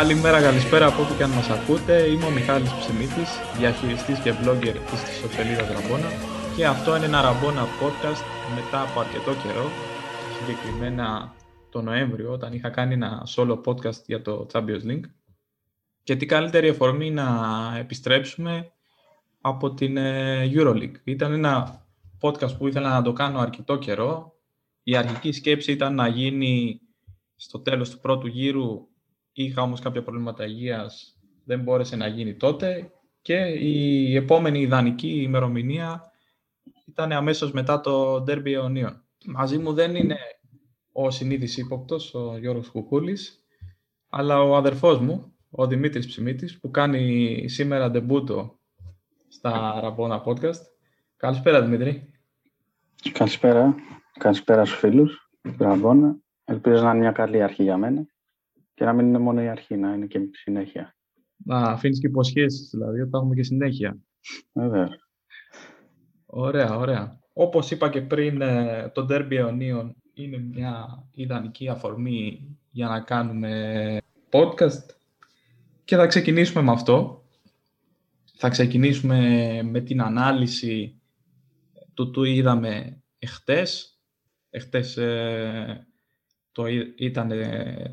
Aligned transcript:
Καλημέρα, 0.00 0.40
καλησπέρα 0.42 0.86
από 0.86 1.02
όπου 1.02 1.16
και 1.16 1.22
αν 1.22 1.30
μας 1.30 1.50
ακούτε. 1.50 2.02
Είμαι 2.10 2.24
ο 2.24 2.30
Μιχάλης 2.30 2.72
Ψημίτης, 2.72 3.30
διαχειριστής 3.58 4.18
και 4.18 4.30
blogger 4.30 4.76
της 4.90 5.02
ιστοσελίδας 5.14 5.68
Ραμπόνα 5.68 6.08
και 6.56 6.66
αυτό 6.66 6.96
είναι 6.96 7.04
ένα 7.04 7.20
Ραμπόνα 7.20 7.62
podcast 7.62 8.22
μετά 8.54 8.82
από 8.82 9.00
αρκετό 9.00 9.32
καιρό, 9.42 9.70
συγκεκριμένα 10.38 11.34
το 11.70 11.82
Νοέμβριο, 11.82 12.32
όταν 12.32 12.52
είχα 12.52 12.70
κάνει 12.70 12.94
ένα 12.94 13.26
solo 13.36 13.60
podcast 13.64 14.02
για 14.06 14.22
το 14.22 14.46
Champions 14.52 14.84
League. 14.86 15.04
Και 16.02 16.16
τι 16.16 16.26
καλύτερη 16.26 16.68
εφορμή 16.68 17.10
να 17.10 17.26
επιστρέψουμε 17.78 18.72
από 19.40 19.74
την 19.74 19.96
ε, 19.96 20.50
EuroLeague. 20.54 20.96
Ήταν 21.04 21.32
ένα 21.32 21.84
podcast 22.20 22.56
που 22.58 22.68
ήθελα 22.68 22.90
να 22.90 23.02
το 23.02 23.12
κάνω 23.12 23.38
αρκετό 23.38 23.78
καιρό. 23.78 24.32
Η 24.82 24.96
αρχική 24.96 25.32
σκέψη 25.32 25.72
ήταν 25.72 25.94
να 25.94 26.08
γίνει 26.08 26.80
στο 27.36 27.60
τέλος 27.60 27.90
του 27.90 28.00
πρώτου 28.00 28.26
γύρου 28.26 28.88
Είχα 29.32 29.62
όμως 29.62 29.80
κάποια 29.80 30.02
προβλήματα 30.02 30.44
υγείας, 30.44 31.20
δεν 31.44 31.60
μπόρεσε 31.60 31.96
να 31.96 32.06
γίνει 32.06 32.34
τότε 32.36 32.92
και 33.22 33.36
η 33.44 34.16
επόμενη 34.16 34.60
ιδανική 34.60 35.22
ημερομηνία 35.22 36.02
ήταν 36.86 37.12
αμέσως 37.12 37.52
μετά 37.52 37.80
το 37.80 38.14
Derby 38.16 38.46
Αιωνίων. 38.52 39.04
Μαζί 39.26 39.58
μου 39.58 39.72
δεν 39.72 39.94
είναι 39.94 40.16
ο 40.92 41.10
συνήθις 41.10 41.56
ύποπτος, 41.56 42.14
ο 42.14 42.36
Γιώργος 42.38 42.68
Κουκούλης, 42.70 43.44
αλλά 44.08 44.42
ο 44.42 44.56
αδερφός 44.56 44.98
μου, 44.98 45.34
ο 45.50 45.66
Δημήτρης 45.66 46.06
Ψημίτης, 46.06 46.60
που 46.60 46.70
κάνει 46.70 47.44
σήμερα 47.48 47.90
ντεμπούτο 47.90 48.58
στα 49.28 49.80
Ραμπόνα 49.80 50.22
Podcast. 50.26 50.60
Καλησπέρα, 51.16 51.62
Δημήτρη. 51.62 52.12
Καλησπέρα. 53.12 53.74
Καλησπέρα 54.18 54.64
στους 54.64 54.78
φίλους. 54.78 55.30
Ραμπόνα. 55.58 56.16
Ελπίζω 56.44 56.82
να 56.82 56.90
είναι 56.90 56.98
μια 56.98 57.12
καλή 57.12 57.42
αρχή 57.42 57.62
για 57.62 57.76
μένα. 57.76 58.06
Και 58.80 58.86
να 58.86 58.92
μην 58.92 59.06
είναι 59.06 59.18
μόνο 59.18 59.42
η 59.42 59.48
αρχή, 59.48 59.76
να 59.76 59.92
είναι 59.92 60.06
και 60.06 60.18
η 60.18 60.30
συνέχεια. 60.32 60.96
Να 61.36 61.56
αφήνεις 61.56 62.00
και 62.00 62.06
υποσχέσεις, 62.06 62.68
δηλαδή, 62.70 63.00
ότι 63.00 63.10
θα 63.10 63.18
έχουμε 63.18 63.34
και 63.34 63.42
συνέχεια. 63.42 63.98
Βέβαια. 64.52 64.88
Ωραία, 66.26 66.76
ωραία. 66.76 67.20
Όπως 67.32 67.70
είπα 67.70 67.90
και 67.90 68.00
πριν, 68.00 68.40
ε, 68.40 68.90
το 68.94 69.06
Derby 69.10 69.30
Αιωνίων 69.30 69.96
είναι 70.14 70.38
μια 70.38 71.06
ιδανική 71.12 71.68
αφορμή 71.68 72.48
για 72.70 72.88
να 72.88 73.00
κάνουμε 73.00 73.98
podcast 74.30 74.94
και 75.84 75.96
θα 75.96 76.06
ξεκινήσουμε 76.06 76.62
με 76.62 76.70
αυτό. 76.70 77.24
Θα 78.36 78.48
ξεκινήσουμε 78.48 79.60
με 79.62 79.80
την 79.80 80.02
ανάλυση 80.02 81.00
του 81.94 82.10
του 82.10 82.24
είδαμε 82.24 83.02
εχθές. 83.18 84.00
Εχθές 84.50 84.96
ε, 84.96 85.89
το, 86.52 86.66
ήταν 86.96 87.32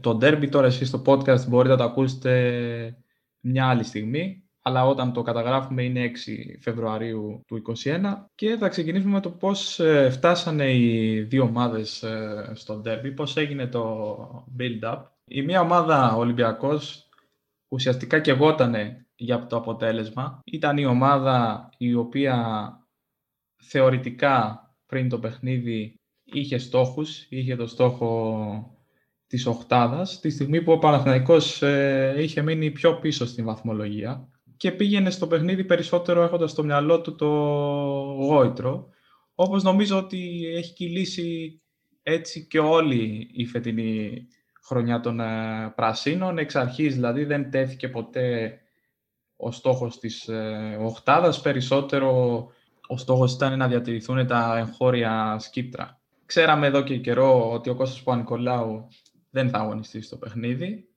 το 0.02 0.18
derby. 0.22 0.50
Τώρα 0.50 0.68
εσείς 0.68 0.88
στο 0.88 1.02
podcast 1.06 1.48
μπορείτε 1.48 1.74
να 1.74 1.78
το 1.78 1.84
ακούσετε 1.84 2.98
μια 3.40 3.68
άλλη 3.68 3.84
στιγμή. 3.84 4.42
Αλλά 4.62 4.86
όταν 4.86 5.14
το 5.14 5.22
καταγράφουμε 5.22 5.84
είναι 5.84 6.12
6 6.26 6.60
Φεβρουαρίου 6.62 7.44
του 7.48 7.62
2021 7.84 8.00
και 8.36 8.56
θα 8.60 8.68
ξεκινήσουμε 8.68 9.12
με 9.12 9.20
το 9.20 9.32
πώς 9.32 9.80
ε, 9.80 10.10
φτάσανε 10.10 10.74
οι 10.74 11.22
δύο 11.22 11.44
ομάδες 11.44 12.04
ε, 12.04 12.52
στο 12.54 12.82
derby, 12.86 13.14
πώς 13.16 13.38
έγινε 13.38 13.68
το 13.68 14.46
build-up. 14.60 15.04
Η 15.24 15.42
μία 15.42 15.62
ομάδα, 15.62 16.16
ο 16.16 16.20
Ολυμπιακός, 16.20 17.10
ουσιαστικά 17.68 18.20
και 18.20 18.32
εγώτανε 18.32 19.06
για 19.16 19.46
το 19.46 19.56
αποτέλεσμα. 19.56 20.42
Ήταν 20.46 20.78
η 20.78 20.86
ομάδα 20.86 21.70
η 21.78 21.94
οποία 21.94 22.68
θεωρητικά 23.64 24.62
πριν 24.86 25.10
το 25.10 25.20
παιχνίδι 25.20 26.00
είχε 26.34 26.58
στόχους, 26.58 27.26
είχε 27.30 27.56
το 27.56 27.68
στόχο 27.68 28.78
της 29.28 29.46
οχτάδας, 29.46 30.20
τη 30.20 30.30
στιγμή 30.30 30.62
που 30.62 30.72
ο 30.72 30.78
Παναθηναϊκός 30.78 31.62
ε, 31.62 32.16
είχε 32.18 32.42
μείνει 32.42 32.72
πιο 32.72 33.00
πίσω 33.00 33.26
στην 33.26 33.46
βαθμολογία 33.46 34.30
και 34.58 34.72
πήγαινε 34.72 35.10
στο 35.10 35.28
παιχνίδι 35.28 35.64
περισσότερο 35.64 36.24
έχοντας 36.24 36.52
στο 36.52 36.64
μυαλό 36.64 37.02
του 37.02 37.16
το 37.16 37.28
γόητρο, 38.20 38.90
όπως 39.36 39.64
νομίζω 39.64 39.98
ότι 39.98 40.46
έχει 40.56 40.74
κυλήσει 40.74 41.62
έτσι 42.04 42.48
και 42.48 42.60
όλη 42.60 43.30
η 43.32 43.46
φετινή 43.46 44.28
χρονιά 44.64 45.00
των 45.00 45.20
ε, 45.20 45.74
Πρασίνων. 45.76 46.38
Εξ 46.38 46.56
αρχής 46.56 46.94
δηλαδή 46.94 47.24
δεν 47.24 47.52
τέθηκε 47.52 47.90
ποτέ 47.90 48.58
ο 49.36 49.52
στόχος 49.52 50.00
της 50.00 50.28
ε, 50.28 50.78
οχτάδας, 50.82 51.42
περισσότερο 51.42 52.38
ο 52.88 52.98
στόχος 52.98 53.34
ήταν 53.34 53.58
να 53.58 53.68
διατηρηθούν 53.68 54.28
τα 54.28 54.58
εγχώρια 54.58 55.36
σκύπτρα. 55.40 55.97
Ξέραμε 56.28 56.68
εδώ 56.68 56.84
και 56.84 56.98
καιρό 56.98 57.52
ότι 57.52 57.70
ο 57.70 57.76
Κώστας 57.76 58.04
Παπα-Νικολάου 58.04 58.88
δεν 59.30 59.50
θα 59.50 59.58
αγωνιστεί 59.58 60.02
στο 60.02 60.18
παιχνίδι. 60.18 60.88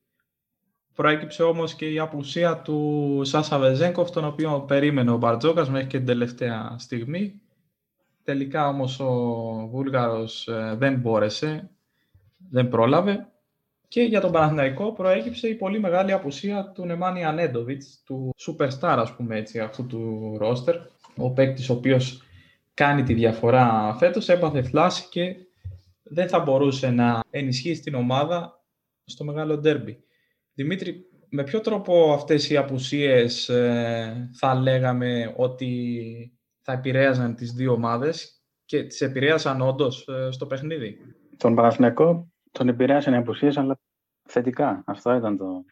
Προέκυψε 0.94 1.42
όμως 1.42 1.74
και 1.74 1.92
η 1.92 1.98
απουσία 1.98 2.56
του 2.56 3.20
Σάσα 3.24 3.58
Βεζέγκοφ, 3.58 4.10
τον 4.10 4.24
οποίο 4.24 4.60
περίμενε 4.60 5.10
ο 5.10 5.16
Μπαρτζόκας 5.16 5.70
μέχρι 5.70 5.86
και 5.86 5.96
την 5.96 6.06
τελευταία 6.06 6.76
στιγμή. 6.78 7.40
Τελικά 8.24 8.68
όμως 8.68 9.00
ο 9.00 9.12
Βούλγαρος 9.70 10.48
ε, 10.48 10.74
δεν 10.78 10.98
μπόρεσε, 10.98 11.70
δεν 12.50 12.68
πρόλαβε. 12.68 13.28
Και 13.88 14.02
για 14.02 14.20
τον 14.20 14.32
Παναθηναϊκό 14.32 14.92
προέκυψε 14.92 15.48
η 15.48 15.54
πολύ 15.54 15.80
μεγάλη 15.80 16.12
απουσία 16.12 16.72
του 16.74 16.84
Νεμάνι 16.84 17.24
Ανέντοβιτς, 17.24 18.02
του 18.04 18.34
superstar 18.46 18.96
ας 18.98 19.14
πούμε 19.16 19.36
έτσι 19.36 19.60
αυτού 19.60 19.86
του 19.86 20.34
ρόστερ. 20.38 20.76
Ο 21.16 21.30
παίκτης 21.30 21.70
ο 21.70 21.72
οποίος 21.72 22.22
κάνει 22.74 23.02
τη 23.02 23.14
διαφορά 23.14 23.94
φέτος, 23.98 24.28
έπαθε 24.28 24.62
φλάση 24.62 25.08
και 25.08 25.34
δεν 26.02 26.28
θα 26.28 26.40
μπορούσε 26.40 26.90
να 26.90 27.20
ενισχύσει 27.30 27.82
την 27.82 27.94
ομάδα 27.94 28.64
στο 29.04 29.24
μεγάλο 29.24 29.58
ντέρμπι. 29.58 30.04
Δημήτρη, 30.54 31.04
με 31.28 31.42
ποιο 31.44 31.60
τρόπο 31.60 32.12
αυτές 32.12 32.50
οι 32.50 32.56
απουσίες 32.56 33.48
ε, 33.48 34.30
θα 34.34 34.54
λέγαμε 34.54 35.34
ότι 35.36 36.38
θα 36.60 36.72
επηρέαζαν 36.72 37.34
τις 37.34 37.52
δύο 37.52 37.72
ομάδες 37.72 38.42
και 38.64 38.82
τις 38.82 39.00
επηρέασαν 39.00 39.60
όντως 39.60 40.08
ε, 40.08 40.30
στο 40.30 40.46
παιχνίδι; 40.46 40.98
Τον 41.36 41.54
Παναθηναϊκό 41.54 42.32
τον 42.50 42.68
επηρέασαν 42.68 43.14
οι 43.14 43.16
απουσίες, 43.16 43.56
αλλά 43.56 43.80
θετικά. 44.28 44.82
Αυτό 44.86 45.14
ήταν 45.14 45.36
το 45.36 45.64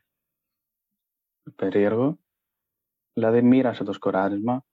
περίεργο. 1.57 2.19
Δηλαδή 3.13 3.43
μοίρασε 3.43 3.85
το 3.85 3.93
σκοράρισμα, 3.93 4.65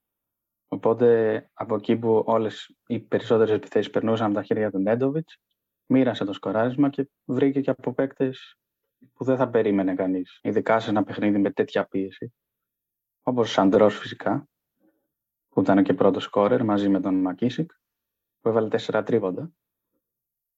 Οπότε 0.68 1.50
από 1.54 1.76
εκεί 1.76 1.98
που 1.98 2.24
όλες 2.26 2.76
οι 2.88 3.00
περισσότερες 3.00 3.54
επιθέσεις 3.56 3.92
περνούσαν 3.92 4.26
από 4.26 4.36
τα 4.36 4.44
χέρια 4.44 4.72
του 4.72 4.80
Νέντοβιτς, 4.80 5.38
μοίρασε 5.86 6.26
το 6.26 6.34
σκοράρισμα 6.34 6.90
και 6.90 7.10
βρήκε 7.26 7.62
και 7.62 7.70
από 7.70 7.94
παίκτες 7.94 8.58
που 9.14 9.24
δεν 9.24 9.38
θα 9.38 9.50
περίμενε 9.50 9.96
κανείς. 9.96 10.40
Ειδικά 10.42 10.80
σε 10.80 10.90
ένα 10.90 11.04
παιχνίδι 11.04 11.38
με 11.38 11.52
τέτοια 11.52 11.86
πίεση. 11.86 12.34
Όπως 13.24 13.50
ο 13.50 13.52
Σαντρός 13.52 14.00
φυσικά, 14.00 14.48
που 15.50 15.62
ήταν 15.62 15.84
και 15.84 15.94
πρώτος 15.94 16.24
σκόρερ 16.24 16.64
μαζί 16.64 16.90
με 16.90 17.00
τον 17.00 17.16
Μακίσικ, 17.16 17.72
που 18.42 18.50
έβαλε 18.50 18.68
τέσσερα 18.68 19.04
τρίποντα. 19.04 19.52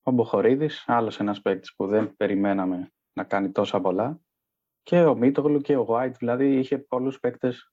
Ο 0.03 0.11
Μποχορίδη, 0.11 0.69
άλλος 0.85 1.19
ένας 1.19 1.41
παίκτης 1.41 1.75
που 1.75 1.87
δεν 1.87 2.15
περιμέναμε 2.15 2.91
να 3.13 3.23
κάνει 3.23 3.51
τόσα 3.51 3.81
πολλά. 3.81 4.19
Και 4.83 5.03
ο 5.03 5.15
Μίτογλου 5.15 5.61
και 5.61 5.75
ο 5.75 5.81
Γουάιτ, 5.81 6.15
δηλαδή 6.17 6.57
είχε 6.57 6.77
πολλούς 6.77 7.19
παίκτες 7.19 7.71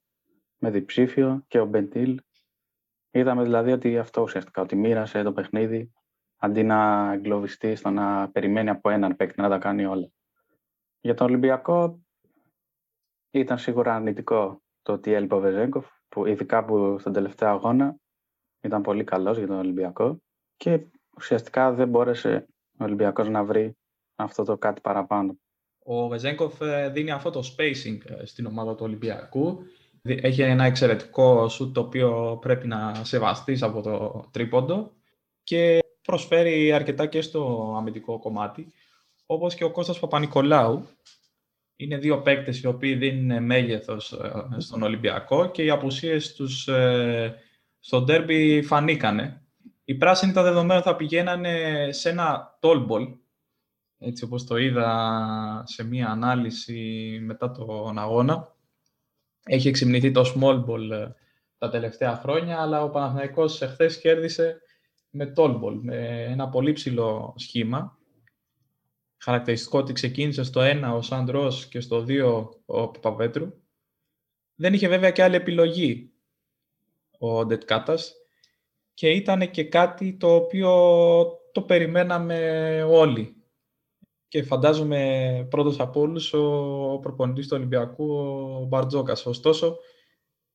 με 0.64 0.70
διψήφιο 0.70 1.44
και 1.48 1.60
ο 1.60 1.66
Μπεντήλ. 1.66 2.20
Είδαμε 3.10 3.42
δηλαδή 3.42 3.72
ότι 3.72 3.98
αυτό 3.98 4.22
ουσιαστικά, 4.22 4.62
ότι 4.62 4.76
μοίρασε 4.76 5.22
το 5.22 5.32
παιχνίδι 5.32 5.92
αντί 6.36 6.62
να 6.62 7.12
εγκλωβιστεί 7.12 7.74
στο 7.74 7.90
να 7.90 8.30
περιμένει 8.30 8.70
από 8.70 8.90
έναν 8.90 9.16
παίκτη 9.16 9.40
να 9.40 9.48
τα 9.48 9.58
κάνει 9.58 9.84
όλα. 9.84 10.10
Για 11.00 11.14
τον 11.14 11.26
Ολυμπιακό 11.26 12.00
ήταν 13.30 13.58
σίγουρα 13.58 13.94
αρνητικό 13.94 14.62
το 14.82 14.92
ότι 14.92 15.12
έλειπε 15.12 15.34
ο 15.34 15.40
Βεζέγκοφ, 15.40 15.86
που 16.08 16.26
ειδικά 16.26 16.64
που 16.64 16.98
στον 16.98 17.12
τελευταίο 17.12 17.48
αγώνα 17.48 17.96
ήταν 18.60 18.82
πολύ 18.82 19.04
καλός 19.04 19.38
για 19.38 19.46
τον 19.46 19.58
Ολυμπιακό 19.58 20.22
και 20.56 20.86
ουσιαστικά 21.16 21.72
δεν 21.72 21.88
μπόρεσε 21.88 22.46
ο 22.78 22.84
Ολυμπιακός 22.84 23.28
να 23.28 23.44
βρει 23.44 23.76
αυτό 24.14 24.44
το 24.44 24.58
κάτι 24.58 24.80
παραπάνω. 24.80 25.38
Ο 25.78 26.08
Βεζέγκοφ 26.08 26.60
ε, 26.60 26.88
δίνει 26.88 27.10
αυτό 27.10 27.30
το 27.30 27.40
spacing 27.40 27.98
ε, 28.04 28.26
στην 28.26 28.46
ομάδα 28.46 28.74
του 28.74 28.84
Ολυμπιακού 28.84 29.64
έχει 30.04 30.42
ένα 30.42 30.64
εξαιρετικό 30.64 31.48
σου 31.48 31.72
το 31.72 31.80
οποίο 31.80 32.38
πρέπει 32.40 32.66
να 32.66 33.04
σεβαστείς 33.04 33.62
από 33.62 33.82
το 33.82 34.24
τρίποντο 34.30 34.92
και 35.42 35.78
προσφέρει 36.02 36.72
αρκετά 36.72 37.06
και 37.06 37.20
στο 37.20 37.74
αμυντικό 37.76 38.18
κομμάτι, 38.18 38.72
όπως 39.26 39.54
και 39.54 39.64
ο 39.64 39.70
Κώστας 39.70 39.98
Παπα-Νικολάου. 39.98 40.86
Είναι 41.76 41.96
δύο 41.96 42.22
παίκτες 42.22 42.60
οι 42.60 42.66
οποίοι 42.66 42.94
δίνουν 42.94 43.44
μέγεθος 43.44 44.12
ε, 44.12 44.60
στον 44.60 44.82
Ολυμπιακό 44.82 45.50
και 45.50 45.64
οι 45.64 45.70
απουσίες 45.70 46.34
τους 46.34 46.68
ε, 46.68 47.34
στο 47.80 48.02
ντέρμπι 48.02 48.62
φανήκανε. 48.62 49.42
Οι 49.84 49.94
πράσινοι 49.94 50.32
τα 50.32 50.42
δεδομένα 50.42 50.82
θα 50.82 50.96
πηγαίνανε 50.96 51.88
σε 51.92 52.08
ένα 52.08 52.56
τόλμπολ, 52.60 53.08
έτσι 53.98 54.24
όπως 54.24 54.46
το 54.46 54.56
είδα 54.56 55.62
σε 55.66 55.84
μία 55.84 56.08
ανάλυση 56.08 57.18
μετά 57.24 57.50
τον 57.50 57.98
αγώνα, 57.98 58.53
έχει 59.44 59.68
εξυμνηθεί 59.68 60.10
το 60.10 60.32
small 60.34 60.64
ball 60.64 60.90
ε, 60.90 61.08
τα 61.58 61.68
τελευταία 61.70 62.16
χρόνια, 62.16 62.60
αλλά 62.60 62.82
ο 62.82 62.90
Παναθηναϊκός 62.90 63.62
εχθές 63.62 63.98
κέρδισε 63.98 64.60
με 65.10 65.32
tall 65.36 65.60
ball, 65.62 65.78
με 65.82 66.22
ένα 66.22 66.48
πολύ 66.48 66.72
ψηλό 66.72 67.34
σχήμα. 67.36 67.98
χαρακτηριστικό 69.16 69.78
ότι 69.78 69.92
ξεκίνησε 69.92 70.42
στο 70.42 70.60
1 70.64 70.94
ο 70.96 71.02
Σαντρός 71.02 71.66
και 71.66 71.80
στο 71.80 72.04
2 72.08 72.46
ο 72.66 72.88
Παπαπέτρου. 72.88 73.52
Δεν 74.54 74.74
είχε 74.74 74.88
βέβαια 74.88 75.10
και 75.10 75.22
άλλη 75.22 75.34
επιλογή 75.34 76.12
ο 77.18 77.46
Ντετκάτας 77.46 78.14
και 78.94 79.10
ήταν 79.10 79.50
και 79.50 79.64
κάτι 79.64 80.16
το 80.16 80.34
οποίο 80.34 80.70
το 81.52 81.62
περιμέναμε 81.62 82.82
όλοι. 82.82 83.43
Και 84.34 84.42
φαντάζομαι 84.42 85.46
πρώτος 85.50 85.80
από 85.80 86.00
όλους 86.00 86.32
ο 86.32 86.98
προπονητής 87.02 87.48
του 87.48 87.56
Ολυμπιακού, 87.56 88.14
ο 88.14 88.64
Μπαρτζόκας. 88.68 89.26
Ωστόσο, 89.26 89.76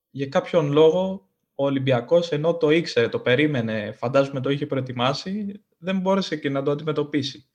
για 0.09 0.27
κάποιον 0.27 0.71
λόγο 0.71 1.29
ο 1.55 1.65
Ολυμπιακός, 1.65 2.31
ενώ 2.31 2.57
το 2.57 2.69
ήξερε, 2.69 3.09
το 3.09 3.19
περίμενε, 3.19 3.91
φαντάζομαι 3.91 4.39
το 4.39 4.49
είχε 4.49 4.65
προετοιμάσει, 4.65 5.63
δεν 5.77 5.99
μπόρεσε 5.99 6.35
και 6.37 6.49
να 6.49 6.63
το 6.63 6.71
αντιμετωπίσει. 6.71 7.49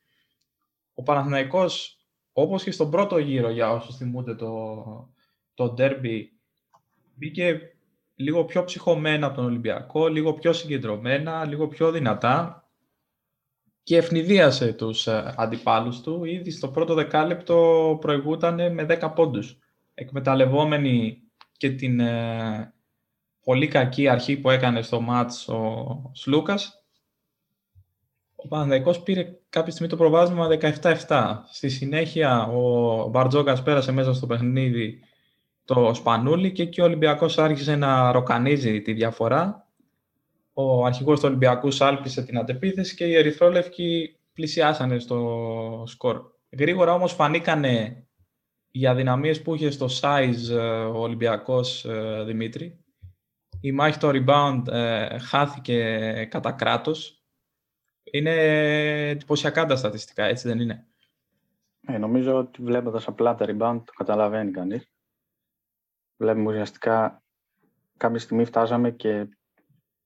Ο 0.94 1.02
Παναθηναϊκός, 1.02 1.98
όπως 2.32 2.62
και 2.62 2.70
στον 2.70 2.90
πρώτο 2.90 3.18
γύρο, 3.18 3.50
για 3.50 3.70
όσους 3.70 3.96
θυμούνται 3.96 4.34
το, 4.34 4.84
το 5.54 5.74
derby, 5.78 6.22
μπήκε 7.14 7.60
λίγο 8.14 8.44
πιο 8.44 8.64
ψυχωμένα 8.64 9.26
από 9.26 9.36
τον 9.36 9.44
Ολυμπιακό, 9.44 10.08
λίγο 10.08 10.34
πιο 10.34 10.52
συγκεντρωμένα, 10.52 11.44
λίγο 11.44 11.68
πιο 11.68 11.90
δυνατά 11.90 12.63
και 13.84 13.96
ευνηδίασε 13.96 14.72
τους 14.72 15.06
ε, 15.06 15.34
αντιπάλους 15.36 16.00
του. 16.00 16.24
Ήδη 16.24 16.50
στο 16.50 16.68
πρώτο 16.68 16.94
δεκάλεπτο 16.94 17.98
προηγούταν 18.00 18.72
με 18.72 18.86
10 19.00 19.12
πόντους. 19.14 19.58
Εκμεταλλευόμενοι 19.94 21.22
και 21.56 21.70
την 21.70 22.00
ε, 22.00 22.74
πολύ 23.44 23.68
κακή 23.68 24.08
αρχή 24.08 24.36
που 24.36 24.50
έκανε 24.50 24.82
στο 24.82 25.00
μάτς 25.00 25.48
ο 25.48 26.10
Σλούκας, 26.14 26.84
ο 28.44 28.48
Παναδαϊκός 28.48 29.02
πήρε 29.02 29.38
κάποια 29.48 29.72
στιγμή 29.72 29.88
το 29.88 29.96
προβάδισμα 29.96 30.48
17-7. 31.08 31.38
Στη 31.50 31.68
συνέχεια 31.68 32.42
ο 32.42 33.08
Μπαρτζόκας 33.08 33.62
πέρασε 33.62 33.92
μέσα 33.92 34.14
στο 34.14 34.26
παιχνίδι 34.26 35.00
το 35.64 35.94
Σπανούλι 35.94 36.52
και 36.52 36.62
εκεί 36.62 36.80
ο 36.80 36.84
Ολυμπιακός 36.84 37.38
άρχισε 37.38 37.76
να 37.76 38.12
ροκανίζει 38.12 38.82
τη 38.82 38.92
διαφορά. 38.92 39.63
Ο 40.56 40.84
αρχηγός 40.84 41.20
του 41.20 41.26
Ολυμπιακούς 41.28 41.74
σάλπισε 41.74 42.24
την 42.24 42.38
αντεπίθεση 42.38 42.94
και 42.94 43.04
οι 43.04 43.14
ερυθρόλευκοι 43.14 44.18
πλησιάσανε 44.32 44.98
στο 44.98 45.84
σκορ. 45.86 46.22
Γρήγορα 46.58 46.92
όμως 46.92 47.12
φανήκανε 47.12 48.06
οι 48.70 48.86
αδυναμίες 48.86 49.42
που 49.42 49.54
είχε 49.54 49.70
στο 49.70 49.86
size 50.00 50.50
ε, 50.50 50.84
ο 50.84 50.98
Ολυμπιακός 50.98 51.84
ε, 51.84 52.22
Δημήτρη. 52.24 52.84
Η 53.60 53.72
μάχη 53.72 53.98
το 53.98 54.10
rebound 54.12 54.62
ε, 54.68 55.18
χάθηκε 55.18 56.28
κατά 56.30 56.52
κράτος. 56.52 57.24
Είναι 58.02 58.30
εντυπωσιακά 59.08 59.66
τα 59.66 59.76
στατιστικά, 59.76 60.24
έτσι 60.24 60.48
δεν 60.48 60.60
είναι; 60.60 60.86
Ε, 61.86 61.98
νομίζω 61.98 62.34
ότι 62.38 62.62
βλέποντας 62.62 63.08
απλά 63.08 63.34
τα 63.34 63.46
rebound 63.48 63.80
το 63.84 63.92
καταλαβαίνει 63.96 64.50
κανείς. 64.50 64.90
Βλέπουμε 66.16 66.50
ουσιαστικά 66.50 67.22
κάποια 67.96 68.18
στιγμή 68.18 68.44
φτάσαμε 68.44 68.90
και 68.90 69.28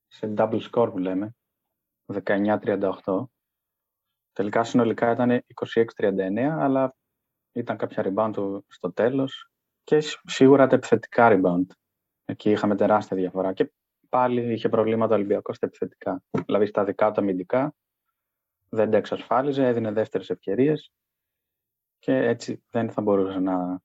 σε 0.08 0.34
double 0.36 0.60
score 0.70 0.90
που 0.90 0.98
λέμε, 0.98 1.36
19-38. 2.24 3.24
Τελικά 4.32 4.64
συνολικά 4.64 5.12
ήταν 5.12 5.44
26-39, 5.96 6.38
αλλά 6.38 6.96
ήταν 7.52 7.76
κάποια 7.76 8.04
rebound 8.06 8.60
στο 8.66 8.92
τέλος 8.92 9.50
και 9.84 9.98
σίγουρα 10.24 10.66
τα 10.66 10.74
επιθετικά 10.74 11.28
rebound. 11.32 11.66
Εκεί 12.24 12.50
είχαμε 12.50 12.76
τεράστια 12.76 13.16
διαφορά 13.16 13.52
και 13.52 13.72
πάλι 14.08 14.52
είχε 14.52 14.68
προβλήματα 14.68 15.14
ο 15.14 15.16
Ολυμπιακός 15.16 15.56
στα 15.56 15.66
επιθετικά. 15.66 16.22
Δηλαδή 16.46 16.66
στα 16.66 16.84
δικά 16.84 17.10
του 17.10 17.20
αμυντικά 17.20 17.74
δεν 18.68 18.90
τα 18.90 18.96
εξασφάλιζε, 18.96 19.66
έδινε 19.66 19.92
δεύτερες 19.92 20.30
ευκαιρίες 20.30 20.92
και 21.98 22.16
έτσι 22.16 22.62
δεν 22.70 22.90
θα 22.90 23.02
μπορούσε 23.02 23.38
να 23.38 23.80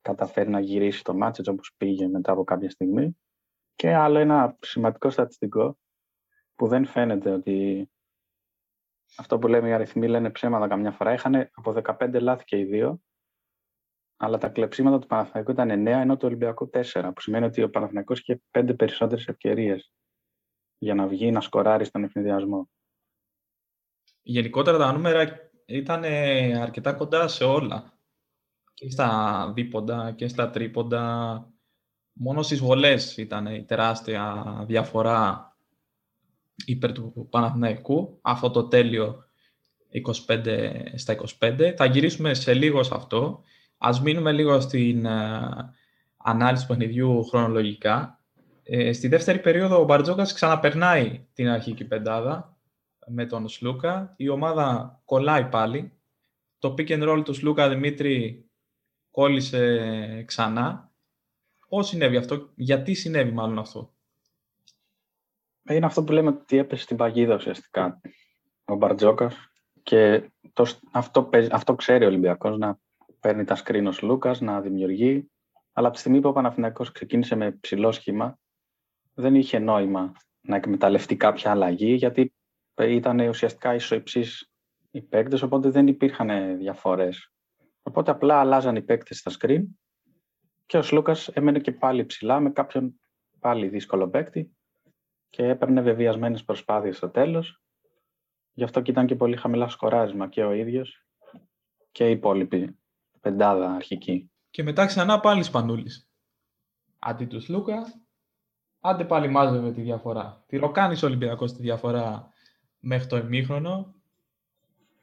καταφέρει 0.00 0.48
να 0.48 0.60
γυρίσει 0.60 1.04
το 1.04 1.14
μάτσο 1.14 1.40
έτσι 1.40 1.50
όπως 1.50 1.74
πήγε 1.76 2.08
μετά 2.08 2.32
από 2.32 2.44
κάποια 2.44 2.70
στιγμή. 2.70 3.16
Και 3.76 3.94
άλλο 3.94 4.18
ένα 4.18 4.56
σημαντικό 4.60 5.10
στατιστικό 5.10 5.78
που 6.54 6.66
δεν 6.68 6.86
φαίνεται 6.86 7.30
ότι 7.30 7.90
αυτό 9.16 9.38
που 9.38 9.48
λέμε 9.48 9.68
οι 9.68 9.72
αριθμοί 9.72 10.08
λένε 10.08 10.30
ψέματα 10.30 10.68
καμιά 10.68 10.90
φορά. 10.90 11.12
Είχαν 11.12 11.50
από 11.54 11.74
15 11.84 12.20
λάθη 12.20 12.44
και 12.44 12.58
οι 12.58 12.64
δύο, 12.64 13.00
αλλά 14.16 14.38
τα 14.38 14.48
κλεψίματα 14.48 14.98
του 14.98 15.06
Παναθηναϊκού 15.06 15.50
ήταν 15.50 15.70
9 15.70 15.86
ενώ 15.86 16.16
του 16.16 16.26
Ολυμπιακού 16.26 16.70
4, 16.72 17.10
που 17.14 17.20
σημαίνει 17.20 17.44
ότι 17.44 17.62
ο 17.62 17.70
Παναθηναϊκός 17.70 18.20
είχε 18.20 18.42
5 18.50 18.74
περισσότερες 18.76 19.26
ευκαιρίες 19.26 19.92
για 20.78 20.94
να 20.94 21.06
βγει 21.06 21.30
να 21.30 21.40
σκοράρει 21.40 21.84
στον 21.84 22.04
ευνηδιασμό. 22.04 22.70
Γενικότερα 24.22 24.78
τα 24.78 24.92
νούμερα 24.92 25.50
ήταν 25.66 26.04
αρκετά 26.62 26.92
κοντά 26.92 27.28
σε 27.28 27.44
όλα 27.44 27.98
και 28.74 28.90
στα 28.90 29.52
δίποντα 29.54 30.12
και 30.12 30.28
στα 30.28 30.50
τρίποντα. 30.50 31.55
Μόνο 32.18 32.42
στις 32.42 32.60
βολές 32.60 33.16
ήταν 33.16 33.46
η 33.46 33.64
τεράστια 33.64 34.44
διαφορά 34.66 35.50
υπέρ 36.64 36.92
του 36.92 37.26
Παναθηναϊκού, 37.30 38.18
αυτό 38.22 38.50
το 38.50 38.64
τέλειο 38.64 39.24
25 40.26 40.70
στα 40.94 41.16
25. 41.38 41.74
Θα 41.76 41.84
γυρίσουμε 41.84 42.34
σε 42.34 42.54
λίγο 42.54 42.82
σε 42.82 42.94
αυτό. 42.94 43.42
Ας 43.78 44.00
μείνουμε 44.00 44.32
λίγο 44.32 44.60
στην 44.60 45.04
uh, 45.06 45.64
ανάλυση 46.16 46.66
του 46.66 46.68
παιχνιδιού 46.68 47.24
χρονολογικά. 47.24 48.20
Ε, 48.62 48.92
στη 48.92 49.08
δεύτερη 49.08 49.38
περίοδο 49.38 49.80
ο 49.80 49.84
Μπαρτζόκας 49.84 50.32
ξαναπερνάει 50.32 51.26
την 51.32 51.48
αρχική 51.48 51.84
πεντάδα 51.84 52.56
με 53.06 53.26
τον 53.26 53.48
Σλούκα. 53.48 54.14
Η 54.16 54.28
ομάδα 54.28 55.00
κολλάει 55.04 55.44
πάλι. 55.44 55.92
Το 56.58 56.74
pick 56.78 56.88
and 56.88 57.08
roll 57.08 57.22
του 57.24 57.34
Σλούκα 57.34 57.68
Δημήτρη 57.68 58.44
κόλλησε 59.10 60.22
ξανά. 60.26 60.90
Πώς 61.76 61.88
συνέβη 61.88 62.16
αυτό, 62.16 62.50
γιατί 62.54 62.94
συνέβη 62.94 63.32
μάλλον 63.32 63.58
αυτό; 63.58 63.94
Είναι 65.70 65.86
αυτό 65.86 66.04
που 66.04 66.12
λέμε 66.12 66.28
ότι 66.28 66.56
έπεσε 66.56 66.82
στην 66.82 66.96
παγίδα 66.96 67.34
ουσιαστικά 67.34 68.00
ο 68.64 68.74
Μπαρτζόκας 68.74 69.34
και 69.82 70.30
το, 70.52 70.66
αυτό, 70.92 71.30
αυτό 71.50 71.74
ξέρει 71.74 72.04
ο 72.04 72.06
Ολυμπιακός 72.06 72.58
να 72.58 72.78
παίρνει 73.20 73.44
τα 73.44 73.54
σκρίνο 73.54 73.92
Λούκας, 74.02 74.40
να 74.40 74.60
δημιουργεί 74.60 75.30
αλλά 75.72 75.86
από 75.86 75.94
τη 75.96 76.00
στιγμή 76.00 76.20
που 76.20 76.28
ο 76.28 76.32
Παναθηναϊκός 76.32 76.92
ξεκίνησε 76.92 77.34
με 77.34 77.52
ψηλό 77.52 77.92
σχήμα 77.92 78.38
δεν 79.14 79.34
είχε 79.34 79.58
νόημα 79.58 80.12
να 80.40 80.56
εκμεταλλευτεί 80.56 81.16
κάποια 81.16 81.50
αλλαγή 81.50 81.94
γιατί 81.94 82.34
ήταν 82.76 83.18
ουσιαστικά 83.18 83.74
ισοϊψής 83.74 84.50
οι 84.90 85.02
παίκτες 85.02 85.42
οπότε 85.42 85.70
δεν 85.70 85.86
υπήρχαν 85.86 86.58
διαφορές 86.58 87.30
Οπότε 87.82 88.10
απλά 88.10 88.40
αλλάζαν 88.40 88.76
οι 88.76 88.82
παίκτες 88.82 89.18
στα 89.18 89.32
screen 89.38 89.62
και 90.66 90.78
ο 90.78 90.82
Σλούκας 90.82 91.28
έμενε 91.28 91.58
και 91.58 91.72
πάλι 91.72 92.04
ψηλά 92.04 92.40
με 92.40 92.50
κάποιον 92.50 93.00
πάλι 93.40 93.68
δύσκολο 93.68 94.08
παίκτη 94.08 94.56
και 95.30 95.48
έπαιρνε 95.48 95.80
βεβαιασμένες 95.80 96.44
προσπάθειες 96.44 96.96
στο 96.96 97.10
τέλος. 97.10 97.62
Γι' 98.52 98.64
αυτό 98.64 98.80
και 98.80 98.90
ήταν 98.90 99.06
και 99.06 99.16
πολύ 99.16 99.36
χαμηλά 99.36 99.68
σκοράρισμα 99.68 100.28
και 100.28 100.44
ο 100.44 100.52
ίδιος 100.52 101.06
και 101.92 102.08
η 102.08 102.10
υπόλοιπη 102.10 102.78
πεντάδα 103.20 103.70
αρχική. 103.70 104.30
Και 104.50 104.62
μετά 104.62 104.86
ξανά 104.86 105.20
πάλι 105.20 105.42
Σπανούλης. 105.42 106.10
Αντί 106.98 107.24
του 107.24 107.40
Σλούκα, 107.40 108.02
άντε 108.80 109.04
πάλι 109.04 109.28
μάζευε 109.28 109.72
τη 109.72 109.80
διαφορά. 109.80 110.44
Τη 110.46 110.56
ροκάνει 110.56 110.96
ο 110.96 111.06
Ολυμπιακός 111.06 111.52
τη 111.52 111.62
διαφορά 111.62 112.32
μέχρι 112.78 113.06
το 113.06 113.16
ημίχρονο 113.16 113.94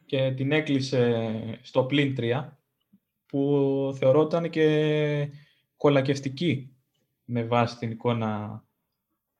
και 0.05 0.31
την 0.31 0.51
έκλεισε 0.51 1.59
στο 1.61 1.83
πλήν 1.83 2.15
3 2.17 2.49
που 3.25 3.91
θεωρόταν 3.97 4.49
και 4.49 5.29
κολακευτική 5.83 6.75
με 7.25 7.43
βάση 7.43 7.77
την 7.77 7.91
εικόνα 7.91 8.63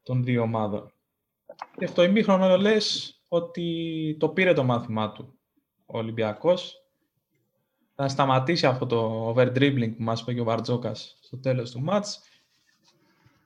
των 0.03 0.23
δύο 0.23 0.41
ομάδων. 0.41 0.93
Και 1.77 1.85
στο 1.85 2.03
ημίχρονο 2.03 2.57
λες 2.57 3.15
ότι 3.27 4.17
το 4.19 4.29
πήρε 4.29 4.53
το 4.53 4.63
μάθημά 4.63 5.11
του 5.11 5.39
ο 5.85 5.97
Ολυμπιακός. 5.97 6.83
Θα 7.95 8.07
σταματήσει 8.07 8.65
αυτό 8.65 8.85
το 8.85 9.29
overdribbling 9.29 9.93
που 9.95 10.03
μας 10.03 10.21
είπε 10.21 10.33
και 10.33 10.39
ο 10.39 10.43
Βαρτζόκας 10.43 11.17
στο 11.21 11.37
τέλος 11.37 11.71
του 11.71 11.81
μάτς 11.81 12.21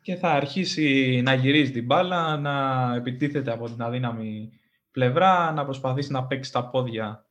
και 0.01 0.15
θα 0.15 0.31
αρχίσει 0.31 1.21
να 1.23 1.33
γυρίζει 1.33 1.71
την 1.71 1.85
μπάλα, 1.85 2.37
να 2.37 2.95
επιτίθεται 2.95 3.51
από 3.51 3.65
την 3.65 3.81
αδύναμη 3.81 4.49
πλευρά, 4.91 5.51
να 5.51 5.65
προσπαθήσει 5.65 6.11
να 6.11 6.25
παίξει 6.25 6.51
τα 6.51 6.69
πόδια 6.69 7.25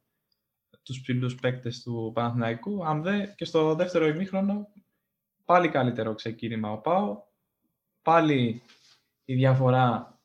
τους 0.82 1.00
ψηλούς 1.00 1.34
παίκτες 1.34 1.82
του 1.82 2.10
Παναθηναϊκού. 2.14 2.86
Αν 2.86 3.02
δε 3.02 3.26
και 3.36 3.44
στο 3.44 3.74
δεύτερο 3.74 4.06
ημίχρονο 4.06 4.68
πάλι 5.46 5.68
καλύτερο 5.68 6.14
ξεκίνημα 6.14 6.72
ο 6.72 6.78
Πάο. 6.78 7.22
Πάλι 8.02 8.62
η 9.24 9.34
διαφορά 9.34 10.18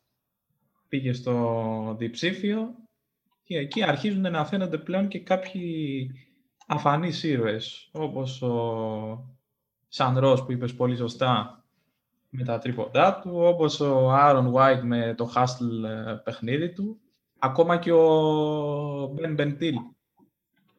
πήγε 0.88 1.13
στο 1.13 1.96
διψήφιο 1.98 2.75
και 3.44 3.58
εκεί 3.58 3.84
αρχίζουν 3.84 4.32
να 4.32 4.46
φαίνονται 4.46 4.78
πλέον 4.78 5.08
και 5.08 5.20
κάποιοι 5.20 6.12
αφανείς 6.68 7.24
ήρωες, 7.24 7.90
όπως 7.92 8.42
ο 8.42 9.40
Σαν 9.88 10.20
που 10.46 10.51
είπες 10.51 10.75
πολύ 10.75 10.96
σωστά 10.96 11.66
με 12.30 12.44
τα 12.44 12.60
τρίποντά 12.60 13.20
του, 13.20 13.32
όπως 13.34 13.80
ο 13.80 14.12
Άρον 14.12 14.54
White 14.56 14.82
με 14.84 15.13
το 15.18 15.32
hustle 15.36 15.90
ε, 15.90 16.13
παιχνίδι 16.24 16.74
του, 16.74 17.00
ακόμα 17.40 17.78
και 17.78 17.92
ο 17.92 19.08
Μπεν 19.08 19.34
Μπεντήλ 19.34 19.75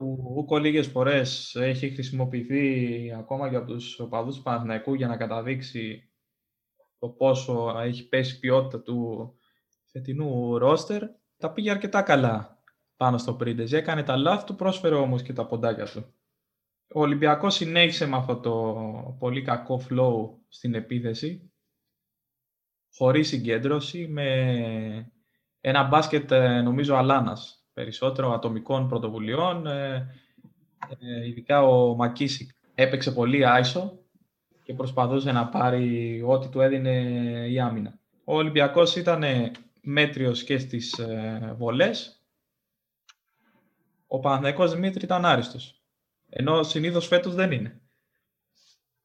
που 0.02 0.35
ούκο 0.37 0.59
λίγες 0.59 0.87
φορές 0.87 1.54
έχει 1.54 1.90
χρησιμοποιηθεί 1.90 3.12
ακόμα 3.18 3.50
και 3.50 3.56
από 3.56 3.66
τους 3.66 4.00
οπαδούς 4.00 4.37
του 4.37 4.42
Παναθηναϊκού 4.42 4.94
για 4.94 5.06
να 5.06 5.16
καταδείξει 5.16 6.11
το 6.99 7.09
πόσο 7.09 7.78
έχει 7.78 8.09
πέσει 8.09 8.37
η 8.37 8.38
ποιότητα 8.38 8.82
του 8.82 9.32
φετινού 9.87 10.59
ρόστερ, 10.59 11.02
τα 11.37 11.52
πήγε 11.52 11.71
αρκετά 11.71 12.02
καλά 12.02 12.62
πάνω 12.97 13.18
στο 13.18 13.35
Πρίντεζ. 13.35 13.73
Έκανε 13.73 14.02
τα 14.02 14.16
λάθη 14.16 14.44
του, 14.44 14.54
πρόσφερε 14.54 14.94
όμως 14.94 15.23
και 15.23 15.32
τα 15.32 15.47
ποντάκια 15.47 15.85
του. 15.85 16.14
Ο 16.94 17.00
Ολυμπιακός 17.00 17.54
συνέχισε 17.54 18.06
με 18.06 18.16
αυτό 18.16 18.37
το 18.37 19.16
πολύ 19.18 19.42
κακό 19.42 19.80
flow 19.88 20.38
στην 20.49 20.75
επίθεση, 20.75 21.52
χωρίς 22.97 23.28
συγκέντρωση, 23.28 24.09
με 24.09 25.12
ένα 25.61 25.82
μπάσκετ 25.82 26.30
ε, 26.30 26.61
νομίζω 26.61 26.94
αλάνας, 26.94 27.62
περισσότερο 27.72 28.32
ατομικών 28.32 28.88
πρωτοβουλειών. 28.88 29.66
Ε, 29.66 30.14
ε, 30.98 31.26
ειδικά 31.26 31.62
ο 31.62 31.94
Μακίσικ 31.94 32.50
έπαιξε 32.74 33.12
πολύ 33.12 33.46
άισο 33.46 33.98
και 34.62 34.74
προσπαθούσε 34.74 35.32
να 35.32 35.48
πάρει 35.48 36.22
ό,τι 36.26 36.48
του 36.48 36.60
έδινε 36.60 36.92
η 37.48 37.60
άμυνα. 37.60 37.98
Ο 38.24 38.36
Ολυμπιακός 38.36 38.96
ήταν 38.96 39.24
μέτριος 39.80 40.44
και 40.44 40.58
στις 40.58 41.00
βολές. 41.56 42.22
Ο 44.06 44.18
Παναθηναϊκός 44.18 44.74
Δημήτρη 44.74 45.04
ήταν 45.04 45.24
άριστος. 45.24 45.82
Ενώ 46.28 46.62
συνήθως 46.62 47.06
φέτος 47.06 47.34
δεν 47.34 47.52
είναι. 47.52 47.80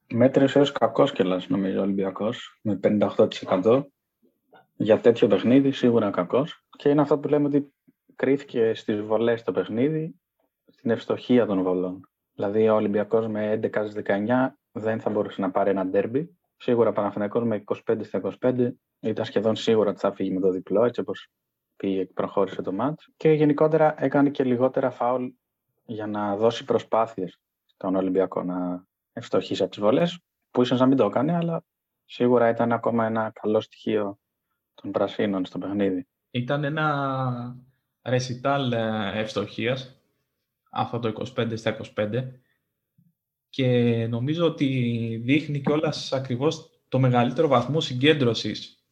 Μέτριος 0.09 0.55
έως 0.55 0.71
κακός 0.71 1.11
κιόλας 1.11 1.47
νομίζω 1.47 1.79
ο 1.79 1.81
Ολυμπιακός 1.81 2.59
με 2.61 2.79
58% 2.83 3.83
για 4.75 4.99
τέτοιο 4.99 5.27
παιχνίδι 5.27 5.71
σίγουρα 5.71 6.09
κακός 6.09 6.65
και 6.77 6.89
είναι 6.89 7.01
αυτό 7.01 7.17
που 7.17 7.27
λέμε 7.27 7.47
ότι 7.47 7.73
κρίθηκε 8.17 8.73
στις 8.73 9.01
βολές 9.01 9.43
το 9.43 9.51
παιχνίδι 9.51 10.15
στην 10.67 10.89
ευστοχία 10.89 11.45
των 11.45 11.63
βολών. 11.63 12.09
Δηλαδή 12.33 12.69
ο 12.69 12.75
Ολυμπιακός 12.75 13.27
με 13.27 13.59
11 13.63 13.69
19 14.05 14.47
δεν 14.71 14.99
θα 14.99 15.09
μπορούσε 15.09 15.41
να 15.41 15.51
πάρει 15.51 15.69
ένα 15.69 15.85
ντέρμπι. 15.85 16.37
Σίγουρα 16.57 16.93
Παναθηναϊκός 16.93 17.43
με 17.43 17.63
25 17.87 17.99
στα 18.03 18.21
25 18.39 18.71
ήταν 18.99 19.25
σχεδόν 19.25 19.55
σίγουρα 19.55 19.89
ότι 19.89 19.99
θα 19.99 20.13
φύγει 20.13 20.31
με 20.31 20.39
το 20.39 20.51
διπλό, 20.51 20.83
έτσι 20.85 20.99
όπως 20.99 21.29
πήγε 21.75 22.03
και 22.03 22.13
προχώρησε 22.13 22.61
το 22.61 22.71
μάτς. 22.71 23.09
Και 23.17 23.31
γενικότερα 23.31 24.03
έκανε 24.03 24.29
και 24.29 24.43
λιγότερα 24.43 24.89
φάουλ 24.91 25.27
για 25.85 26.07
να 26.07 26.35
δώσει 26.35 26.65
προσπάθειες 26.65 27.39
στον 27.65 27.95
Ολυμπιακό 27.95 28.43
να 28.43 28.85
ευστοχήσει 29.13 29.61
από 29.61 29.71
τις 29.71 29.79
βολές, 29.79 30.19
που 30.51 30.61
ίσως 30.61 30.79
να 30.79 30.85
μην 30.85 30.97
το 30.97 31.05
έκανε, 31.05 31.35
αλλά 31.35 31.63
σίγουρα 32.05 32.49
ήταν 32.49 32.71
ακόμα 32.71 33.05
ένα 33.05 33.31
καλό 33.41 33.61
στοιχείο 33.61 34.19
των 34.73 34.91
πρασίνων 34.91 35.45
στο 35.45 35.57
παιχνίδι. 35.57 36.07
Ήταν 36.31 36.63
ένα 36.63 37.55
ρεσιτάλ 38.07 38.71
ε, 38.71 39.11
ευστοχίας, 39.13 40.01
αυτό 40.69 40.99
το 40.99 41.25
25 41.37 41.51
στα 41.55 41.77
25, 41.95 42.23
και 43.49 43.67
νομίζω 44.09 44.45
ότι 44.45 44.67
δείχνει 45.23 45.61
όλα 45.69 45.93
ακριβώς 46.11 46.69
το 46.89 46.99
μεγαλύτερο 46.99 47.47
βαθμό 47.47 47.81
συγκέντρωσης 47.81 48.83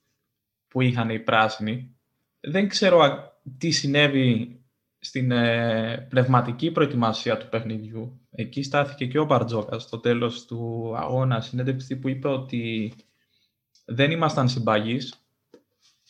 που 0.68 0.82
είχαν 0.82 1.10
οι 1.10 1.20
πράσινοι. 1.20 1.96
Δεν 2.40 2.68
ξέρω 2.68 3.32
τι 3.58 3.72
συνέβη 3.72 4.60
στην 5.00 5.32
ε, 5.32 6.08
πνευματική 6.10 6.72
προετοιμασία 6.72 7.38
του 7.38 7.50
παιχνιδιού. 7.50 8.20
Εκεί 8.32 8.64
στάθηκε 8.64 9.06
και 9.06 9.20
ο 9.20 9.26
Μπαρτζόκας 9.26 9.84
στο 9.84 10.00
τέλος 10.00 10.46
του 10.46 10.94
αγώνα, 10.98 11.42
συνέντευξη 11.42 11.96
που 11.96 12.10
είπε 12.10 12.28
ότι 12.28 12.94
δεν 13.86 14.12
ήμασταν 14.12 14.50
συμπαγείς 14.50 15.25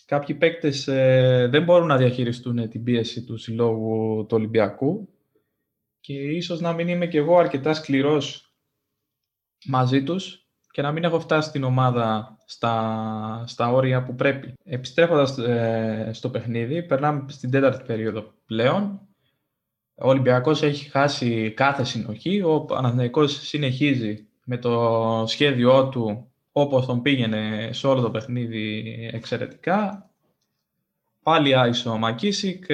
κάποιοι 0.05 0.35
παίκτες 0.35 0.87
ε, 0.87 1.47
δεν 1.51 1.63
μπορούν 1.63 1.87
να 1.87 1.97
διαχειριστούν 1.97 2.69
την 2.69 2.83
πίεση 2.83 3.23
του 3.23 3.37
συλλόγου 3.37 4.25
του 4.25 4.35
Ολυμπιακού 4.35 5.09
και 5.99 6.13
ίσως 6.13 6.61
να 6.61 6.73
μην 6.73 6.87
είμαι 6.87 7.07
κι 7.07 7.17
εγώ 7.17 7.37
αρκετά 7.37 7.73
σκληρός 7.73 8.53
μαζί 9.65 10.03
τους 10.03 10.45
και 10.71 10.81
να 10.81 10.91
μην 10.91 11.03
έχω 11.03 11.19
φτάσει 11.19 11.51
την 11.51 11.63
ομάδα 11.63 12.37
στα, 12.45 13.43
στα 13.47 13.71
όρια 13.71 14.03
που 14.03 14.15
πρέπει. 14.15 14.53
Επιστρέφοντας 14.63 15.37
ε, 15.37 16.09
στο 16.13 16.29
παιχνίδι, 16.29 16.83
περνάμε 16.83 17.25
στην 17.27 17.51
τέταρτη 17.51 17.83
περίοδο 17.85 18.33
πλέον. 18.45 18.99
Ο 19.95 20.09
Ολυμπιακός 20.09 20.63
έχει 20.63 20.89
χάσει 20.89 21.51
κάθε 21.55 21.83
συνοχή, 21.83 22.41
ο 22.41 22.61
Παναθηναϊκός 22.61 23.47
συνεχίζει 23.47 24.27
με 24.45 24.57
το 24.57 25.23
σχέδιό 25.27 25.89
του 25.89 26.31
όπως 26.57 26.85
τον 26.85 27.01
πήγαινε 27.01 27.69
σε 27.71 27.87
όλο 27.87 28.01
το 28.01 28.11
παιχνίδι 28.11 29.09
εξαιρετικά. 29.13 30.09
Πάλι 31.23 31.55
άισο 31.55 31.91
ο 31.91 31.97
Μακίσικ, 31.97 32.65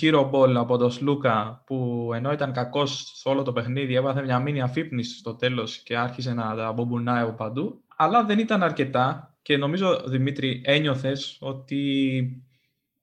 hero 0.00 0.30
ball 0.30 0.54
από 0.56 0.76
τον 0.76 0.90
Σλούκα 0.90 1.62
που 1.66 2.10
ενώ 2.14 2.32
ήταν 2.32 2.52
κακός 2.52 3.12
σε 3.14 3.28
όλο 3.28 3.42
το 3.42 3.52
παιχνίδι 3.52 3.94
έβαθε 3.94 4.22
μια 4.22 4.38
μήνυα 4.38 4.64
αφύπνισης 4.64 5.18
στο 5.18 5.34
τέλος 5.34 5.78
και 5.78 5.96
άρχισε 5.96 6.34
να 6.34 6.56
τα 6.56 6.72
μπομπονάει 6.72 7.22
από 7.22 7.32
παντού. 7.32 7.82
Αλλά 7.96 8.24
δεν 8.24 8.38
ήταν 8.38 8.62
αρκετά 8.62 9.36
και 9.42 9.56
νομίζω 9.56 10.02
Δημήτρη 10.06 10.62
ένιωθες 10.64 11.36
ότι 11.40 12.22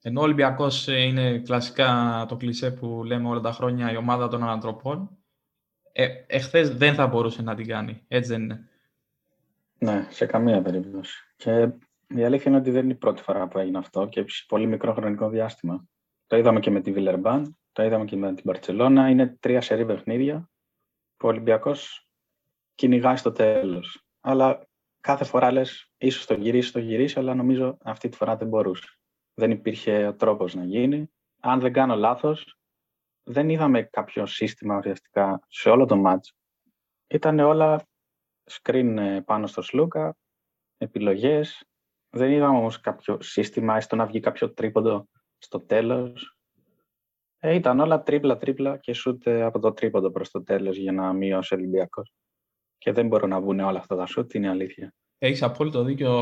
ενώ 0.02 0.20
ο 0.20 0.24
Ολυμπιακός 0.24 0.88
είναι 0.88 1.40
κλασικά 1.40 2.26
το 2.28 2.36
κλισέ 2.36 2.72
που 2.72 3.04
λέμε 3.04 3.28
όλα 3.28 3.42
τα 3.42 3.52
χρόνια 3.52 3.92
η 3.92 3.98
ομάδα 3.98 4.28
των 4.28 4.44
ανθρωπών, 4.44 5.10
ε, 5.92 6.08
εχθές 6.28 6.78
δεν 6.78 6.94
θα 6.94 7.08
μπορούσε 7.08 7.42
να 7.42 7.56
την 7.56 7.68
κάνει. 7.68 8.02
Έτσι 8.08 8.32
δεν 8.32 8.42
είναι. 8.42 8.70
Ναι, 9.86 10.08
σε 10.10 10.26
καμία 10.26 10.62
περίπτωση. 10.62 11.34
Και 11.36 11.70
η 12.08 12.24
αλήθεια 12.24 12.52
είναι 12.52 12.60
ότι 12.60 12.72
δεν 12.72 12.84
είναι 12.84 12.94
η 12.94 12.98
πρώτη 12.98 13.22
φορά 13.22 13.48
που 13.48 13.60
έγινε 13.60 13.78
αυτό 13.78 14.08
και 14.08 14.26
σε 14.28 14.46
πολύ 14.48 14.68
μικρό 14.68 14.94
χρονικό 14.94 15.30
διάστημα. 15.30 15.88
Το 16.28 16.38
είδαμε 16.38 16.60
και 16.60 16.72
με 16.72 16.82
τη 16.82 16.92
Βιλερμπάν, 16.92 17.58
το 17.72 17.84
είδαμε 17.84 18.06
και 18.06 18.16
με 18.16 18.34
την 18.34 18.44
Παρσελώνα. 18.44 19.10
Είναι 19.10 19.38
τρία 19.40 19.62
σερή 19.62 19.86
παιχνίδια 19.86 20.50
που 21.18 21.28
ο 21.28 21.30
Ολυμπιακός 21.30 22.10
κυνηγάει 22.76 23.16
στο 23.16 23.32
τέλος. 23.32 24.06
Αλλά 24.22 24.68
κάθε 25.02 25.24
φορά 25.24 25.52
λες, 25.52 25.92
ίσως 25.98 26.26
το 26.26 26.34
γυρίσει, 26.34 26.72
το 26.72 26.80
γυρίσει, 26.80 27.20
αλλά 27.20 27.36
νομίζω 27.36 27.78
αυτή 27.84 28.10
τη 28.10 28.18
φορά 28.18 28.36
δεν 28.36 28.48
μπορούσε. 28.48 28.88
Δεν 29.34 29.52
υπήρχε 29.52 30.16
τρόπος 30.18 30.56
να 30.56 30.64
γίνει. 30.64 31.12
Αν 31.40 31.60
δεν 31.60 31.74
κάνω 31.74 31.96
λάθος, 31.96 32.58
δεν 33.24 33.50
είδαμε 33.50 33.84
κάποιο 33.84 34.26
σύστημα 34.26 34.78
ουσιαστικά 34.78 35.40
σε 35.48 35.70
όλο 35.70 35.86
το 35.86 35.96
μάτς. 35.96 36.34
Ήταν 37.08 37.40
όλα 37.40 37.88
screen 38.52 38.96
ε, 38.98 39.22
πάνω 39.26 39.48
στο 39.48 39.62
Σλούκα, 39.62 40.18
επιλογές. 40.78 41.66
Δεν 42.10 42.32
είδαμε 42.32 42.58
όμως 42.58 42.80
κάποιο 42.80 43.22
σύστημα, 43.22 43.76
έστω 43.76 43.96
να 43.96 44.06
βγει 44.06 44.20
κάποιο 44.20 44.54
τρίποντο 44.54 45.08
στο 45.38 45.60
τέλος. 45.60 46.38
Ε, 47.40 47.54
ήταν 47.54 47.80
όλα 47.80 48.04
τρίπλα-τρίπλα 48.04 48.78
και 48.78 48.94
σούτ 48.94 49.28
ε, 49.28 49.42
από 49.42 49.60
το 49.60 49.74
τρίποντο 49.74 50.12
προς 50.12 50.32
το 50.32 50.44
τέλος 50.44 50.78
για 50.78 50.92
να 50.92 51.14
μειώσει 51.14 51.54
ο 51.54 51.58
Ολυμπιακός. 51.58 52.14
Και 52.78 52.92
δεν 52.92 53.08
μπορούν 53.08 53.30
να 53.30 53.42
βγουν 53.42 53.60
όλα 53.60 53.80
αυτά 53.80 53.96
τα 53.96 54.06
σούτ, 54.06 54.34
είναι 54.34 54.50
αλήθεια. 54.50 54.94
Έχεις 55.18 55.44
απόλυτο 55.44 55.84
δίκιο 55.84 56.14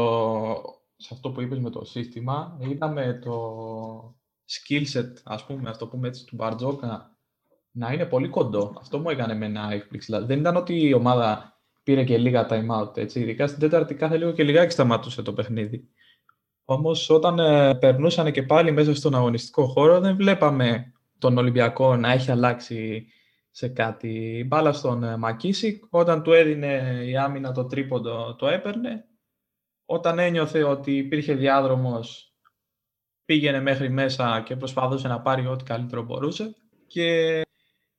σε 0.95 1.13
αυτό 1.13 1.31
που 1.31 1.41
είπες 1.41 1.59
με 1.59 1.69
το 1.69 1.83
σύστημα. 1.83 2.57
Είδαμε 2.61 3.19
το 3.23 4.15
skill 4.51 4.85
set, 4.93 5.13
ας 5.23 5.45
πούμε, 5.45 5.69
αυτό 5.69 5.87
πούμε 5.87 6.07
έτσι, 6.07 6.25
του 6.25 6.35
Μπαρτζόκα 6.35 7.17
να 7.71 7.93
είναι 7.93 8.05
πολύ 8.05 8.29
κοντό. 8.29 8.73
Αυτό 8.79 8.99
μου 8.99 9.09
έκανε 9.09 9.33
με 9.33 9.45
ένα 9.45 9.71
έκπληξη. 9.71 10.05
Δηλαδή, 10.05 10.25
δεν 10.25 10.39
ήταν 10.39 10.55
ότι 10.55 10.87
η 10.87 10.93
ομάδα 10.93 11.52
πήρε 11.83 12.03
και 12.03 12.17
λίγα 12.17 12.47
time 12.49 12.81
out. 12.81 12.97
Έτσι. 12.97 13.19
Ειδικά 13.19 13.47
στην 13.47 13.59
τέταρτη 13.59 13.95
κάθε 13.95 14.17
λίγο 14.17 14.31
και 14.31 14.43
λιγάκι 14.43 14.71
σταματούσε 14.71 15.21
το 15.21 15.33
παιχνίδι. 15.33 15.87
Όμως 16.65 17.09
όταν 17.09 17.39
ε, 17.39 17.75
περνούσαν 17.75 18.31
και 18.31 18.43
πάλι 18.43 18.71
μέσα 18.71 18.95
στον 18.95 19.15
αγωνιστικό 19.15 19.67
χώρο 19.67 19.99
δεν 19.99 20.15
βλέπαμε 20.15 20.93
τον 21.17 21.37
Ολυμπιακό 21.37 21.95
να 21.95 22.11
έχει 22.11 22.31
αλλάξει 22.31 23.07
σε 23.51 23.67
κάτι. 23.67 24.37
Η 24.37 24.43
μπάλα 24.47 24.73
στον 24.73 25.03
ε, 25.03 25.17
Μακίσικ, 25.17 25.83
όταν 25.89 26.23
του 26.23 26.31
έδινε 26.31 27.01
η 27.05 27.17
άμυνα 27.17 27.51
το 27.51 27.65
τρίποντο, 27.65 28.35
το 28.35 28.47
έπαιρνε. 28.47 29.05
Όταν 29.85 30.19
ένιωθε 30.19 30.63
ότι 30.63 30.97
υπήρχε 30.97 31.33
διάδρομος, 31.33 32.33
πήγαινε 33.25 33.61
μέχρι 33.61 33.89
μέσα 33.89 34.43
και 34.45 34.55
προσπαθούσε 34.55 35.07
να 35.07 35.21
πάρει 35.21 35.47
ό,τι 35.47 35.63
καλύτερο 35.63 36.03
μπορούσε. 36.03 36.55
Και 36.87 37.41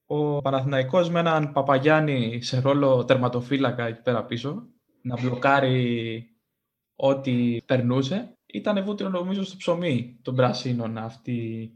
ο 0.06 0.40
Παναθηναϊκός 0.40 1.10
με 1.10 1.20
έναν 1.20 1.52
Παπαγιάννη 1.52 2.42
σε 2.42 2.60
ρόλο 2.60 3.04
τερματοφύλακα 3.04 3.86
εκεί 3.86 4.02
πέρα 4.02 4.24
πίσω, 4.24 4.66
να 5.02 5.20
μπλοκάρει 5.20 6.28
ό,τι 6.96 7.62
περνούσε. 7.66 8.38
Ήταν 8.46 8.84
βούτυρο 8.84 9.08
νομίζω 9.08 9.44
στο 9.44 9.56
ψωμί 9.56 10.18
των 10.22 10.34
Πρασίνων 10.34 10.98
αυτή 10.98 11.70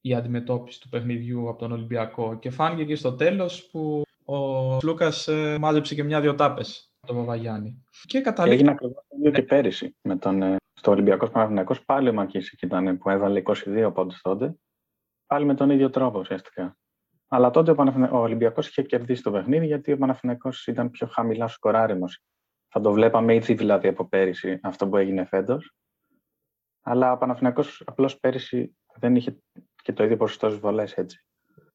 η 0.00 0.14
αντιμετώπιση 0.14 0.80
του 0.80 0.88
παιχνιδιού 0.88 1.48
από 1.48 1.58
τον 1.58 1.72
Ολυμπιακό. 1.72 2.38
Και 2.38 2.50
φάνηκε 2.50 2.84
και 2.84 2.94
στο 2.94 3.12
τέλος 3.12 3.68
που 3.70 4.02
ο 4.24 4.36
Λούκας 4.82 5.28
ε, 5.28 5.56
μάζεψε 5.60 5.94
και 5.94 6.02
μια-δυο 6.02 6.34
τάπες 6.34 6.92
τον 7.06 7.16
Παπαγιάννη. 7.16 7.84
Και 8.06 8.20
καταλήγει... 8.20 8.54
Έγινε 8.54 8.70
ακριβώς 8.70 9.04
το 9.08 9.16
ίδιο 9.18 9.30
και 9.30 9.42
πέρυσι 9.42 9.96
με 10.02 10.16
τον, 10.16 10.42
ε, 10.42 10.56
στο 10.74 10.90
Ολυμπιακός 10.90 11.30
Παναθηναϊκός. 11.30 11.84
Πάλι 11.84 12.08
ο 12.08 12.12
Μακίσικ 12.12 12.62
ήταν 12.62 12.98
που 12.98 13.10
έβαλε 13.10 13.42
22 13.44 13.90
πόντους 13.94 14.20
τότε. 14.20 14.56
Πάλι 15.26 15.44
με 15.44 15.54
τον 15.54 15.70
ίδιο 15.70 15.90
τρόπο 15.90 16.18
ουσιαστικά. 16.18 16.76
Αλλά 17.28 17.50
τότε 17.50 17.70
ο, 17.70 17.74
Παναθηνα... 17.74 18.10
ο 18.10 18.18
Ολυμπιακός 18.18 18.68
είχε 18.68 18.82
κερδίσει 18.82 19.22
το 19.22 19.30
παιχνίδι 19.30 19.66
γιατί 19.66 19.92
ο 19.92 19.98
Παναθηναϊκός 19.98 20.66
ήταν 20.66 20.90
πιο 20.90 21.06
χαμηλά 21.06 21.48
σκοράριμος. 21.48 22.22
Θα 22.68 22.80
το 22.80 22.92
βλέπαμε 22.92 23.34
ήδη 23.34 23.54
δηλαδή 23.54 23.88
από 23.88 24.08
πέρυσι 24.08 24.58
αυτό 24.62 24.88
που 24.88 24.96
έγινε 24.96 25.24
φέτος. 25.24 25.74
Αλλά 26.82 27.12
ο 27.12 27.18
Παναθηναϊκός 27.18 27.82
απλώς 27.86 28.18
πέρυσι 28.18 28.76
δεν 28.94 29.16
είχε 29.16 29.36
και 29.82 29.92
το 29.92 30.04
ίδιο 30.04 30.16
ποσοστό 30.16 30.50
στι 30.50 30.58
βολέ 30.58 30.84
έτσι. 30.94 31.24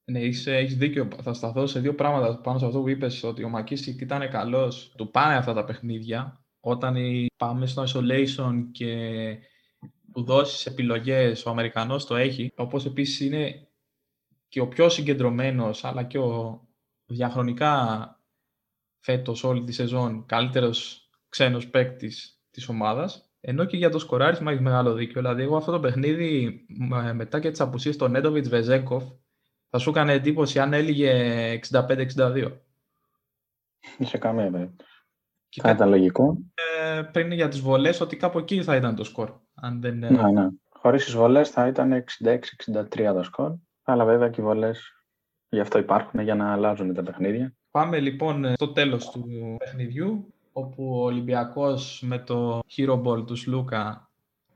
Ναι, 0.04 0.20
είσαι, 0.20 0.56
έχεις 0.56 0.78
δίκιο. 0.78 1.08
Θα 1.22 1.34
σταθώ 1.34 1.68
σε 1.68 1.80
δύο 1.80 1.96
πράγματα 1.96 2.42
πάνω 2.42 2.58
σε 2.58 2.66
αυτό 2.66 2.82
που 2.82 2.90
είπες, 2.90 3.24
ότι 3.24 3.44
ο 3.44 3.50
Μακίσικ 3.50 4.02
ήταν 4.02 4.30
καλός. 4.30 4.94
Του 4.98 5.12
πάνε 5.12 5.36
αυτά 5.36 5.54
τα 5.54 5.64
παιχνίδια. 5.64 6.44
Όταν 6.60 6.96
πάμε 7.38 7.66
στο 7.66 7.84
isolation 7.84 8.54
και 8.72 9.38
του 10.14 10.24
δώσεις 10.24 10.66
επιλογές, 10.66 11.46
ο 11.46 11.50
Αμερικανός 11.50 12.06
το 12.06 12.16
έχει. 12.16 12.52
Όπως 12.56 12.86
επίσης 12.86 13.20
είναι 13.20 13.69
και 14.50 14.60
ο 14.60 14.68
πιο 14.68 14.90
συγκεντρωμένος, 14.90 15.84
αλλά 15.84 16.04
και 16.04 16.18
ο 16.18 16.62
διαχρονικά 17.06 18.14
φέτος 19.00 19.44
όλη 19.44 19.64
τη 19.64 19.72
σεζόν 19.72 20.26
καλύτερος 20.26 21.10
ξένος 21.30 21.70
παίκτης 21.70 22.42
της 22.52 22.70
ομάδας. 22.70 23.32
Ενώ 23.42 23.66
και 23.66 23.78
για 23.78 23.90
το 23.90 24.00
σκοράρισμα 24.00 24.52
έχει 24.52 24.62
μεγάλο 24.62 24.94
δίκιο. 24.94 25.22
Δηλαδή, 25.22 25.42
εγώ 25.42 25.58
αυτό 25.58 25.72
το 25.72 25.80
παιχνίδι 25.80 26.66
μετά 27.14 27.40
και 27.40 27.52
τις 27.52 27.60
απουσίες 27.60 27.98
των 27.98 28.12
Νέντοβιτ 28.12 28.48
Βεζέγκοφ 28.48 29.04
θα 29.70 29.78
σου 29.78 29.90
έκανε 29.90 30.14
εντύπωση 30.14 30.60
αν 30.60 30.74
έλεγε 30.74 31.60
65-62. 31.72 32.52
Σε 34.00 34.18
καμία 34.18 34.52
περίπτωση. 34.52 34.90
Θα 35.62 35.70
ήταν 35.70 35.90
λογικό. 35.90 36.38
Ε, 36.54 37.02
πριν 37.02 37.32
για 37.32 37.48
τις 37.48 37.60
βολές 37.60 38.02
ότι 38.02 38.18
κάπου 38.18 38.38
εκεί 38.38 38.64
θα 38.64 38.76
ήταν 38.76 38.96
το 38.96 39.04
σκορ. 39.04 39.40
Αν 39.54 39.82
δεν... 39.82 39.98
Ναι, 39.98 40.10
ναι. 40.10 40.48
Χωρίς 40.70 41.04
τις 41.04 41.14
βολές 41.14 41.50
θα 41.50 41.68
ήταν 41.68 42.04
66-63 42.24 43.12
το 43.14 43.24
σκορ. 43.24 43.56
Αλλά 43.92 44.06
βέβαια 44.06 44.30
και 44.30 44.42
οι 44.42 44.44
βολές 44.44 44.94
γι' 45.50 45.60
αυτό 45.60 45.80
υπάρχουν 45.80 46.20
για 46.20 46.36
να 46.36 46.52
αλλάζουν 46.52 46.94
τα 46.94 47.04
παιχνίδια. 47.04 47.54
Πάμε 47.72 48.00
λοιπόν 48.00 48.54
στο 48.54 48.68
τέλος 48.68 49.10
του 49.10 49.26
παιχνιδιού 49.58 50.34
όπου 50.54 51.00
ο 51.00 51.04
Ολυμπιακός 51.04 52.04
με 52.06 52.20
το 52.20 52.60
hero 52.78 53.02
ball 53.04 53.26
τους 53.28 53.40
Σλούκα 53.40 54.10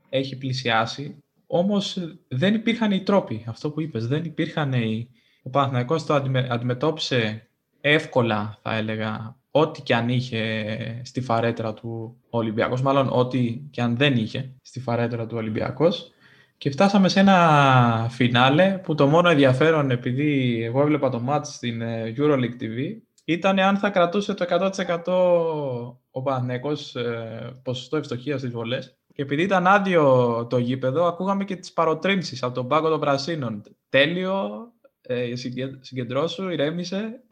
έχει 0.08 0.38
πλησιάσει. 0.38 1.22
Όμως 1.46 1.98
δεν 2.28 2.54
υπήρχαν 2.54 2.92
οι 2.92 3.02
τρόποι, 3.02 3.44
αυτό 3.48 3.70
που 3.70 3.80
είπες, 3.80 4.06
δεν 4.06 4.24
υπήρχαν 4.24 4.72
οι... 4.72 5.08
Ο 5.42 5.50
Παναθηναϊκός 5.50 6.04
το 6.06 6.14
αντιμετώπισε 6.48 7.48
εύκολα, 7.80 8.58
θα 8.62 8.74
έλεγα, 8.74 9.36
ό,τι 9.50 9.82
και 9.82 9.94
αν 9.94 10.08
είχε 10.08 11.00
στη 11.04 11.20
φαρέτρα 11.20 11.74
του 11.74 12.16
Ολυμπιακός, 12.30 12.82
μάλλον 12.82 13.08
ό,τι 13.12 13.60
και 13.70 13.82
αν 13.82 13.96
δεν 13.96 14.16
είχε 14.16 14.54
στη 14.62 14.80
φαρέτρα 14.80 15.26
του 15.26 15.36
Ολυμπιακός. 15.36 16.12
Και 16.58 16.70
φτάσαμε 16.70 17.08
σε 17.08 17.20
ένα 17.20 18.08
φινάλε 18.10 18.80
που 18.82 18.94
το 18.94 19.06
μόνο 19.06 19.28
ενδιαφέρον, 19.28 19.90
επειδή 19.90 20.60
εγώ 20.64 20.80
έβλεπα 20.80 21.08
το 21.10 21.24
match 21.28 21.44
στην 21.44 21.80
ε, 21.80 22.14
EuroLeague 22.16 22.60
TV, 22.60 22.96
ήταν 23.24 23.58
αν 23.58 23.76
θα 23.76 23.90
κρατούσε 23.90 24.34
το 24.34 24.70
100% 25.04 25.92
ο 26.10 26.22
Παναθηναϊκός 26.22 26.96
ε, 26.96 27.60
ποσοστό 27.62 27.96
ευστοχίας 27.96 28.40
στις 28.40 28.52
βολές. 28.52 28.98
Και 29.14 29.22
επειδή 29.22 29.42
ήταν 29.42 29.66
άδειο 29.66 30.46
το 30.50 30.58
γήπεδο, 30.58 31.06
ακούγαμε 31.06 31.44
και 31.44 31.56
τις 31.56 31.72
παροτρύνσεις 31.72 32.42
από 32.42 32.54
τον 32.54 32.68
πάγκο 32.68 32.88
των 32.88 33.00
Πρασίνων. 33.00 33.62
Τέλειο, 33.88 34.72
ε, 35.00 35.32
συγκεντρώσου, 35.80 36.48
ηρέμησε. 36.48 37.22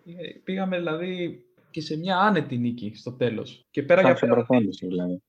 Πήγαμε 0.44 0.76
δηλαδή 0.76 1.44
και 1.70 1.80
σε 1.80 1.96
μια 1.96 2.18
άνετη 2.18 2.58
νίκη 2.58 2.92
στο 2.94 3.12
τέλος. 3.12 3.66
Και 3.70 3.82
πέρα 3.82 4.00
για 4.00 4.14
πέρα... 4.14 4.46
δηλαδή. 4.80 5.22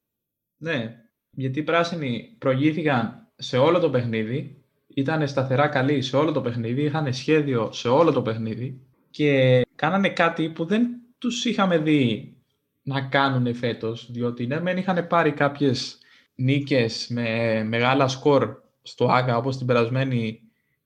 Ναι, 0.58 0.95
γιατί 1.29 1.60
οι 1.60 1.63
πράσινοι 1.63 2.36
προηγήθηκαν 2.38 3.32
σε 3.36 3.58
όλο 3.58 3.80
το 3.80 3.89
παιχνίδι, 3.89 4.63
ήταν 4.88 5.28
σταθερά 5.28 5.67
καλοί 5.67 6.02
σε 6.02 6.15
όλο 6.15 6.32
το 6.32 6.41
παιχνίδι, 6.41 6.84
είχαν 6.84 7.13
σχέδιο 7.13 7.72
σε 7.72 7.88
όλο 7.88 8.12
το 8.12 8.22
παιχνίδι 8.22 8.82
και 9.10 9.62
κάνανε 9.76 10.10
κάτι 10.10 10.50
που 10.50 10.65
δεν 10.65 10.88
τους 11.17 11.46
είχαμε 11.46 11.78
δει 11.78 12.34
να 12.84 13.02
κάνουν 13.02 13.56
φέτος, 13.56 14.12
διότι 14.12 14.48
ναι, 14.48 14.62
μεν 14.62 14.78
είχαν 14.78 15.08
πάρει 15.08 15.32
κάποιες 15.32 15.98
νίκες 16.36 17.08
με 17.10 17.63
μεγάλα 17.63 18.08
σκορ 18.08 18.56
στο 18.82 19.06
Άγκα, 19.06 19.38
όπως 19.38 19.58
την 19.58 19.65
περασμένη 19.65 20.39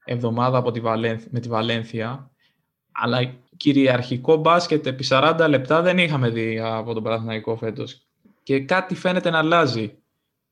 εβδομάδα 0.06 0.58
από 0.58 0.72
τη 0.72 0.82
με 1.30 1.40
τη 1.40 1.48
Βαλένθια, 1.48 2.32
αλλά 2.92 3.34
κυριαρχικό 3.58 4.36
μπάσκετ 4.36 4.86
επί 4.86 5.06
40 5.10 5.46
λεπτά 5.50 5.82
δεν 5.82 5.98
είχαμε 5.98 6.30
δει 6.30 6.60
από 6.60 6.94
τον 6.94 7.04
Παναθηναϊκό 7.04 7.56
φέτος. 7.58 8.08
Και 8.44 8.60
κάτι 8.60 8.96
φαίνεται 8.96 9.30
να 9.30 9.38
αλλάζει 9.38 9.98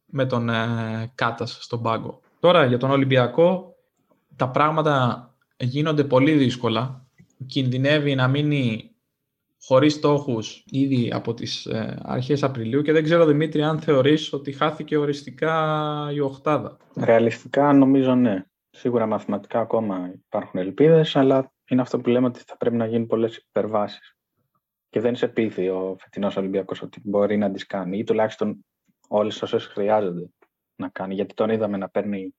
με 0.05 0.25
τον 0.25 0.49
ε, 0.49 1.11
Κάτας 1.15 1.57
στον 1.61 1.81
πάγκο. 1.81 2.19
Τώρα 2.39 2.65
για 2.65 2.77
τον 2.77 2.91
Ολυμπιακό 2.91 3.75
τα 4.35 4.49
πράγματα 4.49 5.29
γίνονται 5.57 6.03
πολύ 6.03 6.31
δύσκολα. 6.31 7.05
Κινδυνεύει 7.45 8.15
να 8.15 8.27
μείνει 8.27 8.95
χωρίς 9.61 9.93
στόχους 9.93 10.63
ήδη 10.69 11.11
από 11.13 11.33
τις 11.33 11.65
ε, 11.65 11.99
αρχές 12.01 12.43
Απριλίου 12.43 12.81
και 12.81 12.91
δεν 12.91 13.03
ξέρω 13.03 13.25
Δημήτρη 13.25 13.63
αν 13.63 13.79
θεωρείς 13.79 14.33
ότι 14.33 14.51
χάθηκε 14.51 14.97
οριστικά 14.97 16.09
η 16.13 16.19
οχτάδα. 16.19 16.77
Ρεαλιστικά 16.95 17.73
νομίζω 17.73 18.15
ναι. 18.15 18.43
Σίγουρα 18.69 19.05
μαθηματικά 19.05 19.59
ακόμα 19.59 20.11
υπάρχουν 20.25 20.59
ελπίδες, 20.59 21.15
αλλά 21.15 21.51
είναι 21.69 21.81
αυτό 21.81 21.99
που 21.99 22.09
λέμε 22.09 22.27
ότι 22.27 22.39
θα 22.45 22.57
πρέπει 22.57 22.75
να 22.75 22.85
γίνουν 22.85 23.07
πολλές 23.07 23.37
υπερβάσεις. 23.37 24.17
Και 24.89 24.99
δεν 24.99 25.15
σε 25.15 25.27
πείθει 25.27 25.69
ο 25.69 25.95
φετινός 25.99 26.37
Ολυμπιακός 26.37 26.81
ότι 26.81 27.01
μπορεί 27.03 27.37
να 27.37 27.51
τις 27.51 27.65
κάνει 27.65 27.97
ή 27.97 28.03
τουλάχιστον 28.03 28.65
όλες 29.07 29.41
όσες 29.41 29.65
χρειάζονται 29.65 30.29
να 30.75 30.89
κάνει. 30.89 31.13
Γιατί 31.13 31.33
τον 31.33 31.49
είδαμε 31.49 31.77
να 31.77 31.89
παίρνει 31.89 32.35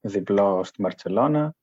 διπλό 0.00 0.64
στη 0.64 0.82
Μαρτσελώνα, 0.82 1.54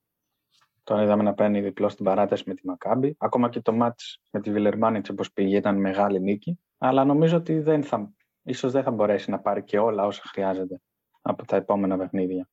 τον 0.83 1.01
είδαμε 1.01 1.23
να 1.23 1.33
παίρνει 1.33 1.61
διπλό 1.61 1.89
στην 1.89 2.05
παράταση 2.05 2.43
με 2.47 2.53
τη 2.53 2.67
Μακάμπη. 2.67 3.15
Ακόμα 3.17 3.49
και 3.49 3.61
το 3.61 3.73
μάτς 3.73 4.21
με 4.31 4.41
τη 4.41 4.51
Βιλερμάνιτς 4.51 5.09
όπως 5.09 5.31
πήγε 5.31 5.57
ήταν 5.57 5.79
μεγάλη 5.79 6.19
νίκη. 6.19 6.59
Αλλά 6.77 7.05
νομίζω 7.05 7.37
ότι 7.37 7.59
δεν 7.59 7.83
θα, 7.83 8.13
ίσως 8.43 8.71
δεν 8.71 8.83
θα 8.83 8.91
μπορέσει 8.91 9.29
να 9.29 9.39
πάρει 9.39 9.63
και 9.63 9.79
όλα 9.79 10.05
όσα 10.05 10.21
χρειάζεται 10.25 10.81
από 11.21 11.45
τα 11.45 11.55
επόμενα 11.55 11.97
παιχνίδια. 11.97 12.49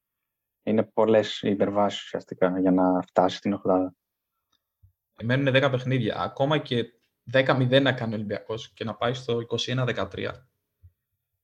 Είναι 0.63 0.83
πολλές 0.83 1.43
υπερβάσεις 1.43 2.03
ουσιαστικά 2.03 2.61
για 2.61 2.71
να 2.71 3.03
φτάσει 3.03 3.37
στην 3.37 3.53
οχτάδα. 3.53 3.95
Μένουν 5.23 5.55
10 5.57 5.69
παιχνίδια. 5.71 6.21
Ακόμα 6.21 6.59
και 6.59 6.85
10-0 7.33 7.83
να 7.83 7.93
κάνει 7.93 8.13
ο 8.13 8.17
Ολυμπιακός 8.17 8.73
και 8.73 8.85
να 8.85 8.95
πάει 8.95 9.15
στο 9.15 9.39
21-13 9.67 10.31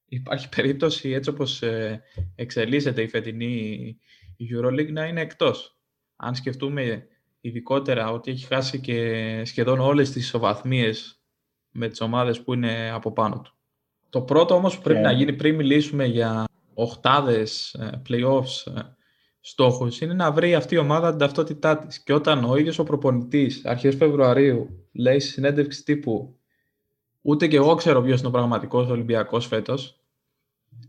υπάρχει 0.08 0.48
περίπτωση 0.48 1.10
έτσι 1.10 1.30
όπως 1.30 1.62
ε, 1.62 2.02
εξελίσσεται 2.34 3.02
η 3.02 3.08
φετινή 3.08 3.96
EuroLeague 4.40 4.92
να 4.92 5.04
είναι 5.04 5.20
εκτός. 5.20 5.78
Αν 6.16 6.34
σκεφτούμε 6.34 7.06
ειδικότερα 7.40 8.10
ότι 8.10 8.30
έχει 8.30 8.46
χάσει 8.46 8.80
και 8.80 9.42
σχεδόν 9.44 9.80
όλες 9.80 10.10
τις 10.10 10.24
ισοβαθμίες 10.24 11.20
με 11.70 11.88
τις 11.88 12.00
ομάδες 12.00 12.42
που 12.42 12.54
είναι 12.54 12.90
από 12.90 13.12
πάνω 13.12 13.40
του. 13.40 13.54
Το 14.10 14.22
πρώτο 14.22 14.54
όμως 14.54 14.76
που 14.76 14.82
πρέπει 14.82 15.00
να 15.00 15.12
γίνει 15.12 15.32
πριν 15.32 15.54
μιλήσουμε 15.54 16.04
για 16.04 16.44
οχτάδες 16.74 17.74
ε, 17.74 18.02
playoffs 18.08 18.72
ε, 18.76 18.80
στόχους 19.40 20.00
είναι 20.00 20.14
να 20.14 20.32
βρει 20.32 20.54
αυτή 20.54 20.74
η 20.74 20.78
ομάδα 20.78 21.10
την 21.10 21.18
ταυτότητά 21.18 21.78
της. 21.78 22.02
Και 22.02 22.12
όταν 22.12 22.44
ο 22.44 22.56
ίδιος 22.56 22.78
ο 22.78 22.84
προπονητής 22.84 23.64
αρχές 23.64 23.94
Φεβρουαρίου 23.94 24.88
λέει 24.92 25.18
στη 25.18 25.30
συνέντευξη 25.30 25.82
τύπου 25.82 26.35
Ούτε 27.26 27.46
και 27.46 27.56
εγώ 27.56 27.74
ξέρω 27.74 28.02
ποιος 28.02 28.18
είναι 28.18 28.28
ο 28.28 28.30
πραγματικός 28.30 28.88
Ολυμπιακός 28.88 29.46
φέτος. 29.46 30.00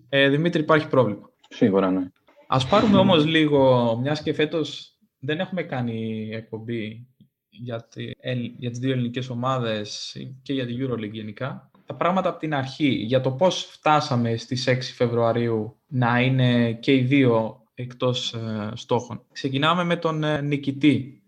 Ε, 0.10 0.30
Δημήτρη, 0.30 0.62
υπάρχει 0.62 0.88
πρόβλημα. 0.88 1.30
Σίγουρα, 1.50 1.92
ναι. 1.92 2.08
Α 2.48 2.68
πάρουμε 2.68 2.98
όμως 2.98 3.26
λίγο, 3.26 3.96
μιας 4.02 4.22
και 4.22 4.34
φέτος 4.34 4.98
δεν 5.20 5.40
έχουμε 5.40 5.64
κάνει 5.64 6.30
εκπομπή 6.34 7.08
για, 7.50 7.88
τη, 7.88 8.12
για 8.58 8.70
τις 8.70 8.80
δύο 8.80 8.92
ελληνικές 8.92 9.30
ομάδες 9.30 10.16
και 10.42 10.54
για 10.54 10.66
την 10.66 10.78
EuroLeague 10.80 11.12
γενικά. 11.12 11.72
Τα 11.86 11.96
πράγματα 11.96 12.30
από 12.30 12.40
την 12.40 12.54
αρχή, 12.54 12.88
για 12.88 13.22
το 13.22 13.32
πώς 13.32 13.64
φτάσαμε 13.64 14.36
στις 14.36 14.68
6 14.68 14.78
Φεβρουαρίου 14.96 15.78
να 15.88 16.22
είναι 16.22 16.74
και 16.74 16.94
οι 16.94 17.02
δύο 17.02 17.64
εκτός 17.74 18.34
ε, 18.34 18.72
στόχων. 18.74 19.26
Ξεκινάμε 19.32 19.84
με 19.84 19.96
τον 19.96 20.24
ε, 20.24 20.42
νικητή 20.42 21.24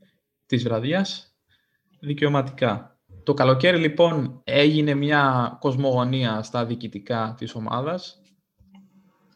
της 0.46 0.64
βραδιάς, 0.64 1.36
δικαιωματικά. 2.00 2.89
Το 3.30 3.36
καλοκαίρι 3.36 3.78
λοιπόν 3.78 4.42
έγινε 4.44 4.94
μια 4.94 5.56
κοσμογονία 5.60 6.44
στα 6.44 6.66
διοικητικά 6.66 7.36
της 7.38 7.56
ομάδας. 7.56 8.22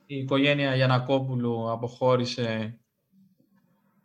Η 0.06 0.15
οικογένεια 0.15 0.75
Γιανακόπουλου 0.75 1.71
αποχώρησε 1.71 2.79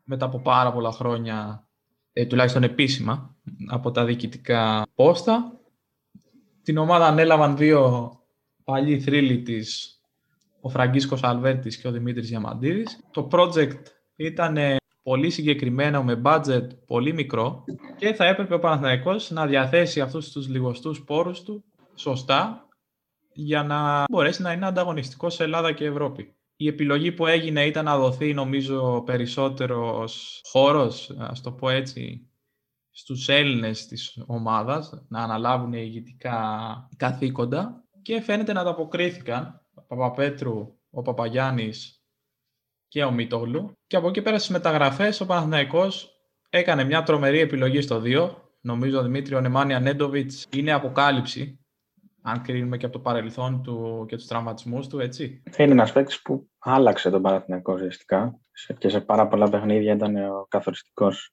μετά 0.05 0.27
από 0.27 0.41
πάρα 0.41 0.73
πολλά 0.73 0.93
χρόνια, 0.93 1.69
ε, 2.13 2.27
τουλάχιστον 2.27 2.63
επίσημα, 2.63 3.37
από 3.67 3.91
τα 3.91 4.05
διοικητικά 4.05 4.87
πόστα. 4.95 5.61
Την 6.63 6.77
ομάδα 6.77 7.07
ανέλαβαν 7.07 7.57
δύο 7.57 8.13
παλιοί 8.65 9.01
θρύλοι 9.01 9.43
της, 9.43 10.01
ο 10.61 10.69
Φραγκίσκος 10.69 11.23
Αλβέρτης 11.23 11.77
και 11.77 11.89
ο 11.89 11.93
Δημήτρης 11.93 12.29
Διαμαντίδης. 12.29 13.01
Το 13.11 13.29
project 13.33 13.83
ήταν 14.17 14.57
πολύ 15.09 15.31
συγκεκριμένο, 15.31 16.03
με 16.03 16.21
budget 16.25 16.67
πολύ 16.87 17.13
μικρό 17.13 17.65
και 17.97 18.15
θα 18.15 18.27
έπρεπε 18.27 18.55
ο 18.55 18.59
Παναθηναϊκός 18.59 19.31
να 19.31 19.47
διαθέσει 19.47 20.01
αυτούς 20.01 20.33
τους 20.33 20.49
λιγοστούς 20.49 21.05
πόρους 21.05 21.43
του 21.43 21.65
σωστά 21.95 22.69
για 23.33 23.63
να 23.63 24.05
μπορέσει 24.11 24.43
να 24.43 24.53
είναι 24.53 24.67
ανταγωνιστικός 24.67 25.35
σε 25.35 25.43
Ελλάδα 25.45 25.73
και 25.73 25.85
Ευρώπη. 25.85 26.35
Η 26.57 26.67
επιλογή 26.67 27.13
που 27.13 27.27
έγινε 27.27 27.67
ήταν 27.67 27.85
να 27.85 27.99
δοθεί 27.99 28.35
νομίζω 28.35 29.03
περισσότερος 29.07 30.41
χώρος, 30.51 31.15
ας 31.19 31.41
το 31.41 31.53
πω 31.53 31.69
έτσι, 31.69 32.31
στους 32.91 33.29
Έλληνες 33.29 33.87
της 33.87 34.23
ομάδας 34.27 35.05
να 35.09 35.23
αναλάβουν 35.23 35.73
ηγητικά 35.73 36.39
καθήκοντα 36.97 37.85
και 38.03 38.21
φαίνεται 38.21 38.53
να 38.53 38.65
τα 38.65 38.71
αποκρίθηκαν. 38.71 39.61
Ο 39.75 39.83
Παπαπέτρου, 39.87 40.77
ο 40.91 41.03
Παπαγιάννης 41.03 41.98
και 42.89 43.05
ο 43.05 43.11
Μίτογλου. 43.11 43.73
Και 43.87 43.97
από 43.97 44.09
εκεί 44.09 44.23
πέρα 44.23 44.39
στις 44.39 44.51
μεταγραφές 44.51 45.21
ο 45.21 45.27
Παναθηναϊκός 45.27 46.11
έκανε 46.51 46.85
μια 46.85 47.03
τρομερή 47.03 47.39
επιλογή 47.39 47.81
στο 47.81 48.03
2. 48.05 48.31
Νομίζω 48.61 48.99
ο 48.99 49.03
Δημήτριο 49.03 49.41
Νεμάνια 49.41 49.81
Νέντοβιτς 49.81 50.47
είναι 50.51 50.73
αποκάλυψη 50.73 51.59
αν 52.23 52.43
κρίνουμε 52.43 52.77
και 52.77 52.85
από 52.87 52.95
το 52.95 53.01
παρελθόν 53.01 53.63
του 53.63 54.05
και 54.09 54.17
τους 54.17 54.27
τραυματισμούς 54.27 54.87
του, 54.87 55.01
έτσι. 55.01 55.43
Είναι 55.57 55.73
ένας 55.73 55.93
παίκτης 55.93 56.23
που 56.23 56.49
άλλαξε 56.59 57.11
τον 57.11 57.23
Παναθηναϊκό 57.23 57.73
ουσιαστικά 57.73 58.41
και 58.79 58.89
σε 58.89 59.01
πάρα 59.01 59.29
πολλά 59.29 59.51
παιχνίδια 59.51 59.93
ήταν 59.93 60.17
ο 60.17 60.47
καθοριστικός 60.49 61.33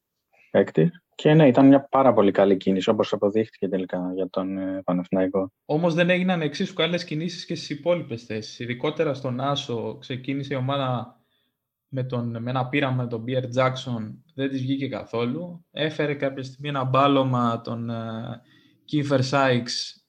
παίκτης. 0.52 1.00
Και 1.16 1.34
ναι, 1.34 1.48
ήταν 1.48 1.68
μια 1.68 1.88
πάρα 1.90 2.14
πολύ 2.14 2.32
καλή 2.32 2.58
κίνηση, 2.58 2.90
όπως 2.90 3.14
αποδείχθηκε 3.14 3.68
τελικά 3.68 4.12
για 4.14 4.30
τον 4.30 4.58
ε, 4.58 4.82
Παναθηναϊκό. 4.84 5.52
Όμως 5.66 5.94
δεν 5.94 6.10
έγιναν 6.10 6.42
εξίσου 6.42 6.74
καλές 6.74 7.04
κινήσεις 7.04 7.46
και 7.46 7.56
στις 7.56 7.70
υπόλοιπες 7.70 8.24
θέσεις. 8.24 8.60
Ειδικότερα 8.60 9.14
στον 9.14 9.40
Άσο 9.40 9.98
ξεκίνησε 10.00 10.54
η 10.54 10.58
ομάδα 10.58 11.20
με, 11.96 12.04
τον, 12.04 12.42
με 12.42 12.50
ένα 12.50 12.68
πείραμα 12.68 13.04
με 13.04 13.08
τον 13.08 13.22
Μπιερ 13.22 13.48
Τζάξον, 13.48 14.24
δεν 14.36 14.50
της 14.50 14.62
βγήκε 14.62 14.88
καθόλου. 14.88 15.66
Έφερε 15.72 16.14
κάποια 16.14 16.44
στιγμή 16.44 16.70
ένα 16.70 16.84
μπάλωμα 16.84 17.62
τον 17.62 17.90
Κίφερ 18.86 19.24
Σάιξ 19.24 20.00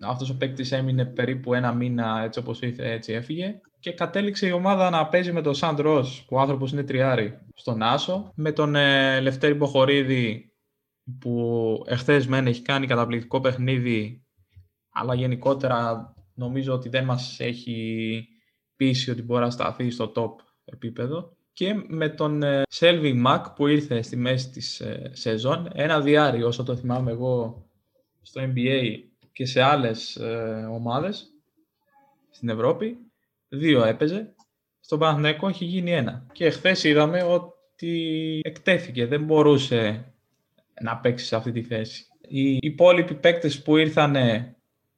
αυτός 0.00 0.30
ο 0.30 0.36
παίκτης 0.36 0.72
έμεινε 0.72 1.04
περίπου 1.04 1.54
ένα 1.54 1.72
μήνα 1.74 2.22
έτσι 2.24 2.38
όπως 2.38 2.60
ήρθε, 2.60 2.92
έτσι 2.92 3.12
έφυγε. 3.12 3.60
Και 3.80 3.92
κατέληξε 3.92 4.46
η 4.46 4.50
ομάδα 4.50 4.90
να 4.90 5.08
παίζει 5.08 5.32
με 5.32 5.42
τον 5.42 5.54
Σαντ 5.54 5.80
Ρος, 5.80 6.24
που 6.28 6.36
ο 6.36 6.40
άνθρωπος 6.40 6.72
είναι 6.72 6.82
τριάρι, 6.82 7.38
στον 7.54 7.82
Άσο, 7.82 8.32
με 8.34 8.52
τον 8.52 8.74
ε, 8.74 9.20
Λευτέρη 9.20 9.54
Μποχορίδη, 9.54 10.52
που 11.20 11.84
εχθές 11.86 12.26
μεν 12.26 12.46
έχει 12.46 12.62
κάνει 12.62 12.86
καταπληκτικό 12.86 13.40
παιχνίδι, 13.40 14.24
αλλά 14.92 15.14
γενικότερα 15.14 16.12
νομίζω 16.34 16.72
ότι 16.72 16.88
δεν 16.88 17.04
μας 17.04 17.40
έχει 17.40 18.28
πείσει 18.76 19.10
ότι 19.10 19.22
μπορεί 19.22 19.44
να 19.44 19.50
σταθεί 19.50 19.90
στο 19.90 20.12
top 20.16 20.53
επίπεδο. 20.64 21.36
Και 21.52 21.74
με 21.86 22.08
τον 22.08 22.42
Σέλβι 22.68 23.12
Μακ 23.12 23.50
που 23.50 23.66
ήρθε 23.66 24.02
στη 24.02 24.16
μέση 24.16 24.50
της 24.50 24.80
ε, 24.80 25.10
σεζόν, 25.14 25.70
ένα 25.74 26.00
διάρρη 26.00 26.42
όσο 26.42 26.62
το 26.62 26.76
θυμάμαι 26.76 27.10
εγώ 27.10 27.66
στο 28.22 28.42
NBA 28.44 28.98
και 29.32 29.46
σε 29.46 29.62
άλλες 29.62 30.16
ε, 30.16 30.68
ομάδες 30.72 31.32
στην 32.30 32.48
Ευρώπη. 32.48 32.96
Δύο 33.48 33.84
έπαιζε. 33.84 34.34
Στον 34.80 34.98
Παναθηναϊκό 34.98 35.48
έχει 35.48 35.64
γίνει 35.64 35.92
ένα. 35.92 36.26
Και 36.32 36.50
χθες 36.50 36.84
είδαμε 36.84 37.22
ότι 37.22 38.40
εκτέθηκε. 38.44 39.06
Δεν 39.06 39.24
μπορούσε 39.24 40.12
να 40.80 40.96
παίξει 40.96 41.26
σε 41.26 41.36
αυτή 41.36 41.52
τη 41.52 41.62
θέση. 41.62 42.06
Οι 42.28 42.58
υπόλοιποι 42.60 43.14
παίκτες 43.14 43.62
που 43.62 43.76
ήρθαν 43.76 44.16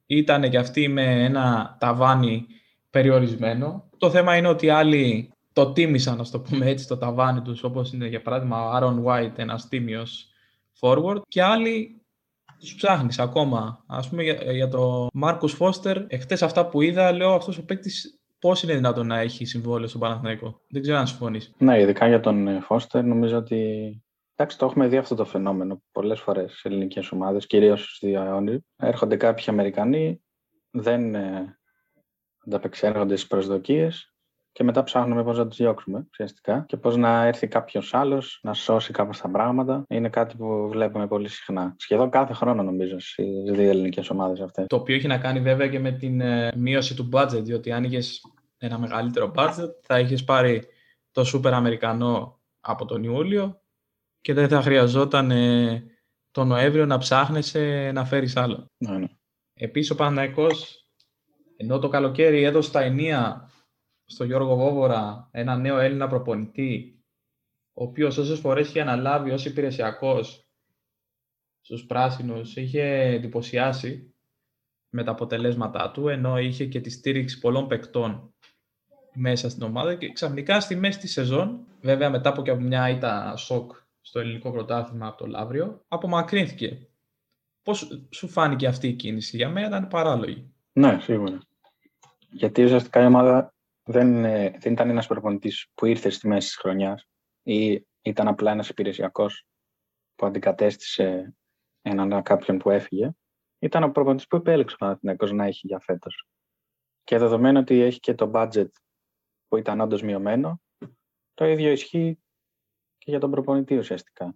ήταν 0.05 0.49
και 0.49 0.57
αυτοί 0.57 0.87
με 0.87 1.23
ένα 1.23 1.77
ταβάνι 1.79 2.45
περιορισμένο. 2.89 3.89
Το 3.97 4.09
θέμα 4.09 4.37
είναι 4.37 4.47
ότι 4.47 4.69
άλλοι 4.69 5.31
το 5.57 5.71
τίμησαν, 5.71 6.17
να 6.17 6.23
το 6.23 6.39
πούμε 6.39 6.65
έτσι, 6.69 6.87
το 6.87 6.97
ταβάνι 6.97 7.41
τους, 7.41 7.63
όπως 7.63 7.93
είναι 7.93 8.07
για 8.07 8.21
παράδειγμα 8.21 8.69
ο 8.69 8.77
Aaron 8.77 9.03
White, 9.05 9.37
ένας 9.37 9.67
τίμιος 9.67 10.29
forward, 10.79 11.21
και 11.27 11.43
άλλοι 11.43 12.01
τους 12.59 12.75
ψάχνεις 12.75 13.19
ακόμα. 13.19 13.83
Α 13.87 13.99
πούμε 14.09 14.23
για, 14.23 14.51
για 14.51 14.67
το 14.67 15.07
Μάρκο 15.13 15.47
Φώστερ, 15.47 15.97
εχθές 16.07 16.41
αυτά 16.41 16.67
που 16.67 16.81
είδα, 16.81 17.11
λέω 17.11 17.33
αυτός 17.33 17.57
ο 17.57 17.65
παίκτης 17.65 18.19
πώς 18.39 18.63
είναι 18.63 18.73
δυνατόν 18.73 19.07
να 19.07 19.19
έχει 19.19 19.45
συμβόλαιο 19.45 19.87
στον 19.87 20.01
Παναθηναϊκό; 20.01 20.61
Δεν 20.69 20.81
ξέρω 20.81 20.97
αν 20.97 21.07
συμφωνείς. 21.07 21.53
Ναι, 21.57 21.81
ειδικά 21.81 22.07
για 22.07 22.19
τον 22.19 22.47
ε, 22.47 22.59
Φώστερ, 22.59 23.03
νομίζω 23.03 23.37
ότι. 23.37 24.01
Εντάξει, 24.35 24.57
το 24.57 24.65
έχουμε 24.65 24.87
δει 24.87 24.97
αυτό 24.97 25.15
το 25.15 25.25
φαινόμενο 25.25 25.81
πολλές 25.91 26.19
φορές 26.19 26.53
σε 26.53 26.67
ελληνικές 26.67 27.11
ομάδες, 27.11 27.47
κυρίως 27.47 27.95
στη 27.95 28.09
Ιόνι. 28.09 28.65
Έρχονται 28.75 29.15
κάποιοι 29.15 29.45
Αμερικανοί, 29.47 30.21
δεν 30.71 31.15
ε, 31.15 31.59
ανταπεξέρχονται 32.45 33.15
στις 33.15 33.27
προσδοκίες 33.27 34.11
και 34.57 34.63
μετά 34.63 34.83
ψάχνουμε 34.83 35.23
πώς 35.23 35.37
να 35.37 35.47
τους 35.47 35.57
διώξουμε 35.57 36.07
ουσιαστικά 36.11 36.65
και 36.67 36.77
πώς 36.77 36.95
να 36.95 37.25
έρθει 37.25 37.47
κάποιος 37.47 37.93
άλλος 37.93 38.39
να 38.43 38.53
σώσει 38.53 38.91
κάπως 38.91 39.21
τα 39.21 39.29
πράγματα. 39.29 39.85
Είναι 39.89 40.09
κάτι 40.09 40.35
που 40.37 40.69
βλέπουμε 40.69 41.07
πολύ 41.07 41.29
συχνά. 41.29 41.75
Σχεδόν 41.77 42.09
κάθε 42.09 42.33
χρόνο 42.33 42.63
νομίζω 42.63 42.99
στι 42.99 43.23
δύο 43.51 43.69
ελληνικές 43.69 44.09
ομάδες 44.09 44.41
αυτές. 44.41 44.65
Το 44.67 44.75
οποίο 44.75 44.95
έχει 44.95 45.07
να 45.07 45.17
κάνει 45.17 45.39
βέβαια 45.39 45.67
και 45.67 45.79
με 45.79 45.91
την 45.91 46.21
ε, 46.21 46.51
μείωση 46.55 46.95
του 46.95 47.09
budget, 47.13 47.41
διότι 47.43 47.71
αν 47.71 47.83
είχες 47.83 48.21
ένα 48.57 48.79
μεγαλύτερο 48.79 49.31
budget 49.35 49.69
θα 49.81 49.99
είχες 49.99 50.23
πάρει 50.23 50.63
το 51.11 51.23
σούπερ 51.23 51.53
Αμερικανό 51.53 52.39
από 52.59 52.85
τον 52.85 53.03
Ιούλιο 53.03 53.61
και 54.21 54.33
δεν 54.33 54.47
θα 54.47 54.61
χρειαζόταν 54.61 55.31
ε, 55.31 55.83
τον 56.31 56.47
Νοέμβριο 56.47 56.85
να 56.85 56.97
ψάχνεσαι 56.97 57.91
να 57.93 58.05
φέρεις 58.05 58.35
άλλο. 58.35 58.71
Ναι, 58.77 58.97
ναι. 58.97 59.07
Επίσης 59.53 59.91
ο 59.91 59.95
Παναθηναϊκός, 59.95 60.87
ενώ 61.57 61.79
το 61.79 61.87
καλοκαίρι 61.87 62.43
έδωσε 62.43 62.71
τα 62.71 62.81
ενία 62.81 63.49
στο 64.09 64.23
Γιώργο 64.23 64.55
Βόβορα 64.55 65.29
ένα 65.31 65.55
νέο 65.57 65.79
Έλληνα 65.79 66.07
προπονητή, 66.07 67.01
ο 67.73 67.83
οποίος 67.83 68.17
όσες 68.17 68.39
φορές 68.39 68.67
είχε 68.67 68.81
αναλάβει 68.81 69.31
ως 69.31 69.45
υπηρεσιακός 69.45 70.47
στους 71.61 71.85
πράσινους, 71.85 72.55
είχε 72.55 72.83
εντυπωσιάσει 72.83 74.13
με 74.89 75.03
τα 75.03 75.11
αποτελέσματά 75.11 75.91
του, 75.91 76.07
ενώ 76.07 76.39
είχε 76.39 76.65
και 76.65 76.81
τη 76.81 76.89
στήριξη 76.89 77.39
πολλών 77.39 77.67
παικτών 77.67 78.33
μέσα 79.13 79.49
στην 79.49 79.63
ομάδα 79.63 79.95
και 79.95 80.11
ξαφνικά 80.11 80.59
στη 80.59 80.75
μέση 80.75 80.99
της 80.99 81.11
σεζόν, 81.11 81.65
βέβαια 81.81 82.09
μετά 82.09 82.29
από 82.29 82.41
και 82.41 82.51
από 82.51 82.61
μια 82.61 82.89
ήττα 82.89 83.35
σοκ 83.35 83.71
στο 84.01 84.19
ελληνικό 84.19 84.51
πρωτάθλημα 84.51 85.07
από 85.07 85.17
το 85.17 85.27
Λαύριο, 85.27 85.85
απομακρύνθηκε. 85.87 86.87
Πώς 87.63 88.07
σου 88.09 88.27
φάνηκε 88.27 88.67
αυτή 88.67 88.87
η 88.87 88.93
κίνηση, 88.93 89.37
για 89.37 89.49
μένα 89.49 89.67
ήταν 89.67 89.87
παράλογη. 89.87 90.53
Ναι, 90.73 90.99
σίγουρα. 91.01 91.39
Γιατί 92.29 92.63
ουσιαστικά 92.63 93.01
η 93.01 93.05
ομάδα 93.05 93.56
δεν, 93.87 94.25
ε, 94.25 94.49
δεν 94.59 94.73
ήταν 94.73 94.89
ένας 94.89 95.07
προπονητής 95.07 95.67
που 95.73 95.85
ήρθε 95.85 96.09
στη 96.09 96.27
μέση 96.27 96.47
της 96.47 96.57
χρονιάς 96.57 97.07
ή 97.43 97.87
ήταν 98.01 98.27
απλά 98.27 98.51
ένας 98.51 98.69
υπηρεσιακός 98.69 99.45
που 100.15 100.25
αντικατέστησε 100.25 101.35
έναν 101.81 102.23
κάποιον 102.23 102.57
που 102.57 102.69
έφυγε. 102.69 103.11
Ήταν 103.59 103.83
ο 103.83 103.91
προπονητής 103.91 104.27
που 104.27 104.35
επέλεξε 104.35 104.75
ο 104.75 104.77
Παναθηναϊκός 104.77 105.31
να 105.31 105.45
έχει 105.45 105.67
για 105.67 105.79
φέτος. 105.79 106.27
Και 107.03 107.17
δεδομένου 107.17 107.59
ότι 107.59 107.81
έχει 107.81 107.99
και 107.99 108.13
το 108.13 108.31
budget 108.33 108.69
που 109.47 109.57
ήταν 109.57 109.79
όντως 109.79 110.01
μειωμένο, 110.01 110.61
το 111.33 111.45
ίδιο 111.45 111.71
ισχύει 111.71 112.19
και 112.97 113.11
για 113.11 113.19
τον 113.19 113.31
προπονητή 113.31 113.77
ουσιαστικά. 113.77 114.35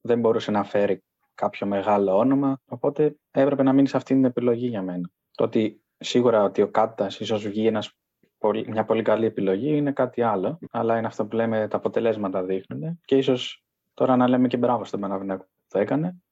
Δεν 0.00 0.20
μπορούσε 0.20 0.50
να 0.50 0.64
φέρει 0.64 1.04
κάποιο 1.34 1.66
μεγάλο 1.66 2.16
όνομα, 2.16 2.60
οπότε 2.64 3.16
έπρεπε 3.30 3.62
να 3.62 3.72
μείνει 3.72 3.88
σε 3.88 3.96
αυτή 3.96 4.14
την 4.14 4.24
επιλογή 4.24 4.66
για 4.66 4.82
μένα. 4.82 5.10
Το 5.30 5.44
ότι 5.44 5.82
σίγουρα 5.96 6.42
ότι 6.42 6.62
ο 6.62 6.70
Κάτας 6.70 7.20
ίσως 7.20 7.48
βγει 7.48 7.66
ένας 7.66 7.96
μια 8.66 8.84
πολύ 8.84 9.02
καλή 9.02 9.26
επιλογή 9.26 9.76
είναι 9.76 9.92
κάτι 9.92 10.22
άλλο, 10.22 10.58
αλλά 10.70 10.98
είναι 10.98 11.06
αυτό 11.06 11.26
που 11.26 11.36
λέμε 11.36 11.68
τα 11.68 11.76
αποτελέσματα 11.76 12.42
δείχνουν 12.42 13.00
και 13.04 13.16
ίσως 13.16 13.64
τώρα 13.94 14.16
να 14.16 14.28
λέμε 14.28 14.48
και 14.48 14.56
μπράβο 14.56 14.84
στον 14.84 15.00
Παναβινέκο 15.00 15.42
που 15.42 15.66
το 15.68 15.78
έκανε, 15.78 16.22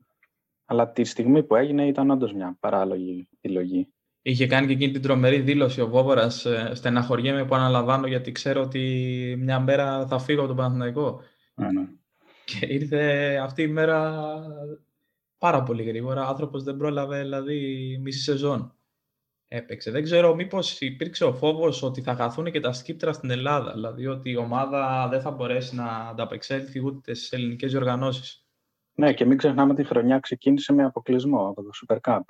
αλλά 0.65 0.93
τη 0.93 1.05
στιγμή 1.05 1.43
που 1.43 1.55
έγινε 1.55 1.87
ήταν 1.87 2.11
όντως 2.11 2.33
μια 2.33 2.57
παράλογη 2.61 3.29
επιλογή. 3.41 3.93
Είχε 4.23 4.47
κάνει 4.47 4.67
και 4.67 4.73
εκείνη 4.73 4.93
την 4.93 5.03
τρομερή 5.03 5.41
δήλωση 5.41 5.81
ο 5.81 5.89
Βόβορας. 5.89 6.45
Ε, 6.45 6.71
στεναχωριέμαι 6.75 7.45
που 7.45 7.55
αναλαμβάνω 7.55 8.07
γιατί 8.07 8.33
ξέρω 8.33 8.63
ότι 8.63 9.37
μια 9.39 9.61
μέρα 9.61 10.07
θα 10.07 10.19
φύγω 10.19 10.39
από 10.39 10.49
τον 10.49 10.57
Παναθηναϊκό. 10.57 11.21
Ναι, 11.55 11.67
ναι. 11.67 11.89
Και 12.45 12.67
ήρθε 12.67 13.37
αυτή 13.43 13.63
η 13.63 13.69
μέρα 13.69 14.21
πάρα 15.39 15.63
πολύ 15.63 15.83
γρήγορα. 15.83 16.29
Άνθρωπος 16.29 16.63
δεν 16.63 16.77
πρόλαβε 16.77 17.21
δηλαδή 17.21 17.99
μισή 18.03 18.21
σεζόν 18.21 18.75
έπαιξε. 19.53 19.91
Δεν 19.91 20.03
ξέρω 20.03 20.35
μήπως 20.35 20.81
υπήρξε 20.81 21.25
ο 21.25 21.35
φόβος 21.35 21.83
ότι 21.83 22.03
θα 22.03 22.15
χαθούν 22.15 22.51
και 22.51 22.61
τα 22.61 22.73
σκύπτρα 22.73 23.13
στην 23.13 23.31
Ελλάδα, 23.31 23.73
δηλαδή 23.73 24.07
ότι 24.07 24.31
η 24.31 24.37
ομάδα 24.37 25.09
δεν 25.11 25.21
θα 25.21 25.31
μπορέσει 25.31 25.75
να 25.75 25.87
ανταπεξέλθει 25.87 26.85
ούτε 26.85 27.15
στις 27.15 27.33
ελληνικές 27.33 27.71
διοργανώσεις. 27.71 28.45
Ναι, 28.95 29.13
και 29.13 29.25
μην 29.25 29.37
ξεχνάμε 29.37 29.73
ότι 29.73 29.81
η 29.81 29.85
χρονιά 29.85 30.19
ξεκίνησε 30.19 30.73
με 30.73 30.85
αποκλεισμό 30.85 31.49
από 31.49 31.63
το 31.63 31.71
Super 31.81 31.99
Cup 32.01 32.21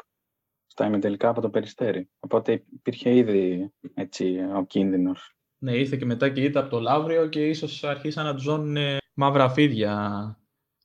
στα 0.66 0.86
ημιτελικά 0.86 1.28
από 1.28 1.40
το 1.40 1.50
Περιστέρι. 1.50 2.10
Οπότε 2.20 2.64
υπήρχε 2.72 3.14
ήδη 3.14 3.72
έτσι, 3.94 4.38
ο 4.56 4.64
κίνδυνος. 4.64 5.36
Ναι, 5.58 5.76
ήρθε 5.76 5.96
και 5.96 6.04
μετά 6.04 6.28
και 6.28 6.40
ήρθε 6.40 6.58
από 6.58 6.70
το 6.70 6.80
Λαύριο 6.80 7.26
και 7.26 7.48
ίσως 7.48 7.84
αρχίσαν 7.84 8.24
να 8.24 8.34
τους 8.34 8.42
ζώνουν 8.42 8.76
μαύρα 9.14 9.48
φίδια 9.48 10.34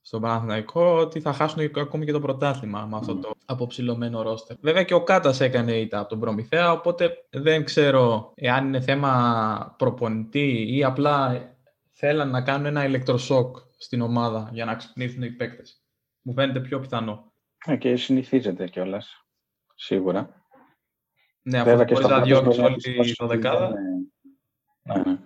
στον 0.06 0.20
Παναθηναϊκό 0.20 0.98
ότι 0.98 1.20
θα 1.20 1.32
χάσουν 1.32 1.70
ακόμη 1.76 2.04
και 2.04 2.12
το 2.12 2.20
πρωτάθλημα 2.20 2.86
με 2.86 2.96
αυτό 2.96 3.16
το 3.16 3.34
αποψηλωμένο 3.46 4.22
ρόστερ. 4.22 4.56
Βέβαια 4.60 4.82
και 4.82 4.94
ο 4.94 5.02
Κάτας 5.02 5.40
έκανε 5.40 5.72
ήττα 5.72 5.98
από 5.98 6.08
τον 6.08 6.20
Προμηθέα, 6.20 6.72
οπότε 6.72 7.26
δεν 7.30 7.64
ξέρω 7.64 8.32
εάν 8.34 8.66
είναι 8.66 8.80
θέμα 8.80 9.74
προπονητή 9.78 10.76
ή 10.76 10.84
απλά 10.84 11.44
θέλαν 11.92 12.30
να 12.30 12.42
κάνουν 12.42 12.66
ένα 12.66 12.84
ηλεκτροσόκ 12.84 13.56
στην 13.76 14.00
ομάδα 14.00 14.50
για 14.52 14.64
να 14.64 14.74
ξυπνήσουν 14.74 15.22
οι 15.22 15.30
παίκτες. 15.30 15.82
Μου 16.22 16.32
φαίνεται 16.32 16.60
πιο 16.60 16.80
πιθανό. 16.80 17.32
Ε, 17.64 17.76
και 17.76 17.96
συνηθίζεται 17.96 18.68
κιόλας. 18.68 19.26
Σίγουρα. 19.74 20.44
Ναι, 21.42 21.58
αφού 21.58 21.74
μπορείς 21.74 22.08
να 22.08 22.20
διώξεις 22.20 22.62
όλη 22.62 22.76
της 22.76 23.16
δεκάδα. 23.20 23.72
Ναι, 24.82 24.94
ναι. 24.94 25.18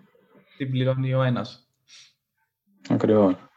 Την 0.56 0.70
πληρώνει 0.70 1.14
ο 1.14 1.22
ένας. 1.22 1.68
Ακριβώς. 2.88 3.49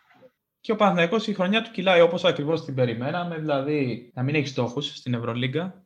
Και 0.63 0.71
ο 0.71 0.75
Παναθηναϊκός 0.75 1.27
η 1.27 1.33
χρονιά 1.33 1.61
του 1.61 1.71
κυλάει 1.71 2.01
όπως 2.01 2.23
ακριβώς 2.23 2.65
την 2.65 2.75
περιμέναμε, 2.75 3.37
δηλαδή 3.37 4.11
να 4.13 4.23
μην 4.23 4.35
έχει 4.35 4.47
στόχους 4.47 4.95
στην 4.95 5.13
Ευρωλίγκα, 5.13 5.85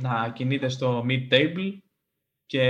να 0.00 0.30
κινείται 0.34 0.68
στο 0.68 1.04
mid-table 1.08 1.78
και 2.46 2.62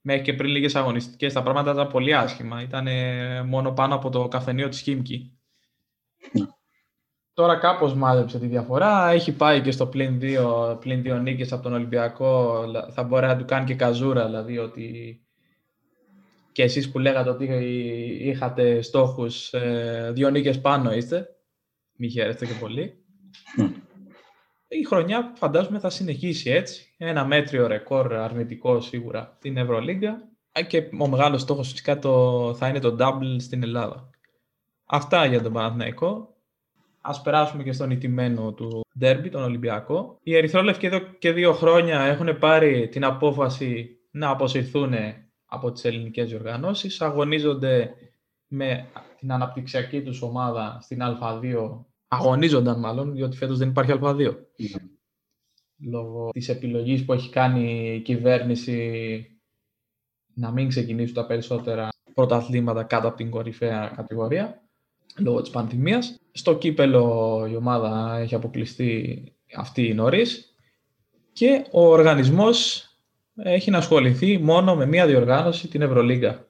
μέχρι 0.00 0.22
και 0.22 0.34
πριν 0.34 0.50
λίγες 0.50 0.74
αγωνιστικές 0.74 1.32
τα 1.32 1.42
πράγματα 1.42 1.72
ήταν 1.72 1.88
πολύ 1.88 2.14
άσχημα. 2.14 2.62
Ήταν 2.62 2.86
μόνο 3.46 3.72
πάνω 3.72 3.94
από 3.94 4.10
το 4.10 4.28
καφενείο 4.28 4.68
της 4.68 4.80
Χίμκι 4.80 5.38
Τώρα 7.32 7.56
κάπως 7.56 7.94
μάζεψε 7.94 8.38
τη 8.38 8.46
διαφορά. 8.46 9.08
Έχει 9.10 9.32
πάει 9.32 9.60
και 9.60 9.70
στο 9.70 9.86
πλήν 9.86 10.18
δύο, 10.18 10.76
πλήν 10.80 11.02
δύο 11.02 11.18
νίκες 11.18 11.52
από 11.52 11.62
τον 11.62 11.72
Ολυμπιακό. 11.72 12.64
Θα 12.90 13.02
μπορεί 13.02 13.26
να 13.26 13.36
του 13.36 13.44
κάνει 13.44 13.66
και 13.66 13.74
καζούρα, 13.74 14.24
δηλαδή 14.24 14.58
ότι 14.58 15.20
και 16.56 16.62
εσείς 16.62 16.90
που 16.90 16.98
λέγατε 16.98 17.30
ότι 17.30 17.44
είχατε 18.20 18.82
στόχους 18.82 19.52
ε, 19.52 20.10
δύο 20.14 20.30
νίκες 20.30 20.60
πάνω 20.60 20.92
είστε. 20.92 21.28
Μη 21.96 22.08
χαίρεστε 22.08 22.46
και 22.46 22.52
πολύ. 22.60 23.04
Η 24.68 24.84
χρονιά 24.84 25.32
φαντάζομαι 25.36 25.78
θα 25.78 25.90
συνεχίσει 25.90 26.50
έτσι. 26.50 26.94
Ένα 26.96 27.24
μέτριο 27.24 27.66
ρεκόρ 27.66 28.14
αρνητικό 28.14 28.80
σίγουρα 28.80 29.36
την 29.40 29.56
Ευρωλίγκα 29.56 30.28
και 30.66 30.82
ο 30.98 31.08
μεγάλος 31.08 31.40
στόχος 31.40 31.70
φυσικά 31.70 31.98
το, 31.98 32.54
θα 32.54 32.68
είναι 32.68 32.78
το 32.78 32.96
double 33.00 33.36
στην 33.38 33.62
Ελλάδα. 33.62 34.10
Αυτά 34.86 35.26
για 35.26 35.42
τον 35.42 35.52
Παναθηναϊκό. 35.52 36.36
Ας 37.00 37.22
περάσουμε 37.22 37.62
και 37.62 37.72
στον 37.72 37.90
ηττημένο 37.90 38.52
του 38.52 38.80
ντέρμπι, 38.98 39.28
τον 39.28 39.42
Ολυμπιακό. 39.42 40.18
Οι 40.22 40.36
Ερυθρόλευκοι 40.36 40.86
εδώ 40.86 40.98
και 40.98 41.32
δύο 41.32 41.52
χρόνια 41.52 42.00
έχουν 42.00 42.38
πάρει 42.38 42.88
την 42.88 43.04
απόφαση 43.04 43.98
να 44.10 44.30
αποσυρθούν 44.30 44.94
από 45.56 45.72
τις 45.72 45.84
ελληνικές 45.84 46.28
διοργανώσεις. 46.28 47.00
Αγωνίζονται 47.00 47.94
με 48.46 48.86
την 49.18 49.32
αναπτυξιακή 49.32 50.02
τους 50.02 50.22
ομάδα 50.22 50.78
στην 50.82 50.98
Α2. 51.02 51.84
Αγωνίζονταν 52.08 52.78
μάλλον, 52.80 53.12
διότι 53.12 53.36
φέτος 53.36 53.58
δεν 53.58 53.68
υπάρχει 53.68 53.92
Α2. 54.02 54.28
Mm. 54.28 54.34
Λόγω 55.78 56.30
της 56.32 56.48
επιλογής 56.48 57.04
που 57.04 57.12
έχει 57.12 57.30
κάνει 57.30 57.94
η 57.94 58.00
κυβέρνηση 58.00 59.30
να 60.34 60.50
μην 60.50 60.68
ξεκινήσουν 60.68 61.14
τα 61.14 61.26
περισσότερα 61.26 61.88
πρωταθλήματα 62.14 62.82
κάτω 62.82 63.08
από 63.08 63.16
την 63.16 63.30
κορυφαία 63.30 63.92
κατηγορία 63.96 64.62
λόγω 65.18 65.40
της 65.40 65.50
πανδημίας. 65.50 66.20
Στο 66.32 66.56
κύπελο 66.56 67.46
η 67.50 67.56
ομάδα 67.56 68.16
έχει 68.18 68.34
αποκλειστεί 68.34 69.22
αυτή 69.56 69.94
νωρίς 69.94 70.54
και 71.32 71.66
ο 71.70 71.86
οργανισμός 71.86 72.85
έχει 73.36 73.70
να 73.70 73.78
ασχοληθεί 73.78 74.38
μόνο 74.38 74.76
με 74.76 74.86
μία 74.86 75.06
διοργάνωση, 75.06 75.68
την 75.68 75.82
Ευρωλίγκα, 75.82 76.48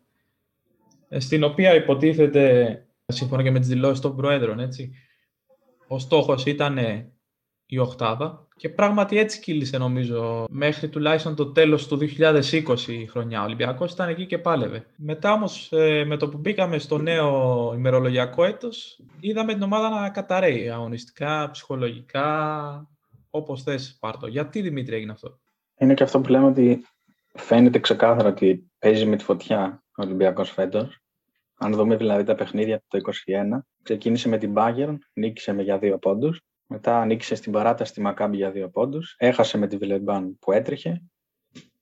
στην 1.18 1.44
οποία 1.44 1.74
υποτίθεται, 1.74 2.86
σύμφωνα 3.06 3.42
και 3.42 3.50
με 3.50 3.58
τις 3.58 3.68
δηλώσεις 3.68 4.00
των 4.00 4.16
Προέδρων, 4.16 4.60
έτσι, 4.60 4.92
ο 5.88 5.98
στόχος 5.98 6.46
ήταν 6.46 6.78
η 7.66 7.78
Οχτάδα 7.78 8.46
και 8.56 8.68
πράγματι 8.68 9.18
έτσι 9.18 9.40
κύλησε 9.40 9.78
νομίζω 9.78 10.46
μέχρι 10.50 10.88
τουλάχιστον 10.88 11.34
το 11.34 11.46
τέλος 11.46 11.86
του 11.86 11.98
2020 11.98 12.78
η 12.86 13.06
χρονιά. 13.06 13.40
Ο 13.40 13.44
Ολυμπιακός 13.44 13.92
ήταν 13.92 14.08
εκεί 14.08 14.26
και 14.26 14.38
πάλευε. 14.38 14.86
Μετά 14.96 15.32
όμως 15.32 15.72
ε, 15.72 16.04
με 16.04 16.16
το 16.16 16.28
που 16.28 16.38
μπήκαμε 16.38 16.78
στο 16.78 16.98
νέο 16.98 17.72
ημερολογιακό 17.74 18.44
έτος 18.44 19.00
είδαμε 19.20 19.52
την 19.52 19.62
ομάδα 19.62 19.88
να 19.88 20.10
καταραίει 20.10 20.70
αγωνιστικά, 20.70 21.50
ψυχολογικά, 21.50 22.88
όπως 23.30 23.62
θες 23.62 23.96
πάρτο. 24.00 24.26
Γιατί 24.26 24.60
Δημήτρη 24.60 24.94
έγινε 24.94 25.12
αυτό; 25.12 25.38
Είναι 25.78 25.94
και 25.94 26.02
αυτό 26.02 26.20
που 26.20 26.30
λέμε 26.30 26.46
ότι 26.46 26.86
φαίνεται 27.34 27.78
ξεκάθαρα 27.78 28.28
ότι 28.28 28.70
παίζει 28.78 29.06
με 29.06 29.16
τη 29.16 29.24
φωτιά 29.24 29.84
ο 29.96 30.02
Ολυμπιακός 30.02 30.50
φέτος. 30.50 31.00
Αν 31.58 31.72
δούμε 31.72 31.96
δηλαδή 31.96 32.22
τα 32.22 32.34
παιχνίδια 32.34 32.78
του 32.78 32.84
το 32.88 33.12
2021, 33.26 33.58
ξεκίνησε 33.82 34.28
με 34.28 34.38
την 34.38 34.52
Bayern, 34.56 34.96
νίκησε 35.12 35.52
με 35.52 35.62
για 35.62 35.78
δύο 35.78 35.98
πόντους 35.98 36.40
μετά 36.66 37.00
ανοίξε 37.00 37.34
στην 37.34 37.52
παράταση 37.52 37.92
τη 37.92 38.00
Μακάμπη 38.00 38.36
για 38.36 38.50
δύο 38.50 38.68
πόντους. 38.68 39.14
Έχασε 39.18 39.58
με 39.58 39.66
τη 39.66 39.76
Βιλερμπάν 39.76 40.38
που 40.38 40.52
έτρεχε. 40.52 41.02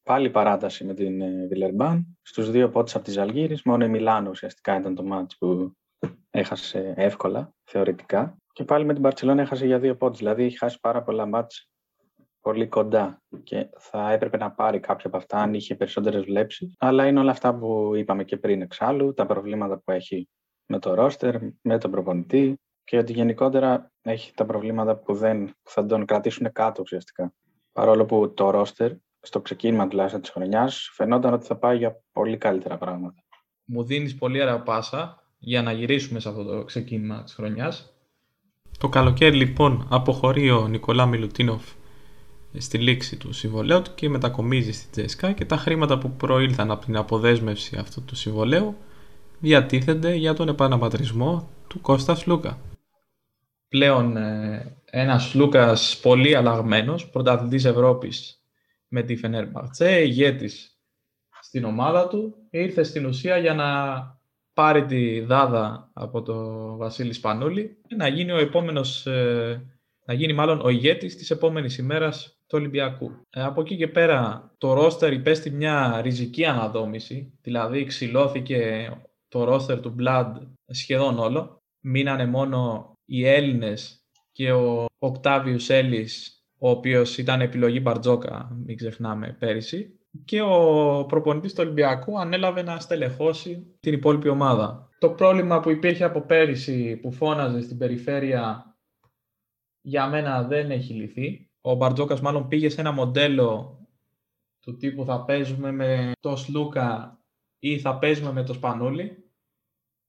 Πάλι 0.02 0.30
παράταση 0.30 0.84
με 0.84 0.94
την 0.94 1.20
ε, 1.20 1.46
Βιλερμπάν. 1.46 2.18
Στους 2.22 2.50
δύο 2.50 2.68
πόντους 2.68 2.94
από 2.94 3.04
τη 3.04 3.10
Ζαλγίρη. 3.10 3.58
Μόνο 3.64 3.84
η 3.84 3.88
Μιλάνο 3.88 4.30
ουσιαστικά 4.30 4.76
ήταν 4.76 4.94
το 4.94 5.04
μάτς 5.04 5.36
που 5.38 5.72
έχασε 6.30 6.94
εύκολα, 6.96 7.54
θεωρητικά. 7.64 8.36
Και 8.52 8.64
πάλι 8.64 8.84
με 8.84 8.92
την 8.92 9.02
Παρσελόνα 9.02 9.42
έχασε 9.42 9.66
για 9.66 9.78
δύο 9.78 9.96
πόντους. 9.96 10.18
Δηλαδή 10.18 10.44
έχει 10.44 10.58
χάσει 10.58 10.78
πάρα 10.80 11.02
πολλά 11.02 11.26
μάτς 11.26 11.68
πολύ 12.44 12.68
κοντά 12.68 13.22
και 13.42 13.68
θα 13.78 14.12
έπρεπε 14.12 14.36
να 14.36 14.50
πάρει 14.50 14.80
κάποια 14.80 15.06
από 15.06 15.16
αυτά 15.16 15.38
αν 15.38 15.54
είχε 15.54 15.74
περισσότερες 15.74 16.24
βλέψεις. 16.24 16.74
Αλλά 16.78 17.06
είναι 17.06 17.20
όλα 17.20 17.30
αυτά 17.30 17.54
που 17.54 17.92
είπαμε 17.94 18.24
και 18.24 18.36
πριν 18.36 18.62
εξάλλου, 18.62 19.14
τα 19.14 19.26
προβλήματα 19.26 19.78
που 19.78 19.90
έχει 19.90 20.28
με 20.66 20.78
το 20.78 20.94
ρόστερ, 20.94 21.36
με 21.62 21.78
τον 21.78 21.90
προπονητή, 21.90 22.58
και 22.84 22.98
ότι 22.98 23.12
γενικότερα 23.12 23.92
έχει 24.02 24.32
τα 24.34 24.44
προβλήματα 24.44 24.96
που, 24.96 25.14
δεν, 25.14 25.50
θα 25.62 25.86
τον 25.86 26.04
κρατήσουν 26.04 26.52
κάτω 26.52 26.82
ουσιαστικά. 26.82 27.34
Παρόλο 27.72 28.04
που 28.04 28.34
το 28.34 28.50
ρόστερ, 28.50 28.92
στο 29.20 29.40
ξεκίνημα 29.40 29.88
τουλάχιστον 29.88 30.20
της 30.20 30.30
χρονιάς, 30.30 30.90
φαινόταν 30.92 31.32
ότι 31.32 31.46
θα 31.46 31.56
πάει 31.56 31.76
για 31.76 32.00
πολύ 32.12 32.36
καλύτερα 32.36 32.78
πράγματα. 32.78 33.22
Μου 33.64 33.84
δίνεις 33.84 34.14
πολύ 34.14 34.42
ωραία 34.42 34.62
πάσα 34.62 35.22
για 35.38 35.62
να 35.62 35.72
γυρίσουμε 35.72 36.20
σε 36.20 36.28
αυτό 36.28 36.44
το 36.44 36.64
ξεκίνημα 36.64 37.22
της 37.22 37.34
χρονιάς. 37.34 37.98
Το 38.78 38.88
καλοκαίρι 38.88 39.36
λοιπόν 39.36 39.86
αποχωρεί 39.90 40.50
ο 40.50 40.68
Νικολά 40.68 41.06
Μιλουτίνοφ 41.06 41.64
στη 42.58 42.78
λήξη 42.78 43.16
του 43.16 43.32
συμβολέου 43.32 43.82
του 43.82 43.94
και 43.94 44.08
μετακομίζει 44.08 44.72
στη 44.72 44.90
Τζέσκα 44.90 45.32
και 45.32 45.44
τα 45.44 45.56
χρήματα 45.56 45.98
που 45.98 46.10
προήλθαν 46.10 46.70
από 46.70 46.84
την 46.84 46.96
αποδέσμευση 46.96 47.76
αυτού 47.76 48.04
του 48.04 48.16
συμβολέου 48.16 48.76
διατίθενται 49.38 50.14
για 50.14 50.34
τον 50.34 50.48
επαναπατρισμό 50.48 51.48
του 51.68 51.80
Κώστας 51.80 52.26
Λούκα. 52.26 52.58
Πλέον 53.68 54.16
ε, 54.16 54.76
ένας 54.90 55.34
Λούκας 55.34 56.00
πολύ 56.02 56.34
αλλαγμένος, 56.34 57.10
πρωταθλητής 57.10 57.64
Ευρώπης 57.64 58.42
με 58.88 59.02
τη 59.02 59.16
Φενέρ 59.16 59.46
Μπαρτσέ, 59.46 60.02
ηγέτης 60.02 60.78
στην 61.40 61.64
ομάδα 61.64 62.08
του, 62.08 62.34
ήρθε 62.50 62.82
στην 62.82 63.06
ουσία 63.06 63.36
για 63.36 63.54
να 63.54 63.68
πάρει 64.54 64.84
τη 64.84 65.20
δάδα 65.20 65.90
από 65.92 66.22
τον 66.22 66.76
Βασίλη 66.76 67.12
Σπανούλη 67.12 67.76
και 67.86 67.94
να 67.94 68.08
γίνει 68.08 68.32
ο 68.32 68.38
επόμενος, 68.38 69.06
ε, 69.06 69.73
να 70.06 70.14
γίνει 70.14 70.32
μάλλον 70.32 70.60
ο 70.64 70.68
ηγέτης 70.68 71.16
της 71.16 71.30
επόμενης 71.30 71.78
ημέρας 71.78 72.38
του 72.46 72.58
Ολυμπιακού. 72.58 73.10
Ε, 73.30 73.42
από 73.42 73.60
εκεί 73.60 73.76
και 73.76 73.88
πέρα 73.88 74.50
το 74.58 74.72
ρόστερ 74.72 75.12
υπέστη 75.12 75.50
μια 75.50 76.00
ριζική 76.02 76.44
αναδόμηση, 76.44 77.38
δηλαδή 77.42 77.84
ξυλώθηκε 77.84 78.90
το 79.28 79.44
ρόστερ 79.44 79.80
του 79.80 79.94
Blood 80.00 80.32
σχεδόν 80.66 81.18
όλο. 81.18 81.62
Μείνανε 81.80 82.26
μόνο 82.26 82.92
οι 83.04 83.28
Έλληνες 83.28 84.04
και 84.32 84.52
ο 84.52 84.86
Οκτάβιους 84.98 85.70
Έλλης, 85.70 86.44
ο 86.58 86.70
οποίος 86.70 87.18
ήταν 87.18 87.40
επιλογή 87.40 87.80
Μπαρτζόκα, 87.82 88.56
μην 88.64 88.76
ξεχνάμε, 88.76 89.36
πέρυσι, 89.38 89.98
και 90.24 90.40
ο 90.40 91.04
προπονητής 91.08 91.52
του 91.52 91.62
Ολυμπιακού 91.64 92.20
ανέλαβε 92.20 92.62
να 92.62 92.80
στελεχώσει 92.80 93.76
την 93.80 93.92
υπόλοιπη 93.92 94.28
ομάδα. 94.28 94.88
Το 94.98 95.10
πρόβλημα 95.10 95.60
που 95.60 95.70
υπήρχε 95.70 96.04
από 96.04 96.20
πέρυσι 96.20 96.96
που 96.96 97.12
φώναζε 97.12 97.60
στην 97.60 97.78
περιφέρεια 97.78 98.73
για 99.86 100.06
μένα 100.06 100.42
δεν 100.42 100.70
έχει 100.70 100.92
λυθεί. 100.92 101.50
Ο 101.60 101.74
Μπαρτζόκας 101.74 102.20
μάλλον 102.20 102.48
πήγε 102.48 102.68
σε 102.68 102.80
ένα 102.80 102.92
μοντέλο 102.92 103.78
του 104.60 104.76
τύπου 104.76 105.04
θα 105.04 105.24
παίζουμε 105.24 105.72
με 105.72 106.12
το 106.20 106.36
Σλούκα 106.36 107.18
ή 107.58 107.78
θα 107.78 107.98
παίζουμε 107.98 108.32
με 108.32 108.42
το 108.42 108.52
Σπανούλι 108.52 109.24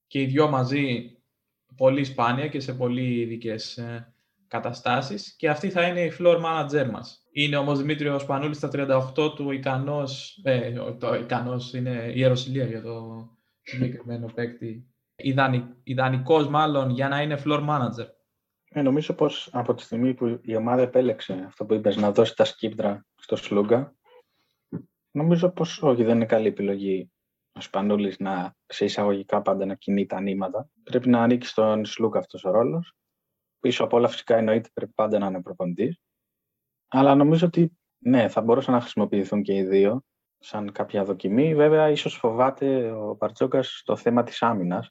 και 0.08 0.22
οι 0.22 0.26
δυο 0.26 0.50
μαζί 0.50 1.18
πολύ 1.76 2.04
σπάνια 2.04 2.48
και 2.48 2.60
σε 2.60 2.74
πολύ 2.74 3.20
ειδικές 3.20 3.78
ε, 3.78 4.14
καταστάσεις 4.48 5.36
και 5.36 5.50
αυτή 5.50 5.70
θα 5.70 5.88
είναι 5.88 6.02
η 6.02 6.12
floor 6.20 6.42
manager 6.46 6.90
μας. 6.92 7.28
Είναι 7.32 7.58
όμως 7.58 7.80
Δημήτριος 7.80 8.22
Σπανούλης 8.22 8.58
στα 8.58 8.70
38 8.72 9.36
του 9.36 9.52
ικανός, 9.52 10.42
ε, 10.44 10.72
το 11.00 11.16
ικανός 11.16 11.74
είναι 11.74 12.12
ιεροσιλία 12.16 12.66
για 12.66 12.82
το 12.82 13.28
συγκεκριμένο 13.62 14.32
παίκτη, 14.34 14.94
ιδανικός 15.84 16.48
μάλλον 16.48 16.90
για 16.90 17.08
να 17.08 17.22
είναι 17.22 17.42
floor 17.46 17.70
manager. 17.70 18.08
Ε, 18.78 18.82
νομίζω 18.82 19.14
πως 19.14 19.50
από 19.52 19.74
τη 19.74 19.82
στιγμή 19.82 20.14
που 20.14 20.40
η 20.42 20.56
ομάδα 20.56 20.82
επέλεξε 20.82 21.44
αυτό 21.48 21.66
που 21.66 21.74
είπες, 21.74 21.96
να 21.96 22.12
δώσει 22.12 22.36
τα 22.36 22.46
σκύπτρα 22.46 23.06
στο 23.16 23.36
Σλούγκα, 23.36 23.96
νομίζω 25.12 25.50
πως 25.50 25.82
όχι, 25.82 26.04
δεν 26.04 26.16
είναι 26.16 26.26
καλή 26.26 26.48
επιλογή 26.48 27.12
ο 27.54 27.62
Σπανούλης 27.62 28.20
να 28.20 28.56
σε 28.66 28.86
εισαγωγικά 28.86 29.42
πάντα 29.42 29.66
να 29.66 29.76
κινεί 29.76 30.06
τα 30.06 30.22
νήματα. 30.22 30.70
Πρέπει 30.84 31.10
να 31.10 31.24
ανοίξει 31.24 31.56
τον 31.56 31.86
Σλούκ 31.86 32.16
αυτός 32.16 32.44
ο 32.44 32.52
ρόλος. 32.52 32.94
Πίσω 33.60 33.84
από 33.84 33.98
όλα, 33.98 34.08
φυσικά 34.08 34.38
εννοείται 34.38 34.70
πρέπει 34.74 34.92
πάντα 34.96 35.20
να 35.20 35.28
είναι 35.28 35.42
προπονητής. 35.42 36.00
Αλλά 36.88 37.16
νομίζω 37.16 37.46
ότι 37.46 37.78
ναι, 37.98 38.28
θα 38.28 38.42
μπορούσαν 38.42 38.74
να 38.74 38.82
χρησιμοποιηθούν 38.82 39.42
και 39.42 39.54
οι 39.54 39.64
δύο 39.64 40.04
σαν 40.40 40.72
κάποια 40.72 41.04
δοκιμή. 41.04 41.56
Βέβαια, 41.56 41.90
ίσως 41.90 42.16
φοβάται 42.16 42.92
ο 42.92 43.16
Μπαρτζόκα 43.20 43.64
το 43.84 43.96
θέμα 43.96 44.24
της 44.24 44.42
άμυνας. 44.42 44.90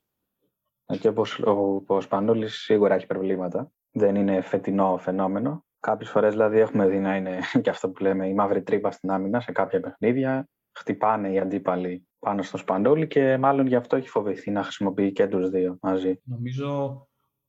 Και 1.01 1.09
όπως 1.09 1.39
ο, 1.39 1.83
ο 1.87 2.01
Σπανούλη 2.01 2.49
σίγουρα 2.49 2.95
έχει 2.95 3.07
προβλήματα. 3.07 3.71
Δεν 3.93 4.15
είναι 4.15 4.41
φετινό 4.41 4.99
φαινόμενο. 4.99 5.65
Κάποιες 5.81 6.11
φορές 6.11 6.33
δηλαδή 6.33 6.59
έχουμε 6.59 6.87
δει 6.87 6.99
να 6.99 7.17
είναι 7.17 7.39
και 7.63 7.71
αυτό 7.71 7.91
που 7.91 8.03
λέμε 8.03 8.29
η 8.29 8.35
μαύρη 8.35 8.63
τρύπα 8.63 8.91
στην 8.91 9.11
άμυνα 9.11 9.41
σε 9.41 9.53
κάποια 9.53 9.81
παιχνίδια. 9.81 10.49
Χτυπάνε 10.73 11.33
οι 11.33 11.39
αντίπαλοι 11.39 12.07
πάνω 12.19 12.43
στο 12.43 12.57
Σπανούλη 12.57 13.07
και 13.07 13.39
μάλλον 13.39 13.67
γι' 13.67 13.75
αυτό 13.75 13.97
έχει 13.97 14.09
φοβηθεί 14.09 14.51
να 14.51 14.63
χρησιμοποιεί 14.63 15.13
και 15.13 15.27
τους 15.27 15.51
δύο 15.51 15.79
μαζί. 15.81 16.21
Νομίζω 16.25 17.01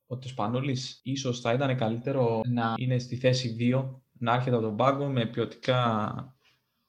ότι 0.06 0.26
ο 0.26 0.30
Σπανούλης 0.30 1.00
ίσως 1.02 1.40
θα 1.40 1.52
ήταν 1.52 1.76
καλύτερο 1.76 2.40
να 2.44 2.74
είναι 2.76 2.98
στη 2.98 3.16
θέση 3.16 3.56
2, 3.74 3.84
να 4.12 4.34
έρχεται 4.34 4.56
από 4.56 4.64
τον 4.64 4.76
πάγκο 4.76 5.06
με 5.06 5.26
ποιοτικά 5.26 6.36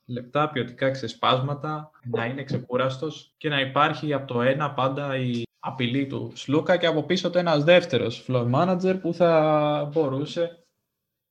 λεπτά, 0.05 0.49
ποιοτικά 0.49 0.91
ξεσπάσματα, 0.91 1.91
να 2.03 2.25
είναι 2.25 2.43
ξεκούραστος 2.43 3.33
και 3.37 3.49
να 3.49 3.59
υπάρχει 3.59 4.13
από 4.13 4.27
το 4.33 4.41
ένα 4.41 4.73
πάντα 4.73 5.17
η 5.17 5.46
απειλή 5.59 6.07
του 6.07 6.31
Σλούκα 6.35 6.77
και 6.77 6.85
από 6.85 7.03
πίσω 7.03 7.29
του 7.29 7.37
ένας 7.37 7.63
δεύτερος 7.63 8.25
floor 8.27 8.51
manager 8.53 8.99
που 9.01 9.13
θα 9.13 9.89
μπορούσε 9.93 10.67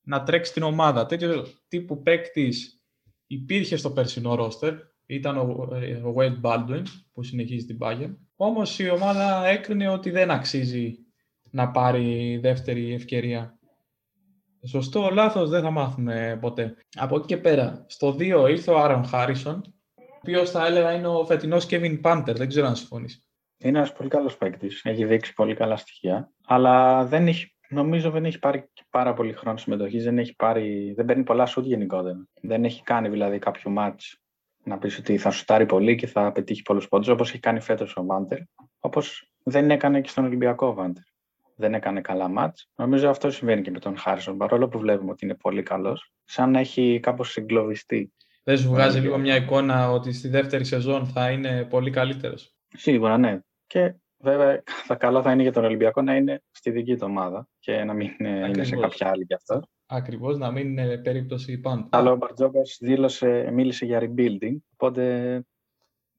να 0.02 0.22
τρέξει 0.22 0.52
την 0.52 0.62
ομάδα. 0.62 1.06
Τέτοιο 1.06 1.46
τύπου 1.68 2.02
παίκτης 2.02 2.80
υπήρχε 3.26 3.76
στο 3.76 3.90
περσινό 3.90 4.34
ρόστερ. 4.34 4.74
Ήταν 5.06 5.36
ο, 5.36 5.68
ο 6.04 6.14
Wade 6.16 6.40
Baldwin 6.40 6.82
που 7.12 7.22
συνεχίζει 7.22 7.66
την 7.66 7.78
Bayern. 7.80 8.16
Όμως 8.36 8.78
η 8.78 8.90
ομάδα 8.90 9.46
έκρινε 9.46 9.88
ότι 9.88 10.10
δεν 10.10 10.30
αξίζει 10.30 10.98
να 11.50 11.70
πάρει 11.70 12.38
δεύτερη 12.42 12.92
ευκαιρία. 12.92 13.58
Σωστό, 14.66 15.10
λάθος 15.12 15.50
δεν 15.50 15.62
θα 15.62 15.70
μάθουμε 15.70 16.38
ποτέ. 16.40 16.76
Από 16.94 17.16
εκεί 17.16 17.26
και 17.26 17.36
πέρα, 17.36 17.84
στο 17.88 18.16
2 18.18 18.46
ήρθε 18.50 18.70
ο 18.70 18.78
Άρον 18.78 19.04
Χάρισον, 19.04 19.62
ο 19.94 20.02
οποίος 20.18 20.50
θα 20.50 20.66
έλεγα 20.66 20.92
είναι 20.92 21.06
ο 21.06 21.24
φετινός 21.24 21.66
Kevin 21.70 22.00
Panther, 22.02 22.34
δεν 22.36 22.48
ξέρω 22.48 22.66
αν 22.66 22.76
συμφωνείς. 22.76 23.25
Είναι 23.58 23.78
ένας 23.78 23.92
πολύ 23.92 24.08
καλός 24.08 24.36
παίκτης. 24.36 24.84
Έχει 24.84 25.04
δείξει 25.04 25.32
πολύ 25.32 25.54
καλά 25.54 25.76
στοιχεία. 25.76 26.30
Αλλά 26.46 27.04
δεν 27.04 27.26
έχει, 27.26 27.54
νομίζω 27.68 28.10
δεν 28.10 28.24
έχει 28.24 28.38
πάρει 28.38 28.70
πάρα 28.90 29.12
πολύ 29.12 29.32
χρόνο 29.32 29.56
συμμετοχής. 29.56 30.04
Δεν, 30.04 30.18
έχει 30.18 30.34
πάρει, 30.34 30.92
δεν 30.96 31.04
παίρνει 31.04 31.22
πολλά 31.22 31.46
σουτ 31.46 31.66
γενικότερα. 31.66 32.28
Δεν 32.42 32.64
έχει 32.64 32.82
κάνει 32.82 33.08
δηλαδή 33.08 33.38
κάποιο 33.38 33.74
match 33.78 34.16
να 34.64 34.78
πεις 34.78 34.98
ότι 34.98 35.18
θα 35.18 35.30
σουτάρει 35.30 35.66
πολύ 35.66 35.94
και 35.94 36.06
θα 36.06 36.32
πετύχει 36.32 36.62
πολλούς 36.62 36.88
πόντους 36.88 37.08
όπως 37.08 37.28
έχει 37.28 37.38
κάνει 37.38 37.60
φέτος 37.60 37.96
ο 37.96 38.04
Βάντερ. 38.04 38.38
Όπως 38.80 39.32
δεν 39.42 39.70
έκανε 39.70 40.00
και 40.00 40.08
στον 40.08 40.24
Ολυμπιακό 40.24 40.74
Βάντερ. 40.74 41.02
Δεν 41.56 41.74
έκανε 41.74 42.00
καλά 42.00 42.28
μάτ. 42.28 42.56
Νομίζω 42.74 43.08
αυτό 43.08 43.30
συμβαίνει 43.30 43.62
και 43.62 43.70
με 43.70 43.78
τον 43.78 43.98
Χάρισον. 43.98 44.36
Παρόλο 44.36 44.68
που 44.68 44.78
βλέπουμε 44.78 45.10
ότι 45.10 45.24
είναι 45.24 45.34
πολύ 45.34 45.62
καλός, 45.62 46.12
σαν 46.24 46.50
να 46.50 46.58
έχει 46.58 47.00
κάπως 47.02 47.30
συγκλωβιστεί. 47.30 48.12
Δεν 48.44 48.58
σου 48.58 48.68
βγάζει 48.68 49.00
λίγο 49.00 49.18
μια 49.18 49.36
εικόνα 49.36 49.90
ότι 49.90 50.12
στη 50.12 50.28
δεύτερη 50.28 50.64
σεζόν 50.64 51.06
θα 51.06 51.30
είναι 51.30 51.64
πολύ 51.64 51.90
καλύτερος. 51.90 52.55
Σίγουρα, 52.68 53.18
ναι. 53.18 53.40
Και 53.66 53.94
βέβαια 54.18 54.62
θα 54.66 54.94
καλό 54.94 55.22
θα 55.22 55.32
είναι 55.32 55.42
για 55.42 55.52
τον 55.52 55.64
Ολυμπιακό 55.64 56.02
να 56.02 56.16
είναι 56.16 56.42
στη 56.50 56.70
δική 56.70 56.96
του 56.96 57.06
ομάδα 57.08 57.48
και 57.58 57.84
να 57.84 57.92
μην 57.92 58.10
είναι 58.18 58.64
σε 58.64 58.76
κάποια 58.76 59.08
άλλη 59.08 59.26
κι 59.26 59.34
αυτό. 59.34 59.62
Ακριβώς, 59.86 60.38
να 60.38 60.50
μην 60.50 60.68
είναι 60.68 60.98
περίπτωση 60.98 61.58
πάντα. 61.58 61.88
Αλλά 61.90 62.10
ο 62.10 62.16
Μπαρτζόκα 62.16 62.60
δήλωσε, 62.80 63.50
μίλησε 63.52 63.84
για 63.84 64.00
rebuilding. 64.02 64.56
Οπότε 64.72 65.44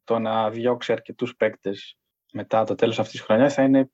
το 0.04 0.20
να 0.20 0.50
διώξει 0.50 0.92
αρκετούς 0.92 1.36
παίκτες 1.36 1.98
μετά 2.34 2.64
το 2.64 2.76
τέλος 2.76 3.00
αυτής 3.00 3.14
της 3.14 3.22
χρονιάς 3.22 3.54
θα 3.54 3.64
είναι 3.64 3.92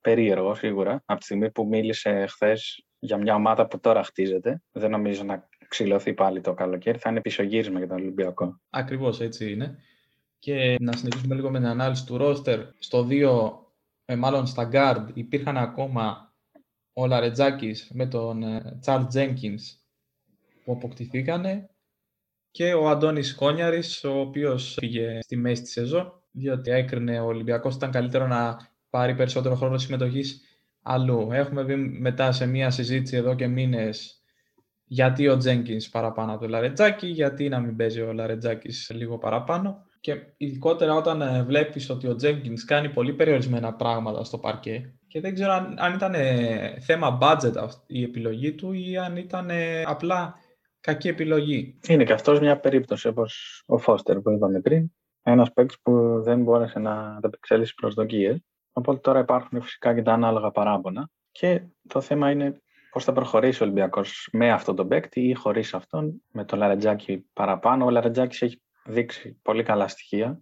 περίεργο 0.00 0.54
σίγουρα. 0.54 1.02
Από 1.04 1.18
τη 1.18 1.24
στιγμή 1.24 1.50
που 1.50 1.66
μίλησε 1.66 2.26
χθες 2.26 2.86
για 2.98 3.16
μια 3.16 3.34
ομάδα 3.34 3.66
που 3.66 3.80
τώρα 3.80 4.02
χτίζεται, 4.02 4.62
δεν 4.72 4.90
νομίζω 4.90 5.22
να 5.24 5.48
ξυλωθεί 5.68 6.14
πάλι 6.14 6.40
το 6.40 6.54
καλοκαίρι. 6.54 6.98
Θα 6.98 7.10
είναι 7.10 7.20
πισωγύρισμα 7.20 7.78
για 7.78 7.88
τον 7.88 7.96
Ολυμπιακό. 7.96 8.60
Ακριβώς 8.70 9.20
έτσι 9.20 9.52
είναι. 9.52 9.78
Και 10.44 10.76
να 10.80 10.96
συνεχίσουμε 10.96 11.34
λίγο 11.34 11.50
με 11.50 11.58
την 11.58 11.66
ανάλυση 11.66 12.06
του 12.06 12.16
ρόστερ. 12.16 12.60
Στο 12.78 13.06
2, 13.10 13.50
ε, 14.04 14.16
μάλλον 14.16 14.46
στα 14.46 14.68
guard, 14.72 15.06
υπήρχαν 15.14 15.56
ακόμα 15.56 16.34
ο 16.92 17.06
Λαρετζάκης 17.06 17.90
με 17.94 18.06
τον 18.06 18.44
Τσάρλ 18.80 19.04
Τζένκινς 19.04 19.76
που 20.64 20.72
αποκτηθήκανε 20.72 21.70
και 22.50 22.74
ο 22.74 22.88
Αντώνης 22.88 23.34
Κόνιαρης, 23.34 24.04
ο 24.04 24.20
οποίος 24.20 24.76
πήγε 24.80 25.18
στη 25.22 25.36
μέση 25.36 25.62
της 25.62 25.72
σεζόν, 25.72 26.22
διότι 26.30 26.70
έκρινε 26.70 27.20
ο 27.20 27.26
Ολυμπιακός 27.26 27.74
ήταν 27.74 27.90
καλύτερο 27.90 28.26
να 28.26 28.70
πάρει 28.90 29.14
περισσότερο 29.14 29.54
χρόνο 29.54 29.78
συμμετοχής 29.78 30.42
αλλού. 30.82 31.32
Έχουμε 31.32 31.62
βγει 31.62 31.76
μετά 31.76 32.32
σε 32.32 32.46
μια 32.46 32.70
συζήτηση 32.70 33.16
εδώ 33.16 33.34
και 33.34 33.46
μήνες 33.46 34.22
γιατί 34.84 35.28
ο 35.28 35.36
Τζένκινς 35.36 35.88
παραπάνω 35.88 36.32
από 36.32 36.40
το 36.40 36.48
Λαρετζάκη, 36.48 37.06
γιατί 37.06 37.48
να 37.48 37.60
μην 37.60 37.76
παίζει 37.76 38.00
ο 38.00 38.12
Λαρετζάκης 38.12 38.90
λίγο 38.94 39.18
παραπάνω. 39.18 39.92
Και 40.04 40.16
ειδικότερα 40.36 40.94
όταν 40.94 41.20
ε, 41.20 41.42
βλέπεις 41.42 41.90
ότι 41.90 42.06
ο 42.06 42.14
Τζένκινς 42.14 42.64
κάνει 42.64 42.88
πολύ 42.88 43.12
περιορισμένα 43.12 43.74
πράγματα 43.74 44.24
στο 44.24 44.38
παρκέ 44.38 44.94
και 45.06 45.20
δεν 45.20 45.34
ξέρω 45.34 45.52
αν, 45.52 45.74
αν 45.78 45.94
ήταν 45.94 46.14
θέμα 46.80 47.18
budget 47.20 47.68
η 47.86 48.02
επιλογή 48.02 48.54
του 48.54 48.72
ή 48.72 48.96
αν 48.96 49.16
ήταν 49.16 49.50
απλά 49.84 50.34
κακή 50.80 51.08
επιλογή. 51.08 51.78
Είναι 51.88 52.04
και 52.04 52.12
αυτός 52.12 52.40
μια 52.40 52.60
περίπτωση 52.60 53.08
όπως 53.08 53.62
ο 53.66 53.78
Φώστερ 53.78 54.20
που 54.20 54.30
είπαμε 54.30 54.60
πριν. 54.60 54.92
Ένας 55.22 55.52
παίκτης 55.52 55.80
που 55.82 56.22
δεν 56.22 56.42
μπόρεσε 56.42 56.78
να 56.78 57.16
ανταπεξέλθει 57.16 57.74
προσδοκίες. 57.74 58.44
Οπότε 58.72 58.98
τώρα 58.98 59.18
υπάρχουν 59.18 59.62
φυσικά 59.62 59.94
και 59.94 60.02
τα 60.02 60.12
ανάλογα 60.12 60.50
παράπονα. 60.50 61.10
Και 61.30 61.62
το 61.88 62.00
θέμα 62.00 62.30
είναι 62.30 62.62
πώς 62.90 63.04
θα 63.04 63.12
προχωρήσει 63.12 63.62
ο 63.62 63.64
Ολυμπιακός 63.64 64.28
με 64.32 64.52
αυτόν 64.52 64.76
τον 64.76 64.88
παίκτη 64.88 65.20
ή 65.20 65.34
χωρίς 65.34 65.74
αυτόν, 65.74 66.22
με 66.32 66.44
τον 66.44 66.58
Λαρετζάκη 66.58 67.26
παραπάνω. 67.32 67.84
Ο 67.84 67.90
Λαρετζάκης 67.90 68.42
έχει 68.42 68.62
δείξει 68.86 69.38
πολύ 69.42 69.62
καλά 69.62 69.88
στοιχεία. 69.88 70.40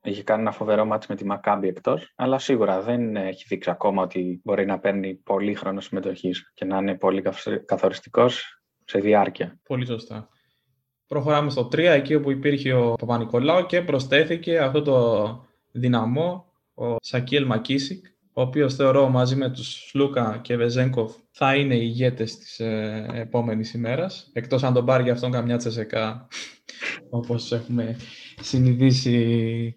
Έχει 0.00 0.22
κάνει 0.22 0.40
ένα 0.40 0.52
φοβερό 0.52 0.84
μάτι 0.84 1.06
με 1.08 1.14
τη 1.14 1.24
Μακάμπη 1.24 1.68
εκτός, 1.68 2.12
αλλά 2.16 2.38
σίγουρα 2.38 2.82
δεν 2.82 3.16
έχει 3.16 3.44
δείξει 3.48 3.70
ακόμα 3.70 4.02
ότι 4.02 4.40
μπορεί 4.44 4.66
να 4.66 4.78
παίρνει 4.78 5.14
πολύ 5.14 5.54
χρόνο 5.54 5.80
συμμετοχής 5.80 6.52
και 6.54 6.64
να 6.64 6.78
είναι 6.78 6.94
πολύ 6.94 7.22
καθοριστικός 7.64 8.62
σε 8.84 8.98
διάρκεια. 8.98 9.60
Πολύ 9.62 9.86
σωστά. 9.86 10.28
Προχωράμε 11.06 11.50
στο 11.50 11.68
3, 11.72 11.78
εκεί 11.78 12.14
όπου 12.14 12.30
υπήρχε 12.30 12.72
ο 12.72 12.94
Παπα-Νικολάου 12.94 13.66
και 13.66 13.82
προσθέθηκε 13.82 14.58
αυτό 14.58 14.82
το 14.82 15.44
δυναμό, 15.72 16.52
ο 16.74 16.96
Σακίλ 17.00 17.46
Μακίσικ, 17.46 18.06
ο 18.32 18.40
οποίος 18.40 18.74
θεωρώ 18.74 19.08
μαζί 19.08 19.36
με 19.36 19.50
τους 19.50 19.88
Σλούκα 19.88 20.38
και 20.42 20.56
Βεζέγκοφ 20.56 21.14
θα 21.30 21.56
είναι 21.56 21.74
οι 21.74 21.82
ηγέτες 21.82 22.38
της 22.38 22.60
ε, 22.60 23.06
επόμενης 23.14 23.74
ημέρας, 23.74 24.30
εκτός 24.32 24.62
αν 24.62 24.72
τον 24.72 24.84
πάρει 24.84 25.02
για 25.02 25.12
αυτόν 25.12 25.30
καμιά 25.30 25.56
τσεσεκά, 25.56 26.28
όπως 27.10 27.52
έχουμε 27.52 27.96
συνειδήσει 28.40 29.76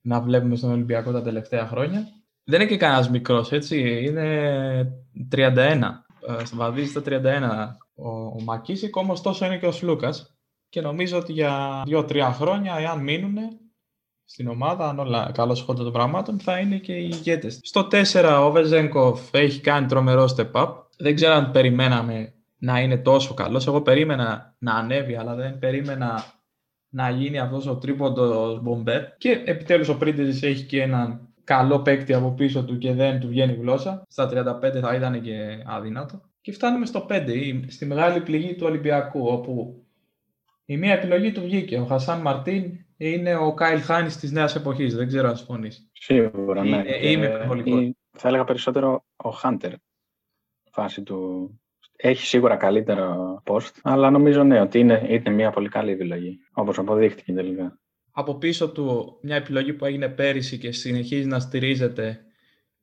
να 0.00 0.20
βλέπουμε 0.20 0.56
στον 0.56 0.70
Ολυμπιακό 0.70 1.12
τα 1.12 1.22
τελευταία 1.22 1.66
χρόνια. 1.66 2.08
Δεν 2.44 2.60
είναι 2.60 2.70
και 2.70 2.76
κανένας 2.76 3.10
μικρός, 3.10 3.52
έτσι. 3.52 4.04
Είναι 4.04 5.04
31. 5.30 6.04
Ε, 6.28 6.42
βαδίζεις 6.54 6.92
τα 6.92 7.02
31 7.04 7.76
ο, 7.94 8.08
ο 8.08 8.36
Μακίσικ, 8.44 8.96
όμω 8.96 9.14
τόσο 9.22 9.46
είναι 9.46 9.58
και 9.58 9.66
ο 9.66 9.72
Σλούκας. 9.72 10.36
Και 10.68 10.80
νομίζω 10.80 11.18
ότι 11.18 11.32
για 11.32 11.82
2-3 11.86 12.30
χρόνια, 12.32 12.74
εάν 12.78 13.02
μείνουν 13.02 13.36
στην 14.24 14.48
ομάδα, 14.48 14.88
αν 14.88 14.98
όλα 14.98 15.30
καλώ 15.34 15.54
χόντα 15.54 15.82
των 15.82 15.92
πραγμάτων, 15.92 16.40
θα 16.40 16.58
είναι 16.58 16.76
και 16.76 16.92
οι 16.92 17.10
ηγέτες. 17.12 17.58
Στο 17.62 17.88
4 17.90 18.42
ο 18.46 18.50
Βεζέγκοφ 18.50 19.20
έχει 19.30 19.60
κάνει 19.60 19.86
τρομερό 19.86 20.28
step 20.36 20.52
up. 20.52 20.72
Δεν 20.98 21.14
ξέρω 21.14 21.34
αν 21.34 21.50
περιμέναμε 21.50 22.34
να 22.58 22.80
είναι 22.80 22.96
τόσο 22.98 23.34
καλός. 23.34 23.66
Εγώ 23.66 23.82
περίμενα 23.82 24.54
να 24.58 24.74
ανέβει, 24.74 25.16
αλλά 25.16 25.34
δεν 25.34 25.58
περίμενα 25.58 26.24
να 26.94 27.10
γίνει 27.10 27.38
αυτός 27.38 27.66
ο 27.66 27.76
τρίποντος 27.76 28.62
μπομπέρ. 28.62 29.16
Και 29.16 29.42
επιτέλους 29.44 29.88
ο 29.88 29.96
Πρίντεζη 29.96 30.46
έχει 30.46 30.64
και 30.64 30.82
έναν 30.82 31.28
καλό 31.44 31.82
παίκτη 31.82 32.14
από 32.14 32.30
πίσω 32.30 32.64
του 32.64 32.78
και 32.78 32.92
δεν 32.92 33.20
του 33.20 33.28
βγαίνει 33.28 33.52
γλώσσα. 33.52 34.02
Στα 34.08 34.28
35 34.28 34.80
θα 34.80 34.94
ήταν 34.94 35.22
και 35.22 35.62
αδύνατο. 35.66 36.20
Και 36.40 36.52
φτάνουμε 36.52 36.86
στο 36.86 37.06
5, 37.08 37.64
στη 37.66 37.86
μεγάλη 37.86 38.20
πληγή 38.20 38.54
του 38.54 38.66
Ολυμπιακού, 38.66 39.26
όπου 39.26 39.84
η 40.64 40.76
μία 40.76 40.92
επιλογή 40.92 41.32
του 41.32 41.42
βγήκε. 41.42 41.78
Ο 41.78 41.84
Χασάν 41.84 42.20
Μαρτίν 42.20 42.84
είναι 42.96 43.36
ο 43.36 43.54
Κάιλ 43.54 43.80
Χάιν 43.80 44.06
της 44.06 44.32
νέας 44.32 44.54
εποχής. 44.54 44.94
Δεν 44.94 45.06
ξέρω 45.06 45.28
αν 45.28 45.36
συμφωνείς. 45.36 45.88
Σίγουρα, 45.92 46.64
ναι. 46.64 46.82
Είμαι 47.00 47.26
υπερβολικός. 47.26 47.90
Θα 48.10 48.28
έλεγα 48.28 48.44
περισσότερο 48.44 49.04
ο 49.16 49.30
Χάντερ. 49.30 49.72
Φάση 50.70 51.02
του 51.02 51.50
έχει 52.08 52.26
σίγουρα 52.26 52.56
καλύτερο 52.56 53.42
post, 53.46 53.70
αλλά 53.82 54.10
νομίζω 54.10 54.42
ναι, 54.42 54.60
ότι 54.60 54.78
είναι, 54.78 55.06
είναι 55.08 55.30
μια 55.30 55.50
πολύ 55.50 55.68
καλή 55.68 55.90
επιλογή, 55.90 56.38
όπως 56.52 56.78
αποδείχτηκε 56.78 57.32
τελικά. 57.32 57.78
Από 58.12 58.34
πίσω 58.34 58.70
του 58.70 59.18
μια 59.22 59.36
επιλογή 59.36 59.72
που 59.72 59.84
έγινε 59.84 60.08
πέρυσι 60.08 60.58
και 60.58 60.72
συνεχίζει 60.72 61.26
να 61.26 61.38
στηρίζεται, 61.38 62.20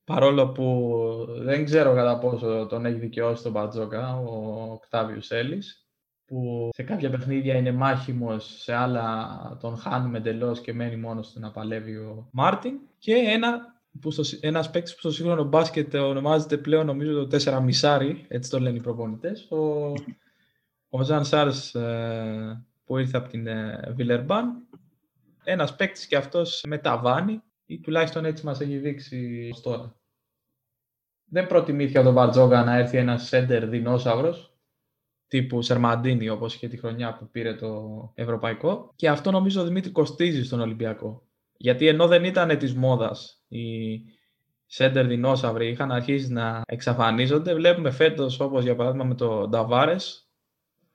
παρόλο 0.04 0.52
που 0.52 0.96
δεν 1.40 1.66
ξέρω 1.66 1.94
κατά 1.94 2.20
πόσο 2.20 2.68
τον 2.70 2.86
έχει 2.86 3.00
δικαιώσει 3.00 3.44
τον 3.44 3.52
Μπατζόκα, 3.52 4.16
ο 4.16 4.62
Οκτάβιου 4.72 5.22
Έλλης, 5.30 5.88
που 6.26 6.70
σε 6.74 6.84
κάποια 6.84 7.10
παιχνίδια 7.10 7.56
είναι 7.56 7.72
μάχημος, 7.72 8.62
σε 8.62 8.74
άλλα 8.74 9.58
τον 9.60 9.78
χάνουμε 9.78 10.18
εντελώς 10.18 10.62
και 10.62 10.74
μένει 10.74 10.96
μόνος 10.96 11.32
του 11.32 11.40
να 11.40 11.52
παλεύει 11.52 11.96
ο 11.96 12.30
Μάρτιν. 12.32 12.74
Και 12.98 13.14
ένα 13.14 13.81
που 14.00 14.12
στο, 14.12 14.38
ένας 14.40 14.70
παίκτης 14.70 14.94
που 14.94 15.00
στο 15.00 15.12
σύγχρονο 15.12 15.44
μπάσκετ 15.44 15.96
ονομάζεται 15.96 16.58
πλέον 16.58 16.86
νομίζω 16.86 17.26
το 17.26 17.38
4 17.44 17.62
μισάρι, 17.62 18.26
έτσι 18.28 18.50
το 18.50 18.60
λένε 18.60 18.78
οι 18.78 18.82
προπονητές, 18.82 19.52
ο, 19.52 19.94
ο 20.90 21.04
Ζαν 21.04 21.26
Σάρς 21.26 21.76
ε, 21.76 22.66
που 22.86 22.98
ήρθε 22.98 23.18
από 23.18 23.30
την 23.30 23.48
ε, 23.48 23.94
Βιλερμπάν. 23.96 24.68
Ένας 25.44 25.76
παίκτης 25.76 26.08
και 26.08 26.16
αυτός 26.16 26.64
μεταβάνει 26.68 27.42
ή 27.66 27.80
τουλάχιστον 27.80 28.26
έτσι 28.26 28.46
μας 28.46 28.62
έχει 28.62 28.78
δείξει 28.78 29.50
τώρα. 29.62 29.96
Δεν 31.26 31.48
προτιμήθηκε 31.48 31.98
από 31.98 32.06
τον 32.06 32.16
Μπαρτζόγκα 32.16 32.64
να 32.64 32.78
έρθει 32.78 32.98
ένας 32.98 33.28
σέντερ 33.28 33.68
δεινόσαυρος, 33.70 34.56
τύπου 35.28 35.62
Σερμαντίνη 35.62 36.30
όπως 36.30 36.56
είχε 36.56 36.68
τη 36.68 36.78
χρονιά 36.78 37.14
που 37.14 37.30
πήρε 37.30 37.54
το 37.54 38.12
Ευρωπαϊκό. 38.16 38.94
Και 38.96 39.10
αυτό 39.10 39.32
νομίζω 39.32 39.64
Δημήτρη 39.64 39.92
κοστίζει 39.92 40.44
στον 40.44 40.60
Ολυμπιακό. 40.60 41.31
Γιατί 41.62 41.88
ενώ 41.88 42.08
δεν 42.08 42.24
ήταν 42.24 42.58
της 42.58 42.74
μόδας 42.74 43.44
οι 43.48 44.02
σέντερ 44.66 45.08
δεινόσαυροι 45.08 45.68
είχαν 45.68 45.92
αρχίσει 45.92 46.32
να 46.32 46.62
εξαφανίζονται, 46.66 47.54
βλέπουμε 47.54 47.92
φέτος, 47.92 48.40
όπως 48.40 48.64
για 48.64 48.76
παράδειγμα 48.76 49.06
με 49.06 49.16
το 49.16 49.48
Νταβάρες, 49.48 50.30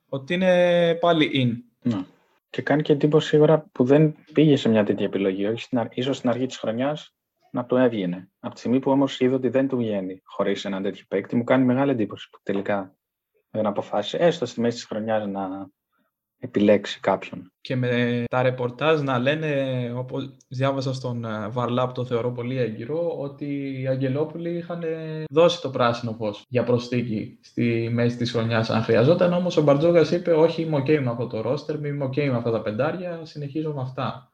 ότι 0.08 0.34
είναι 0.34 0.94
πάλι 0.94 1.30
in. 1.34 1.78
Ναι. 1.82 2.04
Και 2.50 2.62
κάνει 2.62 2.82
και 2.82 2.92
εντύπωση 2.92 3.28
σίγουρα 3.28 3.66
που 3.72 3.84
δεν 3.84 4.14
πήγε 4.32 4.56
σε 4.56 4.68
μια 4.68 4.84
τέτοια 4.84 5.04
επιλογή. 5.04 5.46
Όχι 5.46 5.62
στην, 5.62 5.88
ίσως 5.90 6.16
στην 6.16 6.30
αρχή 6.30 6.46
της 6.46 6.56
χρονιάς 6.56 7.14
να 7.50 7.64
του 7.64 7.76
έβγαινε. 7.76 8.30
Από 8.40 8.54
τη 8.54 8.60
στιγμή 8.60 8.78
που 8.78 8.90
όμως 8.90 9.20
είδε 9.20 9.34
ότι 9.34 9.48
δεν 9.48 9.68
του 9.68 9.76
βγαίνει 9.76 10.20
χωρίς 10.24 10.64
έναν 10.64 10.82
τέτοιο 10.82 11.04
παίκτη, 11.08 11.36
μου 11.36 11.44
κάνει 11.44 11.64
μεγάλη 11.64 11.90
εντύπωση 11.90 12.28
που 12.30 12.38
τελικά 12.42 12.96
δεν 13.50 13.66
αποφάσισε, 13.66 14.16
έστω 14.16 14.46
στη 14.46 14.60
μέση 14.60 14.76
της 14.76 14.84
χρονιάς, 14.84 15.26
να 15.26 15.68
επιλέξει 16.47 17.01
κάποιον. 17.01 17.51
Και 17.61 17.76
με 17.76 18.24
τα 18.30 18.42
ρεπορτάζ 18.42 19.01
να 19.01 19.18
λένε, 19.18 19.92
όπως 19.97 20.36
διάβασα 20.49 20.94
στον 20.94 21.24
ε, 21.24 21.49
Βαρλάπ, 21.49 21.92
το 21.92 22.05
θεωρώ 22.05 22.32
πολύ 22.32 22.59
έγκυρο, 22.59 23.14
ότι 23.18 23.80
οι 23.80 23.86
Αγγελόπουλοι 23.86 24.57
είχαν 24.57 24.82
δώσει 25.30 25.61
το 25.61 25.70
πράσινο 25.70 26.12
φως 26.12 26.44
για 26.49 26.64
προσθήκη 26.64 27.38
στη 27.40 27.88
μέση 27.92 28.16
της 28.16 28.30
χρονιάς 28.30 28.70
αν 28.70 28.82
χρειαζόταν, 28.82 29.32
όμως 29.32 29.57
ο 29.57 29.62
Μπαρτζόγας 29.62 30.11
είπε 30.11 30.32
όχι 30.32 30.62
είμαι 30.62 30.82
ok 30.82 31.01
με 31.01 31.11
αυτό 31.11 31.26
το 31.26 31.40
ρόστερ, 31.40 31.84
είμαι 31.84 32.05
ok 32.05 32.16
με 32.16 32.36
αυτά 32.36 32.51
τα 32.51 32.62
πεντάρια, 32.62 33.20
συνεχίζω 33.22 33.72
με 33.72 33.80
αυτά. 33.80 34.30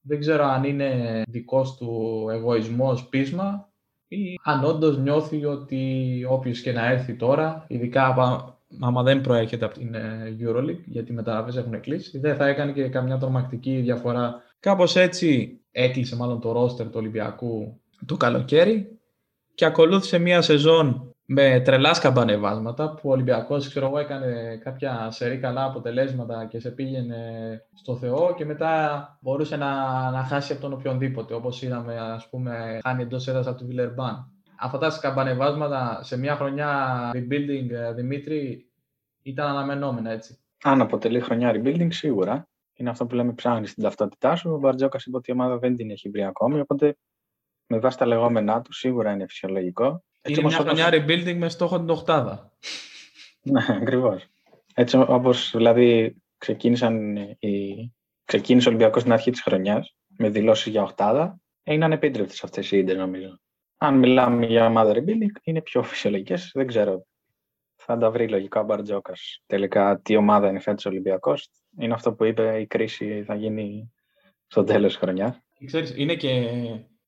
Δεν 0.00 0.20
ξέρω 0.20 0.44
αν 0.44 0.64
είναι 0.64 1.22
δικός 1.28 1.76
του 1.76 2.26
εγωισμός 2.30 3.08
πείσμα 3.08 3.72
ή 4.08 4.38
αν 4.42 4.64
όντως 4.64 4.98
νιώθει 4.98 5.44
ότι 5.44 6.26
όποιος 6.28 6.60
και 6.60 6.72
να 6.72 6.90
έρθει 6.90 7.14
τώρα, 7.14 7.64
ειδικά 7.68 8.06
άμα 8.80 9.02
δεν 9.02 9.20
προέρχεται 9.20 9.64
από 9.64 9.78
την 9.78 9.94
ε, 9.94 10.36
EuroLeague, 10.40 10.84
γιατί 10.84 11.12
οι 11.12 11.14
μεταγραφές 11.14 11.56
έχουν 11.56 11.80
κλείσει, 11.80 12.18
δεν 12.18 12.36
θα 12.36 12.46
έκανε 12.46 12.72
και 12.72 12.88
καμιά 12.88 13.18
τρομακτική 13.18 13.76
διαφορά. 13.76 14.42
Κάπως 14.60 14.96
έτσι 14.96 15.60
έκλεισε 15.70 16.16
μάλλον 16.16 16.40
το 16.40 16.52
ρόστερ 16.52 16.86
του 16.86 16.96
Ολυμπιακού 16.96 17.80
το 18.06 18.16
καλοκαίρι 18.16 18.98
και 19.54 19.64
ακολούθησε 19.64 20.18
μια 20.18 20.42
σεζόν 20.42 21.14
με 21.24 21.60
τρελά 21.64 21.94
σκαμπανεβάσματα 21.94 22.94
που 22.94 23.08
ο 23.08 23.12
Ολυμπιακός 23.12 23.68
ξέρω 23.68 23.86
εγώ 23.86 23.98
έκανε 23.98 24.56
κάποια 24.64 25.10
σερή 25.10 25.38
καλά 25.38 25.64
αποτελέσματα 25.64 26.46
και 26.46 26.60
σε 26.60 26.70
πήγαινε 26.70 27.16
στο 27.74 27.96
Θεό 27.96 28.34
και 28.36 28.44
μετά 28.44 29.18
μπορούσε 29.20 29.56
να, 29.56 29.70
να 30.10 30.24
χάσει 30.24 30.52
από 30.52 30.60
τον 30.60 30.72
οποιονδήποτε 30.72 31.34
όπως 31.34 31.62
είδαμε 31.62 31.98
ας 31.98 32.28
πούμε 32.28 32.78
χάνει 32.82 33.02
εντός 33.02 33.28
έδρας 33.28 33.46
από 33.46 33.58
τον 33.58 33.66
Βιλερμπάν. 33.66 34.31
Αυτά 34.64 34.78
τα 34.78 34.90
σκαμπανεβάσματα 34.90 36.00
σε 36.02 36.18
μια 36.18 36.36
χρονιά 36.36 37.10
rebuilding 37.14 37.70
ε, 37.70 37.92
Δημήτρη 37.92 38.70
ήταν 39.22 39.46
αναμενόμενα 39.46 40.10
έτσι. 40.10 40.38
Αν 40.62 40.80
αποτελεί 40.80 41.20
χρονιά 41.20 41.52
rebuilding 41.54 41.88
σίγουρα. 41.90 42.48
Είναι 42.74 42.90
αυτό 42.90 43.06
που 43.06 43.14
λέμε 43.14 43.32
ψάχνεις 43.32 43.70
στην 43.70 43.82
ταυτότητά 43.82 44.36
σου. 44.36 44.50
Ο 44.50 44.58
Μπαρτζόκας 44.58 45.04
είπε 45.04 45.16
ότι 45.16 45.30
η 45.30 45.34
ομάδα 45.34 45.58
δεν 45.58 45.76
την 45.76 45.90
έχει 45.90 46.08
βρει 46.08 46.24
ακόμη. 46.24 46.60
Οπότε 46.60 46.96
με 47.66 47.78
βάση 47.78 47.98
τα 47.98 48.06
λεγόμενά 48.06 48.62
του 48.62 48.72
σίγουρα 48.72 49.12
είναι 49.12 49.26
φυσιολογικό. 49.26 50.04
Έτσι, 50.20 50.40
είναι 50.40 50.48
μια 50.48 50.58
χρονιά 50.58 50.88
rebuilding 50.90 51.36
με 51.36 51.48
στόχο 51.48 51.78
την 51.78 51.90
οχτάδα. 51.90 52.52
ναι, 53.42 53.66
ακριβώς. 53.80 54.26
Έτσι 54.74 54.96
όπως 54.96 55.52
δηλαδή 55.56 56.16
ξεκίνησαν 56.38 57.16
οι... 57.38 57.92
ξεκίνησε 58.24 58.68
ο 58.68 58.70
Ολυμπιακός 58.70 59.00
στην 59.00 59.12
αρχή 59.12 59.30
της 59.30 59.42
χρονιάς 59.42 59.96
με 60.18 60.28
δηλώσεις 60.28 60.66
για 60.66 60.82
οχτάδα, 60.82 61.40
είναι 61.62 61.84
ανεπίτρεπτες 61.84 62.44
αυτές 62.44 62.70
οι 62.70 62.78
ίντε 62.78 62.94
νομίζω. 62.94 63.40
Αν 63.84 63.98
μιλάμε 63.98 64.46
για 64.46 64.66
ομάδα 64.66 64.92
rebuilding, 64.92 65.40
είναι 65.42 65.60
πιο 65.62 65.82
φυσιολογικές. 65.82 66.50
Δεν 66.54 66.66
ξέρω. 66.66 67.06
Θα 67.76 67.98
τα 67.98 68.10
βρει 68.10 68.28
λογικά 68.28 68.60
ο 68.60 68.64
Μπαρτζόκα. 68.64 69.12
Τελικά, 69.46 70.00
τι 70.00 70.16
ομάδα 70.16 70.48
είναι 70.48 70.60
φέτος 70.60 70.86
Ολυμπιακός. 70.86 71.48
Είναι 71.78 71.94
αυτό 71.94 72.12
που 72.12 72.24
είπε, 72.24 72.60
η 72.60 72.66
κρίση 72.66 73.22
θα 73.26 73.34
γίνει 73.34 73.92
στο 74.46 74.64
τέλος 74.64 74.92
τη 74.92 74.98
χρονιά. 74.98 75.42
είναι 75.96 76.14
και 76.14 76.48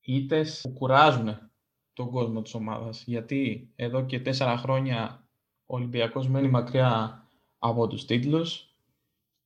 ήττες 0.01 0.61
που 0.63 0.73
κουράζουν 0.73 1.51
τον 1.93 2.11
κόσμο 2.11 2.43
της 2.43 2.55
ομάδας. 2.55 3.05
Γιατί 3.07 3.73
εδώ 3.77 4.05
και 4.05 4.21
τέσσερα 4.21 4.57
χρόνια 4.57 5.29
ο 5.67 5.75
Ολυμπιακός 5.75 6.29
μένει 6.29 6.49
μακριά 6.49 7.23
από 7.59 7.87
τους 7.87 8.05
τίτλους. 8.05 8.75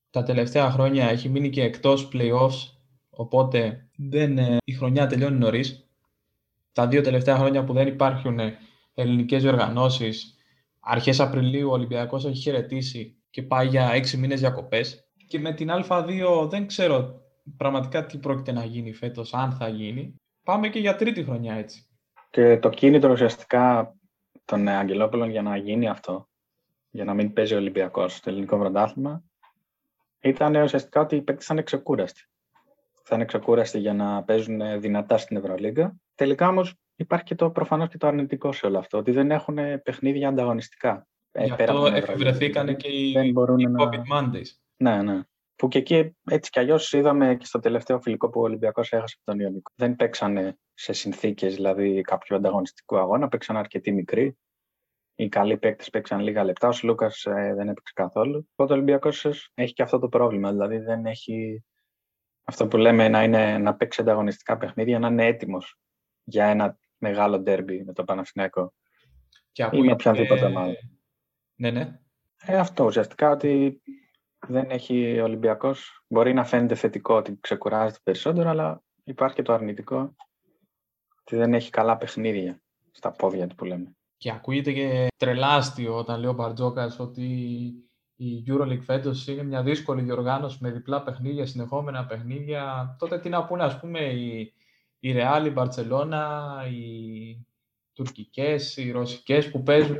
Τα 0.09 0.23
τελευταία 0.23 0.71
χρόνια 0.71 1.09
έχει 1.09 1.29
μείνει 1.29 1.49
και 1.49 1.63
εκτός 1.63 2.09
play-offs, 2.13 2.77
οπότε 3.09 3.89
δεν, 3.95 4.37
ε, 4.37 4.57
η 4.63 4.73
χρονιά 4.73 5.07
τελειώνει 5.07 5.37
νωρίς. 5.37 5.88
Τα 6.79 6.87
δύο 6.87 7.01
τελευταία 7.01 7.37
χρόνια 7.37 7.63
που 7.63 7.73
δεν 7.73 7.87
υπάρχουν 7.87 8.39
ελληνικές 8.93 9.41
διοργανώσεις, 9.41 10.37
αρχές 10.79 11.19
Απριλίου 11.19 11.69
ο 11.69 11.71
Ολυμπιακός 11.71 12.25
έχει 12.25 12.41
χαιρετήσει 12.41 13.17
και 13.29 13.41
πάει 13.41 13.67
για 13.67 13.91
έξι 13.91 14.17
μήνες 14.17 14.39
διακοπές. 14.39 15.11
Και 15.27 15.39
με 15.39 15.53
την 15.53 15.69
Α2 15.71 16.49
δεν 16.49 16.67
ξέρω 16.67 17.21
πραγματικά 17.57 18.05
τι 18.05 18.17
πρόκειται 18.17 18.51
να 18.51 18.65
γίνει 18.65 18.93
φέτος, 18.93 19.33
αν 19.33 19.51
θα 19.51 19.67
γίνει. 19.67 20.15
Πάμε 20.43 20.69
και 20.69 20.79
για 20.79 20.95
τρίτη 20.95 21.23
χρονιά 21.23 21.53
έτσι. 21.55 21.87
Και 22.29 22.57
το 22.57 22.69
κίνητρο 22.69 23.11
ουσιαστικά 23.11 23.95
των 24.45 24.67
Αγγελόπουλων 24.67 25.29
για 25.29 25.41
να 25.41 25.57
γίνει 25.57 25.87
αυτό, 25.87 26.29
για 26.89 27.03
να 27.03 27.13
μην 27.13 27.33
παίζει 27.33 27.53
ο 27.53 27.57
Ολυμπιακός 27.57 28.15
στο 28.15 28.29
ελληνικό 28.29 28.57
πρωτάθλημα, 28.57 29.23
ήταν 30.19 30.55
ουσιαστικά 30.55 31.01
ότι 31.01 31.15
οι 31.15 31.21
παίκτες 31.21 31.45
θα 31.45 31.53
είναι 31.53 31.63
ξεκούραστοι. 31.63 32.21
Θα 33.03 33.15
είναι 33.15 33.25
ξεκούραστοι 33.25 33.79
για 33.79 33.93
να 33.93 34.23
παίζουν 34.23 34.79
δυνατά 34.79 35.17
στην 35.17 35.37
Ευρωλίγκα. 35.37 35.95
Τελικά 36.19 36.47
όμως 36.47 36.75
υπάρχει 36.95 37.25
και 37.25 37.35
το 37.35 37.51
προφανώς 37.51 37.89
και 37.89 37.97
το 37.97 38.07
αρνητικό 38.07 38.51
σε 38.51 38.65
όλο 38.65 38.77
αυτό, 38.77 38.97
ότι 38.97 39.11
δεν 39.11 39.31
έχουν 39.31 39.57
παιχνίδια 39.83 40.27
ανταγωνιστικά. 40.27 41.07
Ε, 41.31 41.45
Γι' 41.45 41.51
αυτό 41.51 41.85
εφευρεθήκαν 41.85 42.75
και 42.75 42.87
οι, 42.87 43.11
οι 43.11 43.33
COVID 43.35 44.17
Mondays. 44.17 44.47
Ναι, 44.77 45.01
ναι. 45.01 45.21
Που 45.55 45.67
και 45.67 45.77
εκεί 45.77 46.17
έτσι 46.29 46.49
κι 46.51 46.59
αλλιώς 46.59 46.93
είδαμε 46.93 47.35
και 47.35 47.45
στο 47.45 47.59
τελευταίο 47.59 47.99
φιλικό 47.99 48.29
που 48.29 48.39
ο 48.39 48.43
Ολυμπιακός 48.43 48.91
έχασε 48.91 49.15
από 49.19 49.31
τον 49.31 49.39
Ιωνικό. 49.39 49.71
Δεν 49.75 49.95
παίξανε 49.95 50.57
σε 50.73 50.93
συνθήκες 50.93 51.55
δηλαδή 51.55 52.01
κάποιου 52.01 52.35
ανταγωνιστικού 52.35 52.97
αγώνα, 52.97 53.27
παίξαν 53.27 53.57
αρκετοί 53.57 53.91
μικροί. 53.91 54.37
Οι 55.15 55.29
καλοί 55.29 55.57
παίκτες 55.57 55.89
παίξαν 55.89 56.19
λίγα 56.19 56.43
λεπτά. 56.43 56.67
Ο 56.67 56.71
Λούκα 56.83 57.11
ε, 57.23 57.53
δεν 57.53 57.69
έπαιξε 57.69 57.93
καθόλου. 57.95 58.47
Οπότε 58.51 58.73
ο 58.73 58.75
Ολυμπιακός 58.75 59.25
έχει 59.53 59.73
και 59.73 59.83
αυτό 59.83 59.99
το 59.99 60.09
πρόβλημα. 60.09 60.51
Δηλαδή 60.51 60.77
δεν 60.77 61.05
έχει 61.05 61.63
αυτό 62.43 62.67
που 62.67 62.77
λέμε 62.77 63.07
να, 63.07 63.23
είναι, 63.23 63.57
να 63.57 63.75
παίξει 63.75 64.01
ανταγωνιστικά 64.01 64.57
παιχνίδια, 64.57 64.99
να 64.99 65.07
είναι 65.07 65.25
έτοιμος 65.25 65.79
για 66.29 66.45
ένα 66.45 66.77
μεγάλο 66.97 67.39
ντέρμπι 67.39 67.83
με 67.83 67.93
το 67.93 68.03
Παναθηναϊκό. 68.03 68.73
Και 69.51 69.69
ή 69.71 69.81
με 69.81 69.91
οποιαδήποτε 69.91 70.45
ομάδα. 70.45 70.73
Ναι, 71.55 71.71
ναι. 71.71 71.99
Ε, 72.41 72.57
αυτό 72.57 72.85
ουσιαστικά 72.85 73.29
ότι 73.29 73.81
δεν 74.47 74.69
έχει 74.69 75.19
ο 75.19 75.23
Ολυμπιακός. 75.23 76.03
Μπορεί 76.07 76.33
να 76.33 76.45
φαίνεται 76.45 76.75
θετικό 76.75 77.15
ότι 77.15 77.37
ξεκουράζεται 77.39 77.99
περισσότερο, 78.03 78.49
αλλά 78.49 78.83
υπάρχει 79.03 79.35
και 79.35 79.41
το 79.41 79.53
αρνητικό 79.53 80.15
ότι 81.21 81.35
δεν 81.35 81.53
έχει 81.53 81.69
καλά 81.69 81.97
παιχνίδια 81.97 82.61
στα 82.91 83.11
πόδια 83.11 83.47
του 83.47 83.55
που 83.55 83.65
λέμε. 83.65 83.95
Και 84.17 84.31
ακούγεται 84.31 84.71
και 84.71 85.07
τρελάστιο 85.17 85.97
όταν 85.97 86.19
λέει 86.19 86.29
ο 86.29 86.33
Μπαρτζόκας 86.33 86.99
ότι 86.99 87.23
η 88.15 88.43
EuroLeague 88.47 88.81
φέτος 88.81 89.27
είναι 89.27 89.43
μια 89.43 89.63
δύσκολη 89.63 90.01
διοργάνωση 90.01 90.57
με 90.61 90.71
διπλά 90.71 91.03
παιχνίδια, 91.03 91.45
συνεχόμενα 91.45 92.05
παιχνίδια. 92.05 92.95
Τότε 92.99 93.19
τι 93.19 93.29
να 93.29 93.45
πούνε, 93.45 93.63
ας 93.63 93.79
πούμε, 93.79 93.99
η, 93.99 94.53
η 94.99 95.15
Real, 95.15 95.45
η 95.45 95.53
Barcelona, 95.55 96.25
οι 96.71 97.45
τουρκικές, 97.93 98.77
οι 98.77 98.91
ρωσικές 98.91 99.51
που 99.51 99.63
παίζουν 99.63 99.97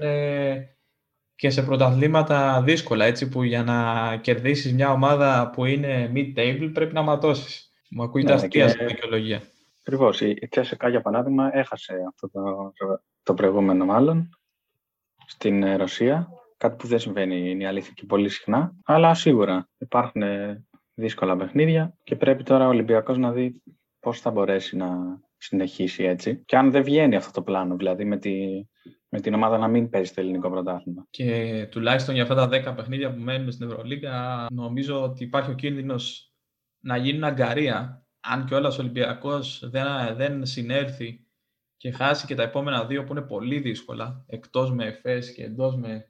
και 1.36 1.50
σε 1.50 1.64
πρωταθλήματα 1.64 2.62
δύσκολα, 2.62 3.06
έτσι, 3.06 3.30
που 3.30 3.44
για 3.44 3.64
να 3.64 4.18
κερδίσεις 4.18 4.74
μια 4.74 4.92
ομάδα 4.92 5.50
που 5.50 5.66
είναι 5.66 6.12
mid-table 6.16 6.70
πρέπει 6.74 6.94
να 6.94 7.02
ματώσεις. 7.02 7.72
Μου 7.90 8.04
ακούγεται 8.04 8.30
ναι, 8.30 8.36
αστεία 8.36 8.74
και... 8.74 8.86
δικαιολογία. 8.86 9.42
Ακριβώς. 9.80 10.22
Η 10.22 10.48
Τσέσσεκα, 10.50 10.90
για 10.90 11.02
παράδειγμα, 11.02 11.58
έχασε 11.58 11.94
αυτό 12.08 12.30
το, 12.30 12.74
το 13.24 13.34
προηγούμενο 13.34 13.86
μάλλον 13.86 14.30
στην 15.26 15.64
ε, 15.64 15.76
Ρωσία. 15.76 16.30
Κάτι 16.58 16.76
που 16.76 16.88
δεν 16.88 17.00
συμβαίνει, 17.00 17.50
είναι 17.50 17.64
η 17.64 17.66
αλήθεια 17.66 17.94
και 17.96 18.06
πολύ 18.06 18.30
συχνά. 18.30 18.76
Αλλά 18.84 19.14
σίγουρα 19.14 19.70
υπάρχουν 19.78 20.22
ε, 20.22 20.66
δύσκολα 20.94 21.36
παιχνίδια 21.36 21.94
και 22.04 22.16
πρέπει 22.16 22.44
τώρα 22.44 22.66
ο 22.66 22.70
Ολυμπιακός 22.70 23.18
να 23.18 23.32
δει 23.32 23.62
πώς 24.00 24.20
θα 24.20 24.32
μπορέσει 24.32 24.76
να 24.76 25.20
συνεχίσει 25.38 26.04
έτσι. 26.04 26.44
Και 26.46 26.58
αν 26.58 26.72
δεν 26.72 26.84
βγαίνει 26.84 27.16
αυτό 27.16 27.32
το 27.32 27.42
πλάνο, 27.42 27.76
δηλαδή 27.76 28.06
με, 28.06 28.18
τη, 28.18 28.36
με 29.10 29.20
την 29.20 29.34
ομάδα 29.34 29.58
να 29.58 29.68
μην 29.68 29.90
παίζει 29.90 30.14
το 30.14 30.22
ελληνικό 30.22 30.50
πρωτάθλημα. 30.50 31.08
Και 31.10 31.68
τουλάχιστον 31.72 32.14
για 32.14 32.24
αυτά 32.24 32.36
τα 32.36 32.72
10 32.72 32.76
παιχνίδια 32.76 33.14
που 33.14 33.20
μένουν 33.20 33.52
στην 33.52 33.68
Ευρωλίγα, 33.68 34.46
νομίζω 34.52 35.04
ότι 35.04 35.24
υπάρχει 35.24 35.52
ο 35.52 35.56
κίνδυνος 35.56 36.34
να 36.80 36.98
γίνουν 36.98 37.24
αγκαρία. 37.24 38.04
Αν 38.20 38.46
και 38.46 38.56
όλα 38.56 38.70
ο 38.70 38.76
Ολυμπιακός 38.80 39.70
δεν, 39.70 39.86
δεν 40.16 40.46
συνέρθει 40.46 41.28
και 41.78 41.92
χάσει 41.92 42.26
και 42.26 42.36
τα 42.36 42.44
επόμενα 42.44 42.86
δύο 42.86 43.04
που 43.04 43.12
είναι 43.12 43.22
πολύ 43.22 43.60
δύσκολα, 43.60 44.26
εκτός 44.28 44.72
με 44.72 44.86
ΕΦΕΣ 44.86 45.34
και 45.34 45.44
εντός 45.44 45.76
με, 45.76 46.06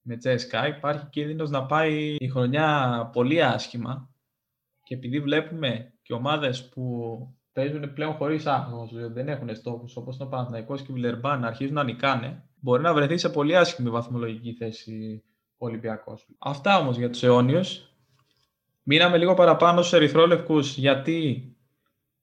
με 0.00 0.16
Τσέσκα, 0.16 0.66
υπάρχει 0.66 1.06
κίνδυνος 1.06 1.50
να 1.50 1.66
πάει 1.66 2.16
η 2.18 2.28
χρονιά 2.28 3.10
πολύ 3.12 3.42
άσχημα. 3.42 4.10
Και 4.82 4.94
επειδή 4.94 5.20
βλέπουμε 5.20 5.91
και 6.02 6.12
ομάδες 6.12 6.68
που 6.68 7.16
παίζουν 7.52 7.92
πλέον 7.92 8.12
χωρίς 8.12 8.46
άγχο, 8.46 8.88
δεν 9.12 9.28
έχουν 9.28 9.54
στόχους 9.54 9.96
όπως 9.96 10.14
είναι 10.14 10.24
ο 10.24 10.28
Παναθηναϊκός 10.28 10.82
και 10.82 10.90
ο 10.90 10.94
Βιλερμπάν 10.94 11.40
να 11.40 11.46
αρχίζουν 11.46 11.74
να 11.74 11.84
νικάνε, 11.84 12.44
μπορεί 12.60 12.82
να 12.82 12.94
βρεθεί 12.94 13.16
σε 13.16 13.28
πολύ 13.28 13.56
άσχημη 13.56 13.90
βαθμολογική 13.90 14.52
θέση 14.52 15.24
ο 15.56 15.66
Ολυμπιακός. 15.66 16.26
Αυτά 16.38 16.78
όμως 16.78 16.96
για 16.96 17.10
τους 17.10 17.22
αιώνιους. 17.22 17.86
Μείναμε 18.82 19.18
λίγο 19.18 19.34
παραπάνω 19.34 19.82
στους 19.82 19.92
Ερυθρόλευκους 19.92 20.76
γιατί 20.76 21.46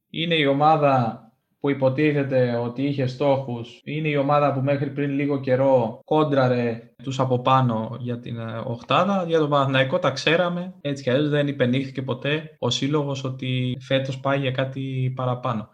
είναι 0.09 0.35
η 0.35 0.45
ομάδα 0.45 1.23
που 1.59 1.69
υποτίθεται 1.69 2.55
ότι 2.55 2.83
είχε 2.83 3.07
στόχους. 3.07 3.81
Είναι 3.83 4.07
η 4.07 4.15
ομάδα 4.15 4.53
που 4.53 4.61
μέχρι 4.61 4.89
πριν 4.89 5.11
λίγο 5.11 5.39
καιρό 5.39 5.99
κόντραρε 6.05 6.93
τους 7.03 7.19
από 7.19 7.39
πάνω 7.39 7.97
για 7.99 8.19
την 8.19 8.39
ε, 8.39 8.61
Οχτάδα. 8.65 9.23
Για 9.27 9.39
τον 9.39 9.49
Παναθηναϊκό 9.49 9.99
τα 9.99 10.11
ξέραμε. 10.11 10.73
Έτσι 10.81 11.03
κι 11.03 11.11
δεν 11.11 11.47
υπενήχθηκε 11.47 12.01
ποτέ 12.01 12.55
ο 12.59 12.69
σύλλογος 12.69 13.23
ότι 13.23 13.77
φέτος 13.79 14.19
πάει 14.19 14.39
για 14.39 14.51
κάτι 14.51 15.13
παραπάνω. 15.15 15.69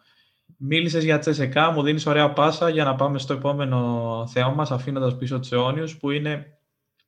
Μίλησες 0.58 1.04
για 1.04 1.20
Τσεσεκά, 1.20 1.72
μου 1.72 1.82
δίνεις 1.82 2.06
ωραία 2.06 2.34
πάσα 2.34 2.70
για 2.70 2.84
να 2.84 2.96
πάμε 2.96 3.20
στο 3.20 3.34
επόμενο 3.34 4.24
θέμα 4.32 4.50
μας, 4.50 4.72
αφήνοντας 4.72 5.18
πίσω 5.18 5.40
του 5.40 5.56
αιώνιου, 5.56 5.86
που 6.00 6.12
είναι 6.12 6.46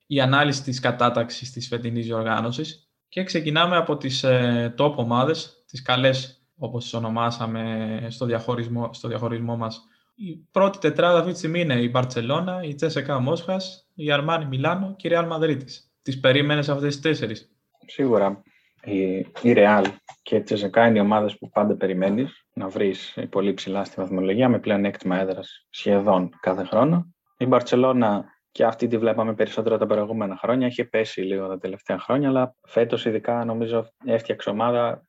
η 0.08 0.22
ανάλυση 0.22 0.64
της 0.64 0.80
κατάταξης 0.80 1.52
της 1.52 1.68
φετινής 1.68 2.06
διοργάνωσης. 2.06 2.90
Και 3.10 3.24
ξεκινάμε 3.24 3.78
από 3.78 3.98
τις 3.98 4.24
ε, 4.24 4.74
top 4.78 4.96
ομάδες, 4.96 5.64
τις 5.68 5.82
καλές, 5.82 6.37
όπως 6.58 6.84
τις 6.84 6.94
ονομάσαμε 6.94 8.08
στο 8.10 8.26
διαχωρισμό, 8.26 8.94
στο 8.94 9.08
διαχωρισμό 9.08 9.58
μας. 9.58 9.88
Η 10.16 10.36
πρώτη 10.52 10.78
τετράδα 10.78 11.20
αυτή 11.20 11.32
τη 11.32 11.38
στιγμή 11.38 11.62
είναι 11.62 11.82
η 11.82 11.90
Μπαρσελόνα, 11.92 12.64
η 12.64 12.74
Τσεσεκά 12.74 13.20
Μόσχας, 13.20 13.88
η 13.96 14.12
Αρμάνι 14.12 14.46
Μιλάνο 14.46 14.96
και 14.96 15.08
η 15.08 15.10
Ρεάλ 15.12 15.26
Μαδρίτη. 15.26 15.66
Τις 16.02 16.20
περίμενες 16.20 16.70
αυτές 16.70 16.94
τις 16.94 17.02
τέσσερις; 17.02 17.52
Σίγουρα. 17.86 18.42
Η, 18.84 19.18
η 19.18 19.54
Real 19.56 19.84
και 20.22 20.36
η 20.36 20.42
Τσεσεκά 20.42 20.88
είναι 20.88 20.98
οι 20.98 21.02
ομάδες 21.02 21.38
που 21.38 21.50
πάντα 21.50 21.76
περιμένεις 21.76 22.46
να 22.54 22.68
βρεις 22.68 23.18
πολύ 23.30 23.54
ψηλά 23.54 23.84
στη 23.84 24.02
βαθμολογία 24.02 24.50
με 24.50 24.60
πλέον 24.60 24.86
έκτημα 24.86 25.20
έδρας 25.20 25.68
σχεδόν 25.70 26.30
κάθε 26.40 26.64
χρόνο. 26.64 27.14
Η 27.38 27.46
Μπαρσελόνα 27.46 28.26
και 28.52 28.64
αυτή 28.64 28.88
τη 28.88 28.98
βλέπαμε 28.98 29.34
περισσότερο 29.34 29.78
τα 29.78 29.86
προηγούμενα 29.86 30.38
χρόνια. 30.38 30.68
Έχει 30.68 30.84
πέσει 30.84 31.22
λίγο 31.22 31.48
τα 31.48 31.58
τελευταία 31.58 32.00
χρόνια, 32.00 32.30
αλλά 32.30 32.56
φέτος 32.64 33.06
ειδικά 33.06 33.46
νομίζω 33.46 33.88
έφτιαξε 34.06 34.50
ομάδα 34.50 35.07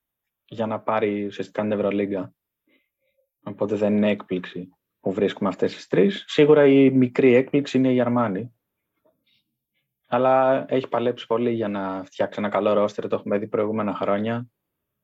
για 0.48 0.66
να 0.66 0.80
πάρει 0.80 1.26
ουσιαστικά 1.26 1.62
την 1.62 1.72
Ευρωλίγκα. 1.72 2.34
Οπότε 3.42 3.76
δεν 3.76 3.96
είναι 3.96 4.10
έκπληξη 4.10 4.68
που 5.00 5.12
βρίσκουμε 5.12 5.48
αυτές 5.48 5.74
τις 5.74 5.86
τρεις. 5.86 6.24
Σίγουρα 6.26 6.66
η 6.66 6.90
μικρή 6.90 7.34
έκπληξη 7.34 7.78
είναι 7.78 7.92
η 7.92 8.00
Αρμάνη. 8.00 8.52
Αλλά 10.06 10.64
έχει 10.68 10.88
παλέψει 10.88 11.26
πολύ 11.26 11.50
για 11.50 11.68
να 11.68 12.04
φτιάξει 12.04 12.38
ένα 12.40 12.48
καλό 12.48 12.72
ρόστερ. 12.72 13.08
Το 13.08 13.16
έχουμε 13.16 13.38
δει 13.38 13.46
προηγούμενα 13.46 13.94
χρόνια. 13.94 14.50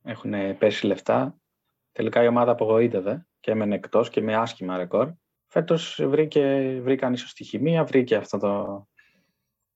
Έχουν 0.03 0.59
πέσει 0.59 0.87
λεφτά. 0.87 1.39
Τελικά 1.93 2.23
η 2.23 2.27
ομάδα 2.27 2.51
απογοήτευε 2.51 3.27
και 3.41 3.51
έμενε 3.51 3.75
εκτός 3.75 4.11
και 4.11 4.21
με 4.21 4.35
άσχημα 4.35 4.77
ρεκόρ. 4.77 5.13
Φέτος 5.47 6.01
βρήκαν 6.83 7.13
ίσως 7.13 7.33
τη 7.33 7.45
χημεία, 7.45 7.85
βρήκε 7.85 8.17
αυτό 8.17 8.39
το 8.39 8.87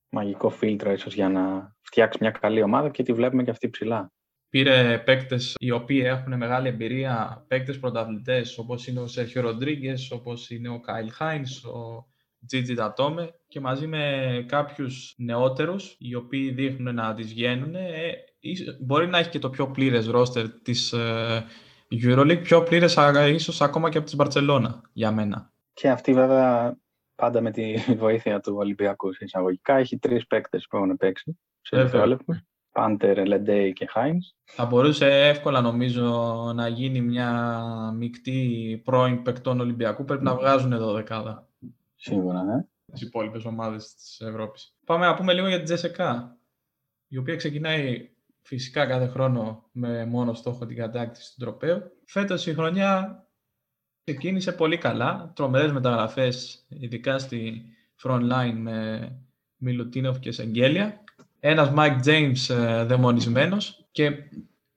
μαγικό 0.08 0.50
φίλτρο 0.50 0.92
ίσως 0.92 1.14
για 1.14 1.28
να 1.28 1.76
φτιάξει 1.80 2.18
μια 2.20 2.30
καλή 2.30 2.62
ομάδα 2.62 2.88
και 2.88 3.02
τη 3.02 3.12
βλέπουμε 3.12 3.42
και 3.42 3.50
αυτή 3.50 3.70
ψηλά. 3.70 4.12
Πήρε 4.50 4.98
παίκτες 4.98 5.54
οι 5.58 5.70
οποίοι 5.70 6.02
έχουν 6.04 6.36
μεγάλη 6.36 6.68
εμπειρία, 6.68 7.44
παίκτες 7.48 7.78
πρωταθλητές 7.78 8.58
όπως 8.58 8.86
είναι 8.86 9.00
ο 9.00 9.06
Σέρχιο 9.06 9.42
Ροντρίγκες, 9.42 10.10
όπως 10.10 10.50
είναι 10.50 10.68
ο 10.68 10.80
Κάιλ 10.80 11.10
Χάινς, 11.12 11.64
ο 11.64 12.06
Τζίτζι 12.46 12.74
Τατόμε 12.74 13.30
και 13.48 13.60
μαζί 13.60 13.86
με 13.86 14.44
κάποιους 14.48 15.14
νεότερους 15.18 15.96
οι 15.98 16.14
οποίοι 16.14 16.50
δείχνουν 16.50 16.94
να 16.94 17.14
τις 17.14 17.26
βγαίνουν. 17.26 17.74
Ε, 17.74 18.12
μπορεί 18.80 19.06
να 19.06 19.18
έχει 19.18 19.28
και 19.30 19.38
το 19.38 19.50
πιο 19.50 19.70
πλήρες 19.70 20.06
ρόστερ 20.06 20.50
της 20.50 20.92
ε, 20.92 21.44
EuroLeague 22.02 22.42
πιο 22.42 22.62
πλήρες 22.62 22.96
ίσως 23.28 23.60
ακόμα 23.60 23.88
και 23.88 23.96
από 23.96 24.06
της 24.06 24.16
Μπαρτσελώνα 24.16 24.80
για 24.92 25.12
μένα. 25.12 25.52
Και 25.72 25.90
αυτή 25.90 26.14
βέβαια 26.14 26.78
πάντα 27.14 27.40
με 27.40 27.50
τη 27.50 27.74
βοήθεια 27.98 28.40
του 28.40 28.54
Ολυμπιακού 28.56 29.10
εισαγωγικά 29.18 29.76
έχει 29.76 29.98
τρεις 29.98 30.26
παίκτες 30.26 30.66
που 30.70 30.76
έχουν 30.76 30.96
παίξει 30.96 31.38
σε 31.60 31.76
δευτερόλεπτο. 31.76 32.34
Πάντερ, 32.78 33.26
Λεντέι 33.26 33.72
και 33.72 33.86
Χάινς. 33.86 34.34
Θα 34.44 34.66
μπορούσε 34.66 35.06
εύκολα 35.06 35.60
νομίζω 35.60 36.12
να 36.54 36.68
γίνει 36.68 37.00
μια 37.00 37.52
μεικτή 37.96 38.80
πρώην 38.84 39.22
παικτών 39.22 39.60
Ολυμπιακού. 39.60 40.04
Πρέπει 40.04 40.24
να 40.24 40.34
βγάζουν 40.34 40.72
εδώ 40.72 40.92
δεκάδα. 40.92 41.48
Σίγουρα, 41.96 42.42
ναι. 42.42 42.64
Τις 42.92 43.00
υπόλοιπες 43.00 43.44
ομάδες 43.44 43.94
της 43.94 44.20
Ευρώπης. 44.20 44.76
Πάμε 44.84 45.06
να 45.06 45.14
πούμε 45.14 45.32
λίγο 45.32 45.48
για 45.48 45.56
την 45.56 45.64
Τζεσεκά, 45.64 46.38
η 47.08 47.16
οποία 47.18 47.36
ξεκινάει 47.36 48.10
φυσικά 48.42 48.86
κάθε 48.86 49.06
χρόνο 49.06 49.68
με 49.72 50.04
μόνο 50.04 50.34
στόχο 50.34 50.66
την 50.66 50.76
κατάκτηση 50.76 51.34
του 51.34 51.44
τροπέου. 51.44 51.82
Φέτος 52.04 52.46
η 52.46 52.54
χρονιά 52.54 53.24
ξεκίνησε 54.04 54.52
πολύ 54.52 54.78
καλά, 54.78 55.32
τρομερές 55.34 55.72
μεταγραφές, 55.72 56.66
ειδικά 56.68 57.18
στη 57.18 57.62
front 58.02 58.32
line 58.32 58.56
με 58.56 59.12
Μιλουτίνοφ 59.56 60.18
και 60.18 60.32
Σεγγέλια. 60.32 61.04
Ένας 61.40 61.72
Mike 61.76 61.98
James 62.04 62.54
ε, 62.54 62.84
δαιμονισμένος 62.84 63.88
και 63.90 64.12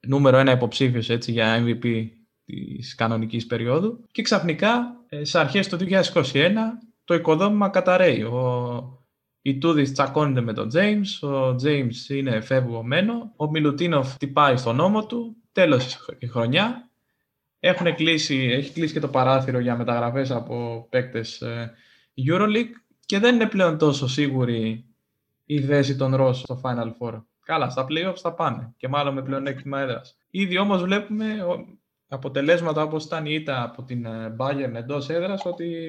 νούμερο 0.00 0.36
ένα 0.36 0.52
υποψήφιος 0.52 1.10
έτσι, 1.10 1.32
για 1.32 1.64
MVP 1.64 2.08
της 2.44 2.94
κανονικής 2.94 3.46
περίοδου. 3.46 4.04
Και 4.10 4.22
ξαφνικά, 4.22 4.96
ε, 5.08 5.24
σε 5.24 5.38
αρχές 5.38 5.68
του 5.68 5.76
2021, 5.76 6.78
το 7.04 7.14
οικοδόμημα 7.14 7.68
καταραίει. 7.68 8.22
Ο 8.22 9.02
η 9.42 9.58
Τούδης 9.58 9.92
τσακώνεται 9.92 10.40
με 10.40 10.52
τον 10.52 10.70
James, 10.74 11.28
ο 11.28 11.48
James 11.62 12.08
είναι 12.08 12.40
φεύγωμένο, 12.40 13.32
ο 13.36 13.50
Μιλουτίνοφ 13.50 14.16
τυπάει 14.16 14.56
στον 14.56 14.76
νόμο 14.76 15.06
του, 15.06 15.36
τέλος 15.52 15.98
η 16.18 16.26
χρονιά. 16.26 16.90
Έχουν 17.60 17.94
κλείσει, 17.94 18.36
έχει 18.36 18.72
κλείσει 18.72 18.92
και 18.92 19.00
το 19.00 19.08
παράθυρο 19.08 19.58
για 19.58 19.76
μεταγραφές 19.76 20.30
από 20.30 20.86
παίκτες 20.90 21.40
ε, 21.40 21.72
EuroLeague 22.26 22.72
και 23.06 23.18
δεν 23.18 23.34
είναι 23.34 23.46
πλέον 23.46 23.78
τόσο 23.78 24.08
σίγουρη 24.08 24.84
η 25.54 25.60
θέση 25.60 25.96
των 25.96 26.16
Ρώσων 26.16 26.44
στο 26.44 26.60
Final 26.64 26.92
Four. 26.98 27.22
Καλά, 27.44 27.70
στα 27.70 27.86
playoffs 27.88 28.16
θα 28.16 28.34
πάνε 28.34 28.74
και 28.76 28.88
μάλλον 28.88 29.14
με 29.14 29.22
πλεονέκτημα 29.22 29.80
έδρας. 29.80 30.18
Ήδη 30.30 30.58
όμως 30.58 30.82
βλέπουμε 30.82 31.44
αποτελέσματα 32.08 32.82
όπως 32.82 33.04
ήταν 33.04 33.26
η 33.26 33.34
ήττα 33.34 33.62
από 33.62 33.82
την 33.82 34.04
ε, 34.04 34.36
Bayern 34.38 34.74
εντός 34.74 35.08
έδρας 35.08 35.44
ότι 35.44 35.86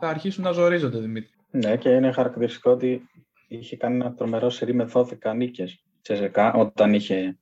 θα 0.00 0.08
αρχίσουν 0.08 0.44
να 0.44 0.52
ζορίζονται, 0.52 0.98
Δημήτρη. 0.98 1.30
Ναι, 1.50 1.76
και 1.76 1.88
είναι 1.88 2.12
χαρακτηριστικό 2.12 2.70
ότι 2.70 3.08
είχε 3.48 3.76
κάνει 3.76 3.94
ένα 3.94 4.14
τρομερό 4.14 4.50
σερί 4.50 4.74
με 4.74 4.90
12 4.92 5.06
νίκες 5.36 5.84
Τσεζεκά 6.02 6.52
όταν 6.52 6.94
είχε 6.94 7.38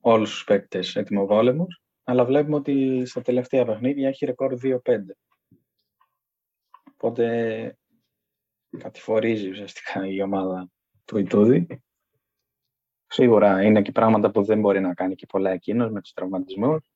όλους 0.00 0.30
τους 0.30 0.44
παίκτες 0.44 0.96
έτοιμοβόλεμους. 0.96 1.80
Αλλά 2.04 2.24
βλέπουμε 2.24 2.56
ότι 2.56 3.02
στα 3.06 3.22
τελευταία 3.22 3.64
παιχνίδια 3.64 4.08
έχει 4.08 4.24
ρεκόρ 4.24 4.54
2-5. 4.62 4.78
Οπότε 6.92 7.76
κατηφορίζει 8.78 9.50
ουσιαστικά 9.50 10.06
η 10.06 10.22
ομάδα 10.22 10.70
του 11.06 11.18
Ιτούδη. 11.18 11.82
Σίγουρα 13.06 13.62
είναι 13.62 13.82
και 13.82 13.92
πράγματα 13.92 14.30
που 14.30 14.42
δεν 14.42 14.60
μπορεί 14.60 14.80
να 14.80 14.94
κάνει 14.94 15.14
και 15.14 15.26
πολλά 15.26 15.50
εκείνος 15.50 15.90
με 15.90 16.00
τους 16.00 16.12
τραυματισμούς. 16.12 16.90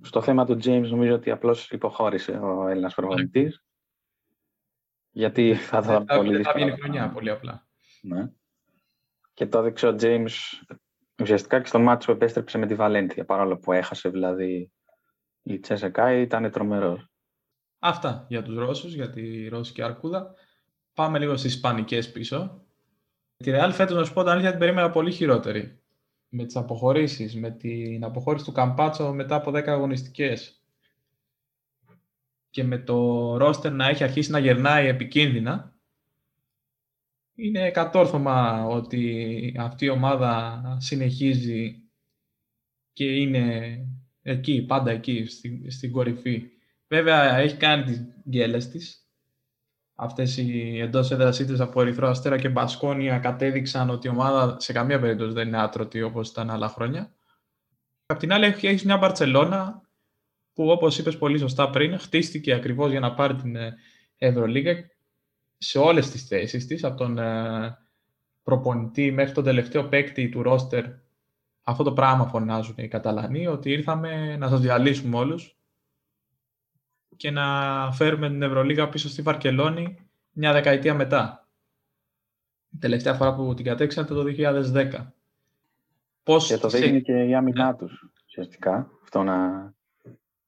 Στο 0.00 0.22
θέμα 0.22 0.46
του 0.46 0.52
James 0.52 0.88
νομίζω 0.88 1.14
ότι 1.14 1.30
απλώς 1.30 1.70
υποχώρησε 1.70 2.32
ο 2.32 2.68
Έλληνας 2.68 2.94
προπονητής 2.94 3.64
γιατί 5.10 5.54
θα 5.54 5.78
ήταν 5.78 6.04
πολύ 6.04 6.36
δύσκολο. 6.36 6.64
Θα 6.64 6.70
βγει 6.70 6.80
χρονιά, 6.80 7.10
πολύ 7.10 7.30
απλά. 7.30 7.66
Ναι. 8.02 8.30
Και 9.34 9.46
το 9.46 9.58
έδειξε 9.58 9.86
ο 9.86 9.96
James 10.00 10.30
ουσιαστικά 11.20 11.60
και 11.60 11.66
στον 11.66 11.82
μάτσο 11.82 12.06
που 12.06 12.16
επέστρεψε 12.16 12.58
με 12.58 12.66
τη 12.66 12.74
Βαλένθια, 12.74 13.24
παρόλο 13.24 13.56
που 13.56 13.72
έχασε 13.72 14.08
δηλαδή 14.08 14.72
η 15.42 15.58
Τσέσεκα, 15.58 16.12
ήταν 16.12 16.50
τρομερός. 16.50 17.08
Αυτά 17.78 18.26
για 18.28 18.42
τους 18.42 18.56
Ρώσους, 18.56 18.94
για 18.94 19.10
τη 19.10 19.48
Ρώσικη 19.48 19.82
Αρκούδα. 19.82 20.34
Πάμε 20.94 21.18
λίγο 21.18 21.36
στις 21.36 21.54
Ισπανικές 21.54 22.12
πίσω. 22.12 22.63
Τη 23.44 23.50
Real 23.54 23.70
φέτος, 23.72 23.96
να 23.96 24.04
σου 24.04 24.12
πω, 24.12 24.20
την 24.22 24.30
αλήθεια 24.30 24.50
την 24.50 24.58
περίμενα 24.58 24.90
πολύ 24.90 25.12
χειρότερη. 25.12 25.78
Με 26.28 26.44
τις 26.44 26.56
αποχωρήσεις, 26.56 27.36
με 27.36 27.50
την 27.50 28.04
αποχώρηση 28.04 28.44
του 28.44 28.52
Καμπάτσο 28.52 29.12
μετά 29.12 29.34
από 29.34 29.50
10 29.50 29.62
αγωνιστικές 29.66 30.62
και 32.50 32.64
με 32.64 32.78
το 32.78 33.36
ρόστερ 33.36 33.72
να 33.72 33.88
έχει 33.88 34.04
αρχίσει 34.04 34.30
να 34.30 34.38
γερνάει 34.38 34.86
επικίνδυνα, 34.86 35.74
είναι 37.34 37.70
κατόρθωμα 37.70 38.66
ότι 38.66 39.54
αυτή 39.58 39.84
η 39.84 39.88
ομάδα 39.88 40.62
συνεχίζει 40.80 41.82
και 42.92 43.04
είναι 43.04 43.78
εκεί, 44.22 44.62
πάντα 44.62 44.90
εκεί, 44.90 45.24
στην, 45.26 45.70
στην 45.70 45.92
κορυφή. 45.92 46.42
Βέβαια, 46.88 47.36
έχει 47.36 47.56
κάνει 47.56 47.82
τις 47.82 48.04
γκέλες 48.28 48.68
της. 48.68 49.03
Αυτές 49.94 50.36
οι 50.36 50.78
εντός 50.80 51.10
έδρασίτες 51.10 51.60
από 51.60 51.80
Ερυθρό 51.80 52.08
Αστέρα 52.08 52.38
και 52.38 52.48
Μπασκόνια 52.48 53.18
κατέδειξαν 53.18 53.90
ότι 53.90 54.06
η 54.06 54.10
ομάδα 54.10 54.60
σε 54.60 54.72
καμία 54.72 55.00
περίπτωση 55.00 55.32
δεν 55.32 55.46
είναι 55.46 55.62
άτρωτη 55.62 56.02
όπως 56.02 56.28
ήταν 56.28 56.50
άλλα 56.50 56.68
χρόνια. 56.68 57.14
Απ' 58.06 58.18
την 58.18 58.32
άλλη, 58.32 58.44
έχεις 58.44 58.84
μια 58.84 58.96
Μπαρτσελώνα 58.96 59.82
που 60.52 60.70
όπως 60.70 60.98
είπες 60.98 61.18
πολύ 61.18 61.38
σωστά 61.38 61.70
πριν, 61.70 61.98
χτίστηκε 61.98 62.54
ακριβώς 62.54 62.90
για 62.90 63.00
να 63.00 63.14
πάρει 63.14 63.34
την 63.34 63.56
ε, 63.56 63.76
Ευρωλίγα 64.16 64.74
σε 65.58 65.78
όλες 65.78 66.10
τις 66.10 66.26
θέσεις 66.26 66.66
της, 66.66 66.84
από 66.84 66.96
τον 66.96 67.18
ε, 67.18 67.78
προπονητή 68.42 69.12
μέχρι 69.12 69.32
τον 69.32 69.44
τελευταίο 69.44 69.88
παίκτη 69.88 70.28
του 70.28 70.42
ρόστερ. 70.42 70.84
Αυτό 71.62 71.82
το 71.82 71.92
πράγμα 71.92 72.26
φωνάζουν 72.26 72.74
οι 72.78 72.88
Καταλανοί, 72.88 73.46
ότι 73.46 73.70
ήρθαμε 73.70 74.36
να 74.36 74.48
σας 74.48 74.60
διαλύσουμε 74.60 75.16
όλους 75.16 75.53
και 77.16 77.30
να 77.30 77.92
φέρουμε 77.92 78.28
την 78.28 78.42
Ευρωλίγα 78.42 78.88
πίσω 78.88 79.08
στη 79.08 79.22
Βαρκελόνη 79.22 80.08
μια 80.32 80.52
δεκαετία 80.52 80.94
μετά. 80.94 81.48
Η 82.70 82.78
τελευταία 82.78 83.14
φορά 83.14 83.34
που 83.34 83.54
την 83.54 83.64
κατέξατε 83.64 84.14
το 84.14 84.24
2010. 84.74 85.06
Πώς 86.22 86.46
και 86.46 86.58
το 86.58 86.68
δείχνει 86.68 87.02
και 87.02 87.24
η 87.24 87.34
άμυνά 87.34 87.66
ναι. 87.66 87.76
τους, 87.76 88.10
ουσιαστικά. 88.26 88.90
Αυτό 89.02 89.22
να 89.22 89.72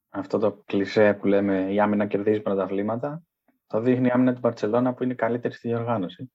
αυτό 0.09 0.37
το 0.37 0.63
κλισέ 0.65 1.13
που 1.13 1.27
λέμε 1.27 1.71
η 1.71 1.79
άμυνα 1.79 2.05
κερδίζει 2.05 2.41
πρωταβλήματα, 2.41 3.23
το 3.67 3.79
δείχνει 3.79 4.07
η 4.07 4.11
άμυνα 4.11 4.33
του 4.33 4.39
Μπαρσελόνα 4.39 4.93
που 4.93 5.03
είναι 5.03 5.13
καλύτερη 5.13 5.53
στη 5.53 5.67
διοργάνωση. 5.67 6.31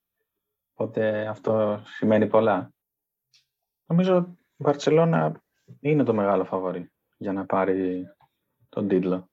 Οπότε 0.72 1.26
αυτό 1.26 1.83
σημαίνει 1.85 2.26
πολλά. 2.26 2.72
Νομίζω 3.87 4.37
η 4.39 4.62
Μπαρσελόνα 4.62 5.43
είναι 5.80 6.03
το 6.03 6.14
μεγάλο 6.14 6.45
φαβορή 6.45 6.93
για 7.16 7.33
να 7.33 7.47
πάρει 7.47 8.05
τον 8.68 8.89
τίτλο. 8.89 9.30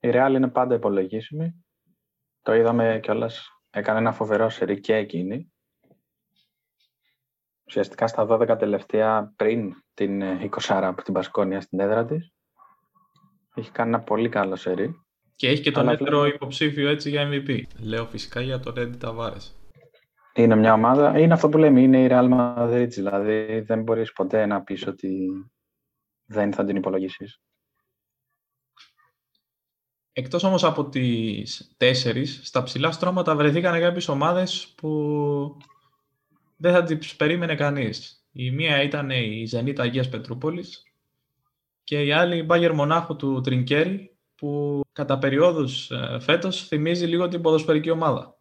Η 0.00 0.10
Real 0.12 0.32
είναι 0.34 0.48
πάντα 0.48 0.74
υπολογίσιμη. 0.74 1.64
Το 2.42 2.54
είδαμε 2.54 3.00
κιόλας. 3.02 3.48
Έκανε 3.70 3.98
ένα 3.98 4.12
φοβερό 4.12 4.48
σερί 4.48 4.80
και 4.80 4.94
εκείνη. 4.94 5.52
Ουσιαστικά 7.66 8.06
στα 8.06 8.26
12 8.28 8.56
τελευταία 8.58 9.32
πριν 9.36 9.74
την 9.94 10.22
20 10.22 10.48
από 10.68 11.02
την 11.02 11.14
Πασκόνια 11.14 11.60
στην 11.60 11.80
έδρα 11.80 12.04
της. 12.04 12.32
Έχει 13.54 13.70
κάνει 13.70 13.88
ένα 13.88 14.00
πολύ 14.00 14.28
καλό 14.28 14.56
σερί. 14.56 15.00
Και 15.36 15.48
έχει 15.48 15.62
και 15.62 15.70
τον 15.70 15.88
έτερο 15.88 16.26
υποψήφιο 16.26 16.88
έτσι 16.88 17.10
για 17.10 17.28
MVP. 17.30 17.62
Λέω 17.80 18.06
φυσικά 18.06 18.40
για 18.40 18.60
τον 18.60 18.74
Ρέντι 18.74 18.96
Ταβάρες. 18.96 19.56
Είναι 20.34 20.56
μια 20.56 20.72
ομάδα, 20.72 21.18
είναι 21.18 21.32
αυτό 21.32 21.48
που 21.48 21.58
λέμε, 21.58 21.80
είναι 21.80 22.02
η 22.02 22.08
Real 22.10 22.30
Madrid. 22.32 22.88
Δηλαδή 22.88 23.60
δεν 23.60 23.82
μπορείς 23.82 24.12
ποτέ 24.12 24.46
να 24.46 24.62
πεις 24.62 24.86
ότι 24.86 25.28
δεν 26.26 26.52
θα 26.52 26.64
την 26.64 26.76
υπολογίσεις. 26.76 27.40
Εκτός 30.18 30.42
όμως 30.42 30.64
από 30.64 30.88
τις 30.88 31.74
τέσσερις, 31.76 32.40
στα 32.42 32.62
ψηλά 32.62 32.92
στρώματα 32.92 33.36
βρεθήκαν 33.36 33.80
κάποιες 33.80 34.08
ομάδες 34.08 34.74
που 34.76 35.56
δεν 36.56 36.72
θα 36.72 36.82
τις 36.82 37.16
περίμενε 37.16 37.54
κανείς. 37.54 38.26
Η 38.32 38.50
μία 38.50 38.82
ήταν 38.82 39.10
η 39.10 39.44
Ζενίτα 39.46 39.82
Αγίας 39.82 40.08
Πετρούπολης 40.08 40.82
και 41.84 42.04
η 42.04 42.12
άλλη 42.12 42.36
η 42.38 42.42
Μπάγερ 42.46 42.72
Μονάχου 42.72 43.16
του 43.16 43.40
Τρινκέρι 43.40 44.16
που 44.34 44.80
κατά 44.92 45.18
περιόδους 45.18 45.90
ε, 45.90 46.18
φέτος 46.20 46.66
θυμίζει 46.66 47.06
λίγο 47.06 47.28
την 47.28 47.40
ποδοσφαιρική 47.40 47.90
ομάδα. 47.90 48.38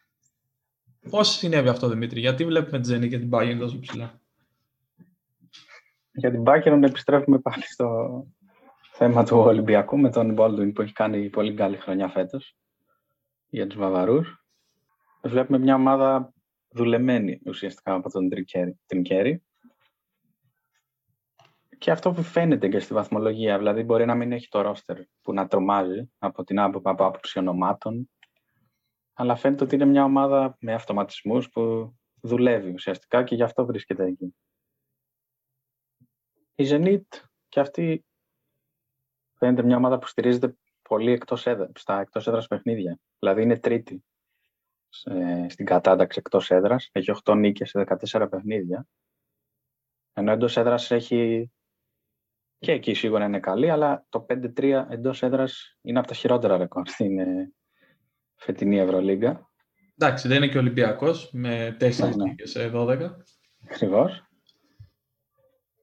Πώς 1.10 1.28
συνέβη 1.28 1.68
αυτό, 1.68 1.88
Δημήτρη, 1.88 2.20
γιατί 2.20 2.44
βλέπουμε 2.44 2.80
τη 2.80 2.86
Ζενή 2.86 3.08
και 3.08 3.18
την 3.18 3.30
Bayern 3.32 3.56
τόσο 3.58 3.78
ψηλά; 3.80 4.20
Για 6.12 6.30
την 6.30 6.42
Bayern 6.46 6.82
επιστρέφουμε 6.82 7.38
πάλι 7.38 7.62
στο 7.62 7.86
θέμα 8.94 9.24
του 9.24 9.38
Ολυμπιακού 9.38 9.98
με 9.98 10.10
τον 10.10 10.34
Baldwin 10.38 10.74
που 10.74 10.82
έχει 10.82 10.92
κάνει 10.92 11.30
πολύ 11.30 11.54
καλή 11.54 11.76
χρονιά 11.76 12.08
φέτος 12.08 12.56
για 13.48 13.66
τους 13.66 13.78
Βαβαρούς. 13.78 14.46
Βλέπουμε 15.22 15.58
μια 15.58 15.74
ομάδα 15.74 16.32
δουλεμένη 16.68 17.40
ουσιαστικά 17.46 17.94
από 17.94 18.10
τον 18.10 18.28
Τρινκέρι 18.86 19.42
και 21.78 21.90
αυτό 21.90 22.12
που 22.12 22.22
φαίνεται 22.22 22.68
και 22.68 22.78
στη 22.78 22.94
βαθμολογία, 22.94 23.58
δηλαδή 23.58 23.82
μπορεί 23.82 24.04
να 24.04 24.14
μην 24.14 24.32
έχει 24.32 24.48
το 24.48 24.60
ρόστερ 24.60 24.98
που 25.22 25.32
να 25.32 25.46
τρομάζει 25.46 26.10
από 26.18 26.44
την 26.44 26.58
άποψη, 26.58 26.88
από 26.88 27.04
άποψη 27.04 27.38
ονομάτων, 27.38 28.10
αλλά 29.12 29.36
φαίνεται 29.36 29.64
ότι 29.64 29.74
είναι 29.74 29.84
μια 29.84 30.04
ομάδα 30.04 30.56
με 30.60 30.74
αυτοματισμούς 30.74 31.50
που 31.50 31.94
δουλεύει 32.20 32.72
ουσιαστικά 32.72 33.22
και 33.22 33.34
γι' 33.34 33.42
αυτό 33.42 33.66
βρίσκεται 33.66 34.04
εκεί. 34.04 34.34
Η 36.54 36.66
Zenit 36.70 37.20
και 37.48 37.60
αυτή 37.60 38.04
φαίνεται 39.44 39.62
μια 39.62 39.76
ομάδα 39.76 39.98
που 39.98 40.06
στηρίζεται 40.06 40.56
πολύ 40.88 41.12
εκτός 41.12 41.46
έδρα, 41.46 41.70
στα 41.74 42.00
εκτός 42.00 42.26
έδρας 42.26 42.46
παιχνίδια. 42.46 42.98
Δηλαδή 43.18 43.42
είναι 43.42 43.58
τρίτη 43.58 44.04
στην 45.48 45.66
κατάταξη 45.66 46.18
εκτός 46.18 46.50
έδρας, 46.50 46.88
έχει 46.92 47.10
8 47.24 47.34
νίκες 47.36 47.70
σε 47.70 47.84
14 48.10 48.26
παιχνίδια, 48.30 48.86
ενώ 50.12 50.32
εντός 50.32 50.56
έδρας 50.56 50.90
έχει 50.90 51.50
και 52.58 52.72
εκεί 52.72 52.94
σίγουρα 52.94 53.24
είναι 53.24 53.40
καλή, 53.40 53.70
αλλά 53.70 54.06
το 54.08 54.26
5-3 54.28 54.86
εντός 54.88 55.22
έδρας 55.22 55.78
είναι 55.80 55.98
από 55.98 56.08
τα 56.08 56.14
χειρότερα 56.14 56.56
ρεκόρ 56.56 56.88
στην 56.88 57.18
ε, 57.18 57.52
φετινή 58.34 58.78
Ευρωλίγκα. 58.78 59.50
Εντάξει, 59.98 60.28
δεν 60.28 60.36
είναι 60.36 60.48
και 60.48 60.58
Ολυμπιακός 60.58 61.30
με 61.32 61.76
4 61.80 61.98
ναι, 61.98 62.24
ναι. 62.24 62.34
σε 62.42 62.70
12. 62.74 63.10
Ακριβώς. 63.64 64.26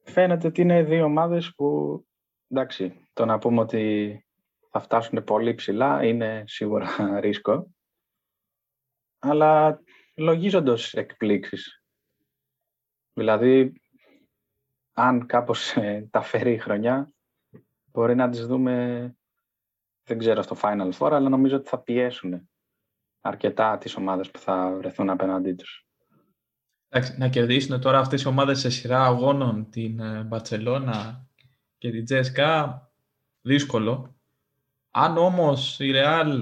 Φαίνεται 0.04 0.46
ότι 0.46 0.60
είναι 0.60 0.82
δύο 0.82 1.04
ομάδες 1.04 1.54
που, 1.54 2.04
εντάξει, 2.50 3.08
το 3.12 3.24
να 3.24 3.38
πούμε 3.38 3.60
ότι 3.60 4.24
θα 4.70 4.80
φτάσουν 4.80 5.24
πολύ 5.24 5.54
ψηλά 5.54 6.04
είναι 6.04 6.44
σίγουρα 6.46 6.88
ρίσκο. 7.20 7.70
Αλλά 9.18 9.82
λογίζοντας 10.16 10.92
εκπλήξεις. 10.92 11.82
Δηλαδή, 13.12 13.72
αν 14.92 15.26
κάπως 15.26 15.76
ε, 15.76 16.08
τα 16.10 16.20
φέρει 16.20 16.52
η 16.52 16.58
χρονιά, 16.58 17.12
μπορεί 17.84 18.14
να 18.14 18.28
τις 18.28 18.46
δούμε, 18.46 19.04
δεν 20.04 20.18
ξέρω, 20.18 20.42
στο 20.42 20.56
Final 20.62 20.90
Four, 20.92 21.12
αλλά 21.12 21.28
νομίζω 21.28 21.56
ότι 21.56 21.68
θα 21.68 21.78
πιέσουν 21.78 22.50
αρκετά 23.20 23.78
τις 23.78 23.96
ομάδες 23.96 24.30
που 24.30 24.38
θα 24.38 24.76
βρεθούν 24.76 25.10
απέναντί 25.10 25.52
τους. 25.52 25.86
να 27.16 27.28
κερδίσουν 27.28 27.80
τώρα 27.80 27.98
αυτές 27.98 28.22
οι 28.22 28.28
ομάδες 28.28 28.58
σε 28.58 28.70
σειρά 28.70 29.04
αγώνων, 29.04 29.70
την 29.70 30.26
Μπαρτσελώνα 30.26 31.29
και 31.80 31.90
την 31.90 32.04
Τζέσκα, 32.04 32.82
δύσκολο. 33.42 34.14
Αν 34.90 35.16
όμως 35.16 35.80
η 35.80 35.92
Real 35.94 36.40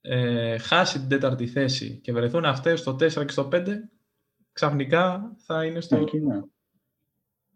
ε, 0.00 0.58
χάσει 0.58 0.98
την 0.98 1.08
τέταρτη 1.08 1.46
θέση 1.46 2.00
και 2.02 2.12
βρεθούν 2.12 2.44
αυτές 2.44 2.80
στο 2.80 2.92
4 2.92 2.98
και 2.98 3.28
στο 3.28 3.48
5, 3.52 3.66
ξαφνικά 4.52 5.32
θα 5.36 5.64
είναι 5.64 5.80
στο, 5.80 5.98
ναι 5.98 6.40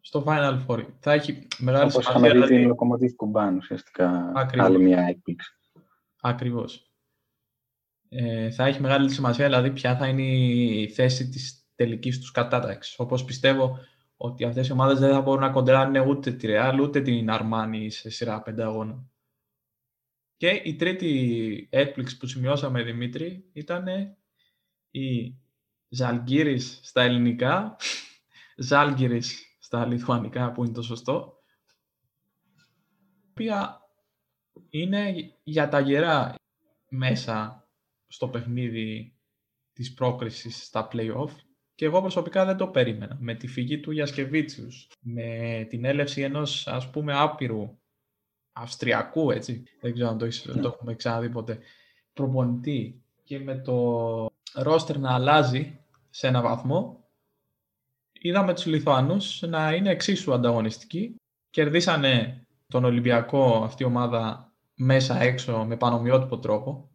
στο 0.00 0.24
Final 0.26 0.60
Four. 0.66 0.86
Θα 0.98 1.12
έχει 1.12 1.46
μεγάλη 1.58 1.90
Όπως 1.90 2.04
σημασία. 2.04 2.30
Όπως 2.30 2.32
είχαμε 2.32 2.46
δει 2.46 2.62
την 2.62 2.72
Lokomotiv 2.72 3.14
Κουμπάν, 3.16 3.56
ουσιαστικά. 3.56 4.32
Ακριβώς. 4.34 4.66
Άλλη 4.68 4.78
μια 4.78 5.02
έκπληξη. 5.02 5.50
Ακριβώς. 6.20 6.92
Ε, 8.08 8.50
θα 8.50 8.66
έχει 8.66 8.80
μεγάλη 8.80 9.10
σημασία, 9.10 9.46
δηλαδή, 9.46 9.70
ποια 9.70 9.96
θα 9.96 10.06
είναι 10.06 10.22
η 10.22 10.88
θέση 10.88 11.28
της 11.28 11.68
τελικής 11.74 12.18
τους 12.20 12.30
κατάταξης. 12.30 12.98
Όπως 12.98 13.24
πιστεύω 13.24 13.78
ότι 14.22 14.44
αυτές 14.44 14.68
οι 14.68 14.72
ομάδες 14.72 14.98
δεν 14.98 15.12
θα 15.12 15.20
μπορούν 15.20 15.40
να 15.40 15.50
κοντράρουν 15.50 16.08
ούτε 16.08 16.32
τη 16.32 16.48
Real, 16.50 16.78
ούτε 16.82 17.00
την 17.00 17.30
Αρμάνη 17.30 17.90
σε 17.90 18.10
σειρά 18.10 18.42
πέντε 18.42 18.62
αγώνα. 18.62 19.10
Και 20.36 20.48
η 20.48 20.76
τρίτη 20.76 21.68
έκπληξη 21.70 22.16
που 22.16 22.26
σημειώσαμε, 22.26 22.82
Δημήτρη, 22.82 23.50
ήταν 23.52 23.86
η 24.90 25.38
Ζαλγκύρης 25.88 26.80
στα 26.82 27.02
ελληνικά, 27.02 27.76
Ζάλγκυρης 28.56 29.56
στα 29.58 29.86
λιθουανικά 29.86 30.52
που 30.52 30.64
είναι 30.64 30.72
το 30.72 30.82
σωστό, 30.82 31.42
οποία 33.30 33.80
είναι 34.68 35.14
για 35.42 35.68
τα 35.68 35.80
γερά 35.80 36.34
μέσα 36.88 37.68
στο 38.06 38.28
παιχνίδι 38.28 39.18
της 39.72 39.94
πρόκρισης 39.94 40.64
στα 40.64 40.88
play-off 40.92 41.30
και 41.80 41.86
εγώ 41.86 42.00
προσωπικά 42.00 42.44
δεν 42.44 42.56
το 42.56 42.66
περίμενα. 42.66 43.16
Με 43.20 43.34
τη 43.34 43.46
φυγή 43.46 43.80
του 43.80 43.90
Γιασκεβίτσιους, 43.90 44.88
με 45.00 45.66
την 45.68 45.84
έλευση 45.84 46.22
ενός 46.22 46.66
ας 46.66 46.90
πούμε 46.90 47.12
άπειρου 47.16 47.78
Αυστριακού, 48.52 49.30
έτσι, 49.30 49.62
δεν 49.80 49.92
ξέρω 49.92 50.08
αν 50.08 50.18
το, 50.18 50.26
το 50.60 50.68
έχουμε 50.68 50.94
ξαναδεί 50.94 51.28
ποτέ, 51.28 51.58
προπονητή 52.12 53.02
και 53.24 53.38
με 53.38 53.58
το 53.58 54.26
ρόστερ 54.54 54.98
να 54.98 55.14
αλλάζει 55.14 55.80
σε 56.10 56.26
ένα 56.26 56.42
βαθμό, 56.42 57.08
είδαμε 58.12 58.54
τους 58.54 58.66
Λιθουανούς 58.66 59.42
να 59.42 59.74
είναι 59.74 59.90
εξίσου 59.90 60.32
ανταγωνιστικοί. 60.32 61.14
Κερδίσανε 61.50 62.44
τον 62.68 62.84
Ολυμπιακό 62.84 63.62
αυτή 63.64 63.82
η 63.82 63.86
ομάδα 63.86 64.52
μέσα 64.74 65.20
έξω 65.20 65.64
με 65.64 65.76
πανομοιότυπο 65.76 66.38
τρόπο 66.38 66.90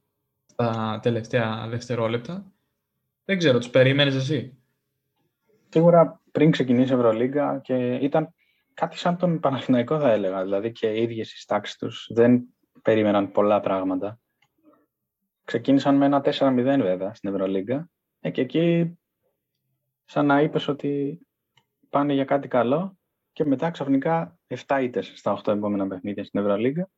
στα 0.46 1.00
τελευταία 1.02 1.68
δευτερόλεπτα. 1.68 2.52
Δεν 3.26 3.38
ξέρω, 3.38 3.58
τους 3.58 3.70
περίμενες 3.70 4.16
εσύ; 4.16 4.60
Σίγουρα 5.76 6.22
πριν 6.32 6.52
ξεκινήσει 6.52 6.92
η 6.92 6.96
Ευρωλίγκα 6.96 7.60
και 7.60 7.96
ήταν 7.96 8.34
κάτι 8.74 8.98
σαν 8.98 9.18
τον 9.18 9.40
Παναθηναϊκό 9.40 10.00
θα 10.00 10.12
έλεγα. 10.12 10.44
Δηλαδή 10.44 10.72
και 10.72 10.88
οι 10.88 11.02
ίδιες 11.02 11.42
οι 11.42 11.46
τάξεις 11.48 11.78
τους 11.78 12.10
δεν 12.14 12.56
περίμεναν 12.82 13.32
πολλά 13.32 13.60
πράγματα. 13.60 14.20
Ξεκίνησαν 15.44 15.96
με 15.96 16.06
ένα 16.06 16.22
4-0 16.24 16.54
βέβαια 16.64 17.14
στην 17.14 17.30
Ευρωλίγκα 17.30 17.90
ε, 18.20 18.30
και 18.30 18.42
εκεί 18.42 18.98
σαν 20.06 20.26
να 20.26 20.42
είπες 20.42 20.68
ότι 20.68 21.20
πάνε 21.90 22.14
για 22.14 22.26
κάτι 22.26 22.48
καλό 22.48 22.98
και 23.32 23.46
μετά 23.46 23.72
ξαφνικά 23.72 24.40
7 24.68 24.80
ήττες 24.82 25.12
στα 25.16 25.42
8 25.44 25.54
επόμενα 25.54 25.88
παιχνίδια 25.88 26.24
στην 26.24 26.40
Ευρωλίγκα 26.40 26.90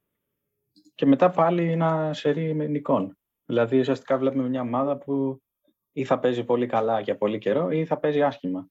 και 0.96 1.06
μετά 1.06 1.30
πάλι 1.30 1.72
ένα 1.72 2.14
σερί 2.14 2.54
με 2.54 2.68
νικών. 2.68 3.18
Δηλαδή 3.46 3.80
ουσιαστικά 3.80 4.18
βλέπουμε 4.18 4.50
μια 4.50 4.62
ομάδα 4.62 4.98
που 4.98 5.42
ή 5.98 6.04
θα 6.04 6.20
παίζει 6.20 6.44
πολύ 6.44 6.66
καλά 6.66 7.00
για 7.00 7.18
πολύ 7.18 7.38
καιρό 7.38 7.72
ή 7.72 7.86
θα 7.86 7.98
παίζει 7.98 8.22
άσχημα. 8.22 8.70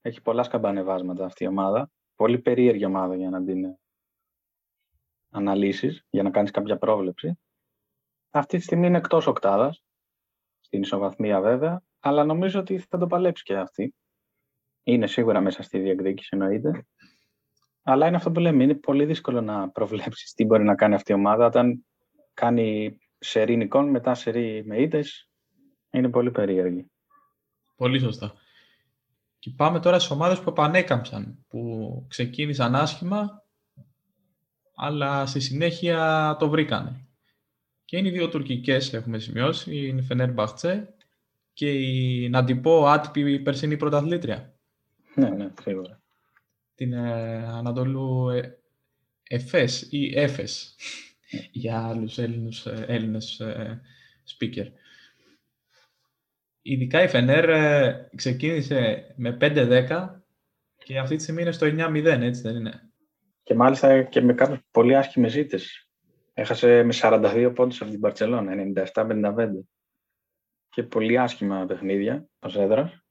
Έχει 0.00 0.22
πολλά 0.22 0.42
σκαμπανεβάσματα 0.42 1.24
αυτή 1.24 1.44
η 1.44 1.46
ομάδα. 1.46 1.90
Πολύ 2.14 2.38
περίεργη 2.38 2.84
ομάδα 2.84 3.16
για 3.16 3.30
να 3.30 3.44
την 3.44 3.76
αναλύσεις, 5.30 6.06
για 6.10 6.22
να 6.22 6.30
κάνεις 6.30 6.50
κάποια 6.50 6.78
πρόβλεψη. 6.78 7.38
Αυτή 8.30 8.56
τη 8.56 8.62
στιγμή 8.62 8.86
είναι 8.86 8.96
εκτός 8.96 9.26
οκτάδας, 9.26 9.84
στην 10.60 10.82
ισοβαθμία 10.82 11.40
βέβαια, 11.40 11.82
αλλά 12.00 12.24
νομίζω 12.24 12.60
ότι 12.60 12.78
θα 12.78 12.98
το 12.98 13.06
παλέψει 13.06 13.42
και 13.42 13.56
αυτή. 13.56 13.94
Είναι 14.82 15.06
σίγουρα 15.06 15.40
μέσα 15.40 15.62
στη 15.62 15.78
διεκδίκηση, 15.78 16.28
εννοείται. 16.32 16.86
Αλλά 17.82 18.06
είναι 18.06 18.16
αυτό 18.16 18.30
που 18.30 18.40
λέμε, 18.40 18.62
είναι 18.62 18.74
πολύ 18.74 19.04
δύσκολο 19.04 19.40
να 19.40 19.70
προβλέψεις 19.70 20.32
τι 20.32 20.44
μπορεί 20.44 20.64
να 20.64 20.74
κάνει 20.74 20.94
αυτή 20.94 21.12
η 21.12 21.14
ομάδα 21.14 21.46
όταν 21.46 21.86
κάνει 22.34 22.98
σερή 23.18 23.56
νικών, 23.56 23.88
μετά 23.88 24.14
σερή 24.14 24.64
με 24.64 24.76
ήττες, 24.76 25.31
είναι 25.92 26.08
πολύ 26.08 26.30
περίεργη. 26.30 26.90
Πολύ 27.76 27.98
σωστά. 27.98 28.34
Και 29.38 29.50
πάμε 29.56 29.80
τώρα 29.80 29.98
στις 29.98 30.10
ομάδες 30.10 30.40
που 30.40 30.50
επανέκαμψαν, 30.50 31.44
που 31.48 32.04
ξεκίνησαν 32.08 32.74
άσχημα 32.74 33.42
αλλά 34.74 35.26
στη 35.26 35.40
συνέχεια 35.40 36.36
το 36.38 36.48
βρήκανε. 36.48 37.06
Και 37.84 37.96
είναι 37.96 38.08
οι 38.08 38.10
δύο 38.10 38.28
τουρκικές 38.28 38.92
έχουμε 38.92 39.18
σημειώσει, 39.18 39.76
η 39.76 40.02
Φενέρ 40.02 40.32
Μπαχτσέ 40.32 40.94
και 41.52 41.72
η, 41.72 42.28
να 42.28 42.44
την 42.44 42.60
πω, 42.60 42.86
άτυπη 42.86 43.40
περσινή 43.40 43.76
πρωταθλήτρια. 43.76 44.54
Ναι, 45.14 45.28
ναι, 45.28 45.52
σίγουρα. 45.62 46.02
Την 46.74 46.92
ε, 46.92 47.46
Ανατολού 47.46 48.28
ε, 48.28 48.58
Εφές 49.28 49.86
ή 49.90 50.12
Έφες 50.14 50.74
για 51.52 51.86
άλλους 51.86 52.18
Έλληνους, 52.18 52.66
ε, 52.66 52.84
Έλληνες 52.88 53.40
ε, 53.40 53.80
speaker. 54.38 54.66
Ειδικά 56.62 57.02
η 57.02 57.08
Φενέρ 57.08 57.48
ε, 57.48 58.08
ξεκίνησε 58.14 59.06
με 59.16 59.36
5-10 59.40 60.08
και 60.84 60.98
αυτή 60.98 61.16
τη 61.16 61.22
στιγμή 61.22 61.42
είναι 61.42 61.52
στο 61.52 61.66
9-0, 61.66 62.04
έτσι 62.04 62.42
δεν 62.42 62.56
είναι; 62.56 62.90
Και 63.42 63.54
μάλιστα 63.54 64.02
και 64.02 64.20
με 64.20 64.34
κάποιες 64.34 64.58
πολύ 64.70 64.96
άσχημες 64.96 65.32
ζήτες. 65.32 65.90
Έχασε 66.34 66.82
με 66.82 66.94
42 66.96 67.52
πόντους 67.54 67.80
από 67.80 67.90
την 67.90 68.00
Παρτσελώνα, 68.00 68.52
97-55. 68.94 69.48
Και 70.68 70.82
πολύ 70.82 71.18
άσχημα 71.18 71.64
παιχνίδια 71.66 72.26
ο 72.40 72.60
έδρας. 72.60 73.04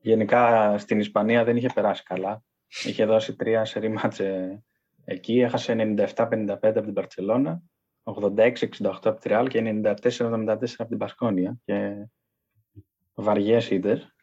Γενικά 0.00 0.74
στην 0.78 0.98
Ισπανία 0.98 1.44
δεν 1.44 1.56
είχε 1.56 1.70
περάσει 1.74 2.02
καλά. 2.02 2.42
Είχε 2.84 3.04
δώσει 3.04 3.36
τρία 3.36 3.64
σερή 3.64 3.88
μάτσε 3.88 4.62
εκεί. 5.04 5.40
Έχασε 5.40 5.94
97-55 6.16 6.58
από 6.60 6.80
την 6.80 6.92
Παρτσελώνα, 6.92 7.62
86-68 8.02 8.56
από 8.80 9.20
τη 9.20 9.28
Ρεάλ 9.28 9.48
και 9.48 9.80
94-74 9.82 9.94
από 10.76 10.88
την 10.88 10.98
Πασκόνια. 10.98 11.56
Και 11.64 12.06
βαριές 13.16 13.70
ήττες. 13.70 14.14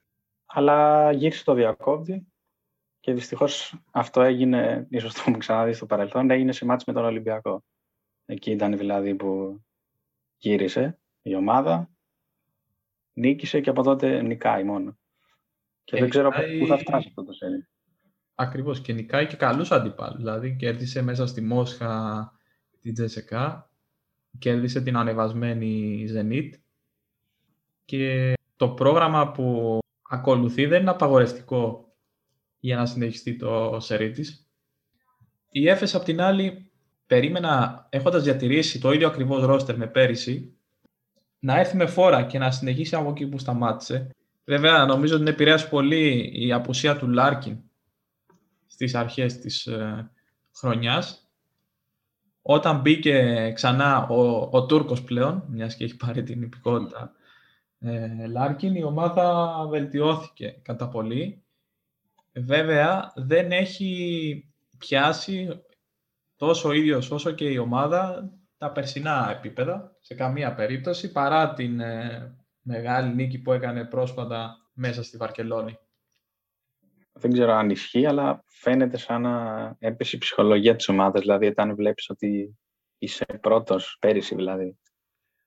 Αλλά 0.46 1.12
γύρισε 1.12 1.44
το 1.44 1.54
διακόπτη 1.54 2.28
και 3.00 3.14
δυστυχώς 3.14 3.80
αυτό 3.92 4.22
έγινε, 4.22 4.88
ίσως 4.90 5.14
το 5.14 5.20
έχουμε 5.20 5.38
ξαναδεί 5.38 5.74
στο 5.74 5.86
παρελθόν, 5.86 6.30
έγινε 6.30 6.52
σε 6.52 6.66
μάτς 6.66 6.86
με 6.86 6.94
τον 6.94 7.06
Ολυμπιακό. 7.06 7.64
Εκεί 8.26 8.52
ήταν 8.52 8.78
δηλαδή 8.78 9.16
που 9.16 9.62
γύρισε 10.38 11.00
η 11.22 11.36
ομάδα, 11.36 11.90
νίκησε 13.14 13.62
και 13.62 13.70
από 13.70 13.84
τότε 13.84 14.22
νικάει 14.22 14.64
μόνο. 14.64 14.98
Και 15.84 16.00
δεν 16.00 16.10
ξέρω 16.10 16.30
πού 16.30 16.68
θα 16.68 16.78
φτάσει 16.78 17.08
αυτό 17.08 17.24
το 17.24 17.34
σέρι. 17.34 17.68
Ακριβώς 18.36 18.82
και 18.82 18.94
νικάει 18.94 19.28
και 19.28 19.36
καλούς 19.36 19.72
αντιπάλους. 19.72 20.18
Δηλαδή 20.18 20.56
κέρδισε 20.56 21.02
μέσα 21.02 21.28
στη 21.28 21.42
Μόσχα 21.42 22.32
την 22.80 22.94
Τζεσεκά, 22.94 23.72
κέρδισε 24.40 24.82
την 24.82 24.98
ανεβασμένη 24.98 26.06
Zenit 26.16 26.50
και 27.86 28.34
το 28.64 28.70
πρόγραμμα 28.70 29.32
που 29.32 29.78
ακολουθεί 30.10 30.66
δεν 30.66 30.82
είναι 30.82 30.90
απαγορευτικό 30.90 31.94
για 32.60 32.76
να 32.76 32.86
συνεχιστεί 32.86 33.36
το 33.36 33.78
σερί 33.80 34.12
της. 34.12 34.48
Η 35.50 35.70
Έφες, 35.70 35.96
απ' 35.96 36.04
την 36.04 36.22
άλλη, 36.22 36.72
περίμενα, 37.08 37.86
έχοντας 37.90 38.24
διατηρήσει 38.24 38.80
το 38.80 38.92
ίδιο 38.92 39.08
ακριβώς 39.08 39.44
ρόστερ 39.44 39.78
με 39.78 39.88
πέρυσι, 39.88 40.58
να 41.40 41.60
έρθει 41.60 41.76
με 41.76 41.86
φόρα 41.86 42.24
και 42.24 42.38
να 42.38 42.52
συνεχίσει 42.52 42.96
από 42.96 43.10
εκεί 43.10 43.28
που 43.28 43.38
σταμάτησε. 43.38 44.10
Βέβαια, 44.46 44.86
νομίζω 44.86 45.16
ότι 45.16 45.30
επηρέασε 45.30 45.68
πολύ 45.68 46.32
η 46.34 46.54
απουσία 46.54 46.98
του 46.98 47.10
Λάρκιν 47.10 47.58
στις 48.68 48.96
αρχές 48.96 49.40
της 49.40 49.66
ε, 49.66 50.12
χρονιάς. 50.56 51.30
Όταν 52.42 52.82
μπήκε 52.82 53.52
ξανά 53.56 54.08
ο, 54.08 54.50
ο 54.52 54.66
Τούρκος 54.66 55.04
πλέον, 55.04 55.44
μιας 55.48 55.76
και 55.76 55.84
έχει 55.84 55.96
πάρει 55.96 56.24
την 56.24 56.42
υπηκότητα 56.42 57.16
ε, 57.84 58.28
Λάρκιν, 58.28 58.76
η 58.76 58.84
ομάδα 58.84 59.56
βελτιώθηκε 59.70 60.60
κατά 60.62 60.90
πολύ 60.90 61.44
Βέβαια, 62.36 63.14
δεν 63.16 63.52
έχει 63.52 64.54
πιάσει 64.78 65.64
τόσο 66.36 66.70
ο 66.70 66.72
ίδιος 66.72 67.12
όσο 67.12 67.32
και 67.32 67.50
η 67.50 67.58
ομάδα 67.58 68.32
τα 68.58 68.72
περσινά 68.72 69.36
επίπεδα, 69.38 69.98
σε 70.00 70.14
καμία 70.14 70.56
περίπτωση, 70.56 71.12
παρά 71.12 71.54
την 71.54 71.80
ε, 71.80 72.36
μεγάλη 72.62 73.14
νίκη 73.14 73.40
που 73.40 73.52
έκανε 73.52 73.86
πρόσφατα 73.86 74.58
μέσα 74.74 75.04
στη 75.04 75.18
Βαρκελόνη. 75.18 75.78
Δεν 77.14 77.32
ξέρω 77.32 77.52
αν 77.52 77.70
ισχύει, 77.70 78.06
αλλά 78.06 78.44
φαίνεται 78.48 78.98
σαν 78.98 79.22
να 79.22 79.76
έπεσε 79.80 80.16
η 80.16 80.20
ψυχολογία 80.20 80.76
της 80.76 80.88
ομάδας. 80.90 81.22
Δηλαδή, 81.22 81.48
όταν 81.48 81.76
βλέπεις 81.76 82.10
ότι 82.10 82.58
είσαι 82.98 83.26
πρώτος, 83.42 83.98
πέρυσι 84.00 84.36
δηλαδή, 84.36 84.78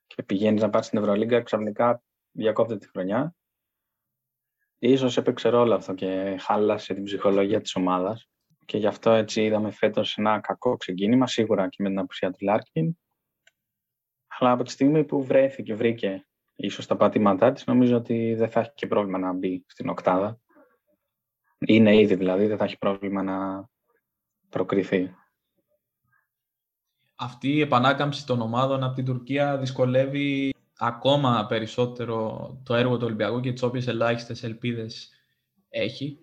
και 0.07 0.23
πηγαίνεις 0.23 0.63
να 0.63 0.71
πάρεις 0.71 0.87
στην 0.87 0.99
Ευρωλίγκα, 0.99 1.43
ξαφνικά 1.43 2.03
διακόπτεται 2.37 2.79
τη 2.79 2.89
χρονιά 2.89 3.35
Ίσως 4.79 5.17
έπαιξε 5.17 5.49
ρόλο 5.49 5.75
αυτό 5.75 5.95
και 5.95 6.37
χάλασε 6.41 6.95
την 6.95 7.05
ψυχολογία 7.05 7.61
της 7.61 7.75
ομάδας 7.75 8.29
και 8.65 8.79
γι' 8.79 8.87
αυτό 8.87 9.11
έτσι 9.11 9.45
είδαμε 9.45 9.71
φέτος 9.71 10.19
ένα 10.19 10.41
κακό 10.41 10.77
ξεκίνημα, 10.77 11.27
σίγουρα 11.27 11.69
και 11.69 11.83
με 11.83 11.89
την 11.89 11.99
απουσία 11.99 12.31
του 12.31 12.45
Λάρκιν. 12.45 12.97
Αλλά 14.39 14.51
από 14.51 14.63
τη 14.63 14.71
στιγμή 14.71 15.05
που 15.05 15.25
βρέθηκε, 15.25 15.75
βρήκε 15.75 16.27
ίσως 16.57 16.87
τα 16.87 16.97
πατήματά 16.97 17.53
της, 17.53 17.67
νομίζω 17.67 17.97
ότι 17.97 18.35
δεν 18.35 18.51
θα 18.51 18.61
έχει 18.61 18.73
και 18.75 18.87
πρόβλημα 18.87 19.19
να 19.19 19.33
μπει 19.33 19.65
στην 19.67 19.89
οκτάδα. 19.89 20.41
Είναι 21.59 22.01
ήδη 22.01 22.15
δηλαδή, 22.15 22.47
δεν 22.47 22.57
θα 22.57 22.65
έχει 22.65 22.79
πρόβλημα 22.79 23.23
να 23.23 23.69
προκριθεί. 24.49 25.15
Αυτή 27.15 27.49
η 27.49 27.61
επανάκαμψη 27.61 28.27
των 28.27 28.41
ομάδων 28.41 28.83
από 28.83 28.95
την 28.95 29.05
Τουρκία 29.05 29.59
δυσκολεύει 29.59 30.56
ακόμα 30.79 31.47
περισσότερο 31.47 32.51
το 32.65 32.75
έργο 32.75 32.97
του 32.97 33.05
Ολυμπιακού 33.07 33.41
και 33.41 33.53
τις 33.53 33.63
όποιες 33.63 33.87
ελάχιστες 33.87 34.43
ελπίδες 34.43 35.11
έχει. 35.69 36.19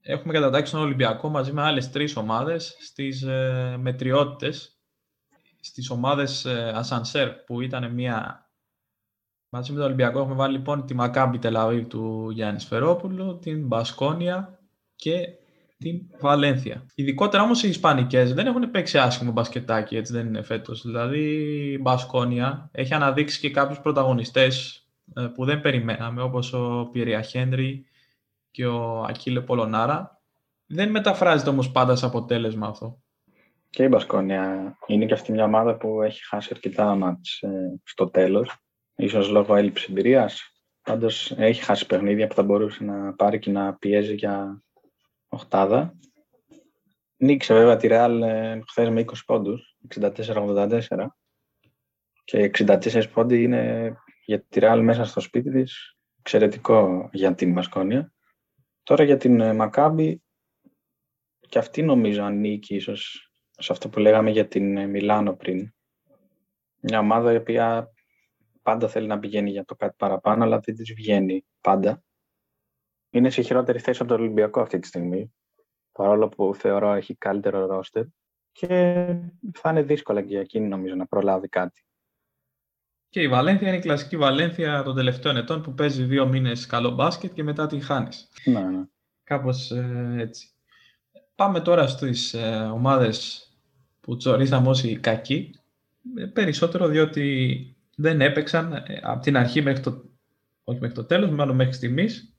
Έχουμε 0.00 0.32
κατατάξει 0.32 0.72
τον 0.72 0.80
Ολυμπιακό 0.80 1.28
μαζί 1.28 1.52
με 1.52 1.62
άλλες 1.62 1.90
τρεις 1.90 2.16
ομάδες 2.16 2.76
στις 2.80 3.22
ε, 3.22 3.76
μετριότητες. 3.80 4.80
Στις 5.60 5.90
ομάδες 5.90 6.44
ε, 6.44 6.72
Ασανσέρ 6.74 7.30
που 7.30 7.60
ήταν 7.60 7.92
μια. 7.92 8.40
Μαζί 9.48 9.70
με 9.72 9.76
τον 9.76 9.86
Ολυμπιακό 9.86 10.18
έχουμε 10.18 10.34
βάλει 10.34 10.56
λοιπόν 10.56 10.86
τη 10.86 10.94
Μακάμπι 10.94 11.38
Τελαβίβ 11.38 11.86
του 11.86 12.30
Γιάννη 12.30 12.60
Σφερόπουλου, 12.60 13.38
την 13.38 13.66
Μπασκόνια 13.66 14.58
και 14.96 15.26
την 15.78 16.00
Βαλένθια. 16.20 16.86
Ειδικότερα 16.94 17.42
όμως 17.42 17.62
οι 17.62 17.68
Ισπανικές 17.68 18.34
δεν 18.34 18.46
έχουν 18.46 18.70
παίξει 18.70 18.98
άσχημο 18.98 19.32
μπασκετάκι, 19.32 19.96
έτσι 19.96 20.12
δεν 20.12 20.26
είναι 20.26 20.42
φέτος. 20.42 20.82
Δηλαδή 20.82 21.20
η 21.72 21.78
Μπασκόνια 21.80 22.68
έχει 22.72 22.94
αναδείξει 22.94 23.40
και 23.40 23.50
κάποιους 23.50 23.80
πρωταγωνιστές 23.80 24.86
ε, 25.14 25.26
που 25.34 25.44
δεν 25.44 25.60
περιμέναμε, 25.60 26.22
όπως 26.22 26.52
ο 26.52 26.88
Πιερία 26.92 27.22
Χέντρι 27.22 27.86
και 28.50 28.66
ο 28.66 29.02
Ακύλε 29.02 29.40
Πολωνάρα. 29.40 30.20
Δεν 30.66 30.90
μεταφράζεται 30.90 31.50
όμως 31.50 31.70
πάντα 31.70 31.96
σε 31.96 32.06
αποτέλεσμα 32.06 32.66
αυτό. 32.66 33.00
Και 33.70 33.82
η 33.82 33.88
Μπασκόνια 33.90 34.76
είναι 34.86 35.06
και 35.06 35.14
αυτή 35.14 35.32
μια 35.32 35.44
ομάδα 35.44 35.76
που 35.76 36.02
έχει 36.02 36.26
χάσει 36.26 36.48
αρκετά 36.52 36.94
μάτς 36.94 37.40
ε, 37.42 37.80
στο 37.84 38.10
τέλος, 38.10 38.56
ίσως 38.96 39.28
λόγω 39.28 39.56
έλλειψης 39.56 39.88
εμπειρίας. 39.88 40.50
Πάντως 40.82 41.30
έχει 41.36 41.62
χάσει 41.62 41.86
παιχνίδια 41.86 42.26
που 42.26 42.34
θα 42.34 42.42
μπορούσε 42.42 42.84
να 42.84 43.14
πάρει 43.14 43.38
και 43.38 43.50
να 43.50 43.74
πιέζει 43.74 44.14
για 44.14 44.62
οχτάδα. 45.28 45.94
Νίκησε 47.16 47.54
βέβαια 47.54 47.76
τη 47.76 47.88
Real 47.90 48.20
ε, 48.22 48.60
χθες 48.68 48.88
με 48.88 49.04
20 49.06 49.12
πόντους, 49.26 49.76
64-84. 50.00 50.80
Και 52.24 52.50
64 52.58 53.04
πόντοι 53.12 53.42
είναι 53.42 53.94
για 54.24 54.42
τη 54.42 54.60
Real 54.62 54.80
μέσα 54.82 55.04
στο 55.04 55.20
σπίτι 55.20 55.50
της 55.50 55.96
εξαιρετικό 56.18 57.08
για 57.12 57.34
την 57.34 57.52
Μασκόνια. 57.52 58.12
Τώρα 58.82 59.04
για 59.04 59.16
την 59.16 59.40
ε, 59.40 59.52
Μακάμπη 59.52 60.22
και 61.48 61.58
αυτή 61.58 61.82
νομίζω 61.82 62.22
ανήκει 62.22 62.74
ίσως 62.74 63.30
σε 63.50 63.72
αυτό 63.72 63.88
που 63.88 63.98
λέγαμε 63.98 64.30
για 64.30 64.48
την 64.48 64.76
ε, 64.76 64.86
Μιλάνο 64.86 65.36
πριν. 65.36 65.74
Μια 66.80 66.98
ομάδα 66.98 67.32
η 67.32 67.36
οποία 67.36 67.90
πάντα 68.62 68.88
θέλει 68.88 69.06
να 69.06 69.18
πηγαίνει 69.18 69.50
για 69.50 69.64
το 69.64 69.74
κάτι 69.74 69.94
παραπάνω, 69.98 70.44
αλλά 70.44 70.58
δεν 70.58 70.74
της 70.74 70.92
βγαίνει 70.94 71.44
πάντα 71.60 72.02
είναι 73.16 73.30
σε 73.30 73.42
χειρότερη 73.42 73.78
θέση 73.78 74.02
από 74.02 74.14
το 74.14 74.20
Ολυμπιακό 74.22 74.60
αυτή 74.60 74.78
τη 74.78 74.86
στιγμή. 74.86 75.34
Παρόλο 75.92 76.28
που 76.28 76.54
θεωρώ 76.54 76.92
έχει 76.92 77.14
καλύτερο 77.14 77.66
ρόστερ. 77.66 78.04
Και 78.52 78.68
θα 79.52 79.70
είναι 79.70 79.82
δύσκολα 79.82 80.20
και 80.20 80.28
για 80.28 80.40
εκείνη 80.40 80.68
νομίζω 80.68 80.94
να 80.94 81.06
προλάβει 81.06 81.48
κάτι. 81.48 81.84
Και 83.08 83.20
η 83.20 83.28
Βαλένθια 83.28 83.68
είναι 83.68 83.76
η 83.76 83.80
κλασική 83.80 84.16
Βαλένθια 84.16 84.82
των 84.82 84.94
τελευταίων 84.94 85.36
ετών 85.36 85.62
που 85.62 85.74
παίζει 85.74 86.04
δύο 86.04 86.26
μήνες 86.26 86.66
καλό 86.66 86.90
μπάσκετ 86.90 87.32
και 87.32 87.42
μετά 87.42 87.66
την 87.66 87.82
χάνεις. 87.82 88.28
Ναι, 88.44 88.60
ναι. 88.60 88.84
Κάπως 89.24 89.70
ε, 89.70 90.14
έτσι. 90.18 90.50
Πάμε 91.34 91.60
τώρα 91.60 91.86
στις 91.86 92.34
ε, 92.34 92.70
ομάδες 92.72 93.50
που 94.00 94.16
τσορίσαμε 94.16 94.68
όσοι 94.68 94.96
κακοί. 94.96 95.54
Ε, 96.16 96.24
περισσότερο 96.24 96.88
διότι 96.88 97.76
δεν 97.96 98.20
έπαιξαν 98.20 98.72
ε, 98.72 99.00
από 99.02 99.22
την 99.22 99.36
αρχή 99.36 99.62
μέχρι 99.62 99.82
το, 99.82 100.04
όχι 100.64 100.80
μέχρι 100.80 100.94
το 100.94 101.04
τέλος, 101.04 101.30
μάλλον 101.30 101.56
μέχρι 101.56 101.72
στιγμής, 101.72 102.35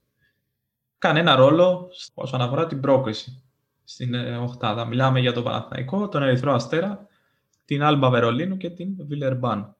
κανένα 0.97 1.35
ρόλο 1.35 1.89
όσον 2.13 2.41
αφορά 2.41 2.67
την 2.67 2.79
πρόκριση 2.79 3.43
στην 3.83 4.13
ε, 4.13 4.37
Οχτάδα. 4.37 4.85
Μιλάμε 4.85 5.19
για 5.19 5.33
τον 5.33 5.43
Παναθηναϊκό, 5.43 6.07
τον 6.07 6.23
Ερυθρό 6.23 6.53
Αστέρα, 6.53 7.07
την 7.65 7.83
Άλμπα 7.83 8.09
Βερολίνου 8.09 8.57
και 8.57 8.69
την 8.69 8.95
Βιλερμπάν. 9.07 9.75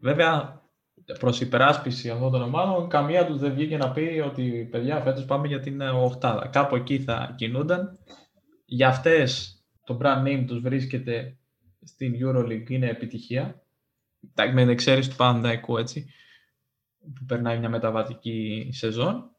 Βέβαια, 0.00 0.62
προς 1.18 1.40
υπεράσπιση 1.40 2.10
αυτών 2.10 2.30
των 2.30 2.42
ομάδων, 2.42 2.88
καμία 2.88 3.26
τους 3.26 3.38
δεν 3.38 3.52
βγήκε 3.52 3.76
να 3.76 3.90
πει 3.90 4.22
ότι 4.26 4.68
παιδιά 4.70 5.00
φέτος 5.00 5.24
πάμε 5.24 5.46
για 5.46 5.60
την 5.60 5.80
ε, 5.80 5.88
Οχτάδα. 5.88 6.46
Κάπου 6.46 6.76
εκεί 6.76 6.98
θα 6.98 7.34
κινούνταν. 7.36 7.98
Για 8.64 8.88
αυτές 8.88 9.58
το 9.84 9.98
brand 10.02 10.22
name 10.26 10.44
τους 10.46 10.60
βρίσκεται 10.60 11.38
στην 11.82 12.14
EuroLeague 12.20 12.70
είναι 12.70 12.88
επιτυχία. 12.88 13.62
Με 14.52 14.62
εξαίρεση 14.62 15.10
του 15.10 15.16
Παναθηναϊκού 15.16 15.76
έτσι, 15.76 16.06
που 17.14 17.24
περνάει 17.26 17.58
μια 17.58 17.68
μεταβατική 17.68 18.68
σεζόν. 18.72 19.33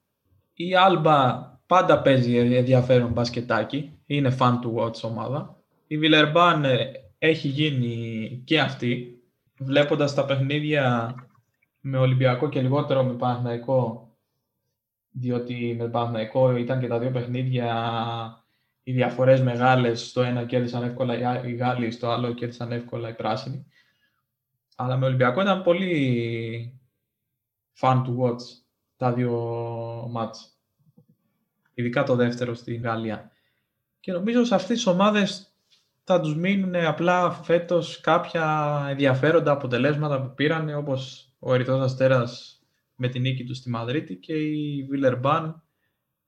Η 0.57 0.71
Alba 0.87 1.43
πάντα 1.65 2.01
παίζει 2.01 2.37
ενδιαφέρον 2.37 3.11
μπασκετάκι, 3.11 3.99
είναι 4.05 4.37
fan 4.39 4.59
to 4.59 4.73
watch 4.75 5.01
ομάδα. 5.01 5.63
Η 5.87 5.99
Villeurbanne 6.01 6.63
ε, 6.63 6.91
έχει 7.17 7.47
γίνει 7.47 8.41
και 8.45 8.59
αυτή, 8.59 9.21
βλέποντας 9.57 10.13
τα 10.13 10.25
παιχνίδια 10.25 11.15
με 11.79 11.97
Ολυμπιακό 11.97 12.49
και 12.49 12.61
λιγότερο 12.61 13.03
με 13.03 13.13
Παναθηναϊκό, 13.13 14.09
διότι 15.11 15.75
με 15.79 15.89
Παναθηναϊκό 15.89 16.55
ήταν 16.55 16.79
και 16.79 16.87
τα 16.87 16.99
δύο 16.99 17.11
παιχνίδια 17.11 18.43
οι 18.83 18.91
διαφορές 18.91 19.41
μεγάλες, 19.41 20.07
στο 20.07 20.21
ένα 20.21 20.45
κέρδισαν 20.45 20.83
εύκολα 20.83 21.45
οι 21.45 21.55
Γάλλοι, 21.55 21.91
στο 21.91 22.09
άλλο 22.09 22.33
κέρδισαν 22.33 22.71
εύκολα 22.71 23.09
οι 23.09 23.13
Πράσινοι. 23.13 23.65
Αλλά 24.75 24.97
με 24.97 25.05
Ολυμπιακό 25.05 25.41
ήταν 25.41 25.63
πολύ 25.63 26.79
fun 27.79 28.03
to 28.03 28.17
watch 28.17 28.64
τα 28.97 29.13
δύο 29.13 29.31
μάτς. 30.09 30.49
Ειδικά 31.73 32.03
το 32.03 32.15
δεύτερο 32.15 32.53
στη 32.53 32.75
Γαλλία. 32.75 33.31
Και 33.99 34.11
νομίζω 34.11 34.43
σε 34.43 34.55
αυτές 34.55 34.75
τις 34.75 34.85
ομάδες 34.85 35.55
θα 36.03 36.21
τους 36.21 36.35
μείνουν 36.35 36.75
απλά 36.75 37.31
φέτος 37.31 37.99
κάποια 37.99 38.77
ενδιαφέροντα 38.89 39.51
αποτελέσματα 39.51 40.21
που 40.21 40.33
πήραν, 40.33 40.75
όπως 40.75 41.31
ο 41.39 41.53
Ερυθρός 41.53 41.81
Αστέρας 41.81 42.59
με 42.95 43.07
την 43.07 43.21
νίκη 43.21 43.43
του 43.43 43.55
στη 43.55 43.69
Μαδρίτη 43.69 44.15
και 44.15 44.33
η 44.33 44.87
Βιλερμπάν 44.89 45.63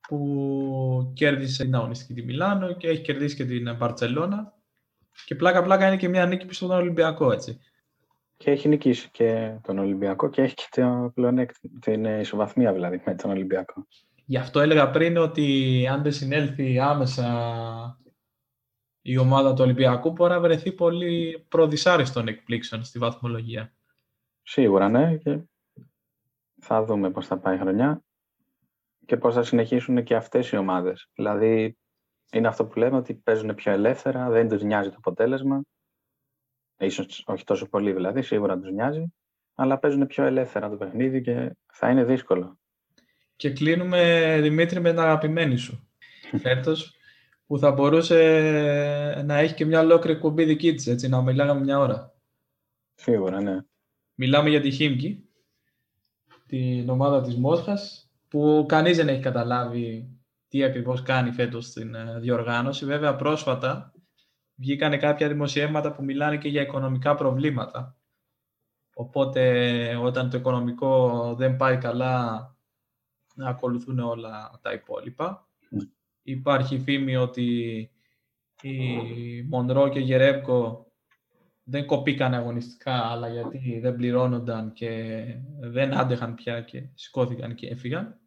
που 0.07 1.11
κέρδισε 1.15 1.63
την 1.63 1.75
αγωνιστική 1.75 2.13
τη 2.13 2.23
Μιλάνο 2.23 2.73
και 2.73 2.87
έχει 2.87 3.01
κερδίσει 3.01 3.35
και 3.35 3.45
την 3.45 3.75
Μπαρτσελώνα 3.75 4.53
και 5.25 5.35
πλάκα 5.35 5.63
πλάκα 5.63 5.87
είναι 5.87 5.97
και 5.97 6.07
μια 6.07 6.25
νίκη 6.25 6.45
πίσω 6.45 6.67
τον 6.67 6.75
Ολυμπιακό 6.75 7.31
έτσι. 7.31 7.59
Και 8.37 8.51
έχει 8.51 8.67
νικήσει 8.67 9.09
και 9.11 9.57
τον 9.63 9.77
Ολυμπιακό 9.77 10.29
και 10.29 10.41
έχει 10.41 10.55
και 10.55 10.67
το 10.71 11.11
την 11.79 12.05
ισοβαθμία 12.05 12.73
δηλαδή 12.73 13.01
με 13.05 13.15
τον 13.15 13.31
Ολυμπιακό. 13.31 13.87
Γι' 14.25 14.37
αυτό 14.37 14.59
έλεγα 14.59 14.89
πριν 14.89 15.17
ότι 15.17 15.87
αν 15.91 16.03
δεν 16.03 16.11
συνέλθει 16.11 16.79
άμεσα 16.79 17.99
η 19.01 19.17
ομάδα 19.17 19.53
του 19.53 19.63
Ολυμπιακού 19.63 20.11
μπορεί 20.11 20.31
να 20.31 20.39
βρεθεί 20.39 20.71
πολύ 20.71 21.45
προδυσάριστον 21.49 22.27
εκπλήξεων 22.27 22.83
στη 22.83 22.99
βαθμολογία. 22.99 23.73
Σίγουρα 24.43 24.89
ναι 24.89 25.17
και 25.17 25.39
θα 26.61 26.83
δούμε 26.83 27.11
πώς 27.11 27.27
θα 27.27 27.37
πάει 27.37 27.55
η 27.55 27.59
χρονιά 27.59 28.01
και 29.05 29.17
πώς 29.17 29.33
θα 29.33 29.43
συνεχίσουν 29.43 30.03
και 30.03 30.15
αυτές 30.15 30.49
οι 30.49 30.57
ομάδες. 30.57 31.09
Δηλαδή, 31.13 31.77
είναι 32.31 32.47
αυτό 32.47 32.65
που 32.65 32.79
λέμε 32.79 32.97
ότι 32.97 33.13
παίζουν 33.13 33.55
πιο 33.55 33.71
ελεύθερα, 33.71 34.29
δεν 34.29 34.49
τους 34.49 34.63
νοιάζει 34.63 34.89
το 34.89 34.95
αποτέλεσμα. 34.97 35.61
Ίσως 36.79 37.23
όχι 37.25 37.43
τόσο 37.43 37.69
πολύ 37.69 37.93
δηλαδή, 37.93 38.21
σίγουρα 38.21 38.59
τους 38.59 38.71
νοιάζει, 38.71 39.13
αλλά 39.55 39.79
παίζουν 39.79 40.07
πιο 40.07 40.23
ελεύθερα 40.23 40.69
το 40.69 40.75
παιχνίδι 40.75 41.21
και 41.21 41.55
θα 41.73 41.89
είναι 41.89 42.03
δύσκολο. 42.03 42.59
Και 43.35 43.51
κλείνουμε, 43.51 44.37
Δημήτρη, 44.41 44.79
με 44.79 44.89
την 44.89 44.99
αγαπημένη 44.99 45.57
σου 45.57 45.89
φέτος, 46.43 46.95
που 47.45 47.57
θα 47.57 47.71
μπορούσε 47.71 49.23
να 49.25 49.37
έχει 49.37 49.53
και 49.53 49.65
μια 49.65 49.79
ολόκληρη 49.79 50.19
κουμπί 50.19 50.43
δική 50.43 50.73
της, 50.73 50.87
έτσι, 50.87 51.07
να 51.07 51.21
μιλάγαμε 51.21 51.59
μια 51.59 51.79
ώρα. 51.79 52.15
Σίγουρα, 52.95 53.41
ναι. 53.41 53.57
Μιλάμε 54.15 54.49
για 54.49 54.61
τη 54.61 54.71
Χίμκι, 54.71 55.29
την 56.45 56.89
ομάδα 56.89 57.21
της 57.21 57.35
Μόσχας, 57.35 58.11
που 58.27 58.65
κανείς 58.67 58.97
δεν 58.97 59.07
έχει 59.07 59.21
καταλάβει 59.21 60.17
τι 60.47 60.63
ακριβώς 60.63 61.01
κάνει 61.01 61.31
φέτος 61.31 61.65
στην 61.65 61.95
ε, 61.95 62.19
διοργάνωση. 62.19 62.85
Βέβαια, 62.85 63.15
πρόσφατα 63.15 63.93
βγήκαν 64.57 64.99
κάποια 64.99 65.27
δημοσιεύματα 65.27 65.91
που 65.91 66.03
μιλάνε 66.03 66.37
και 66.37 66.49
για 66.49 66.61
οικονομικά 66.61 67.15
προβλήματα. 67.15 67.97
Οπότε, 68.95 69.95
όταν 69.95 70.29
το 70.29 70.37
οικονομικό 70.37 71.33
δεν 71.35 71.55
πάει 71.55 71.77
καλά, 71.77 72.55
να 73.35 73.49
ακολουθούν 73.49 73.99
όλα 73.99 74.59
τα 74.61 74.73
υπόλοιπα. 74.73 75.47
Ναι. 75.69 75.83
Υπάρχει 76.21 76.79
φήμη 76.79 77.15
ότι 77.15 77.79
η 78.61 79.41
Μονρό 79.41 79.89
και 79.89 79.99
η 79.99 80.03
Γερέμκο 80.03 80.91
δεν 81.63 81.85
κοπήκαν 81.85 82.33
αγωνιστικά, 82.33 82.93
αλλά 82.93 83.29
γιατί 83.29 83.79
δεν 83.79 83.95
πληρώνονταν 83.95 84.73
και 84.73 85.23
δεν 85.59 85.97
άντεχαν 85.97 86.35
πια 86.35 86.61
και 86.61 86.89
σηκώθηκαν 86.93 87.55
και 87.55 87.67
έφυγαν. 87.67 88.19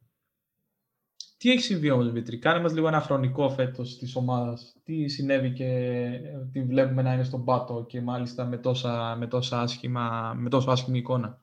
Τι 1.41 1.51
έχει 1.51 1.61
συμβεί 1.61 1.91
όμως, 1.91 2.07
Δημήτρη, 2.07 2.38
κάνε 2.38 2.61
μας 2.61 2.72
λίγο 2.72 2.88
ένα 2.88 3.01
χρονικό 3.01 3.51
φέτος 3.51 3.99
της 3.99 4.16
ομάδας. 4.16 4.76
Τι 4.84 5.09
συνέβη 5.09 5.53
και 5.53 6.09
τι 6.53 6.62
βλέπουμε 6.62 7.03
να 7.03 7.12
είναι 7.12 7.22
στον 7.22 7.45
πάτο 7.45 7.84
και 7.88 8.01
μάλιστα 8.01 8.45
με, 8.45 8.59
τόσα, 8.59 9.16
με, 9.18 9.26
τόσα 9.26 9.61
άσχημα, 9.61 10.34
με 10.36 10.49
τόσο 10.49 10.70
άσχημη 10.70 10.99
εικόνα; 10.99 11.41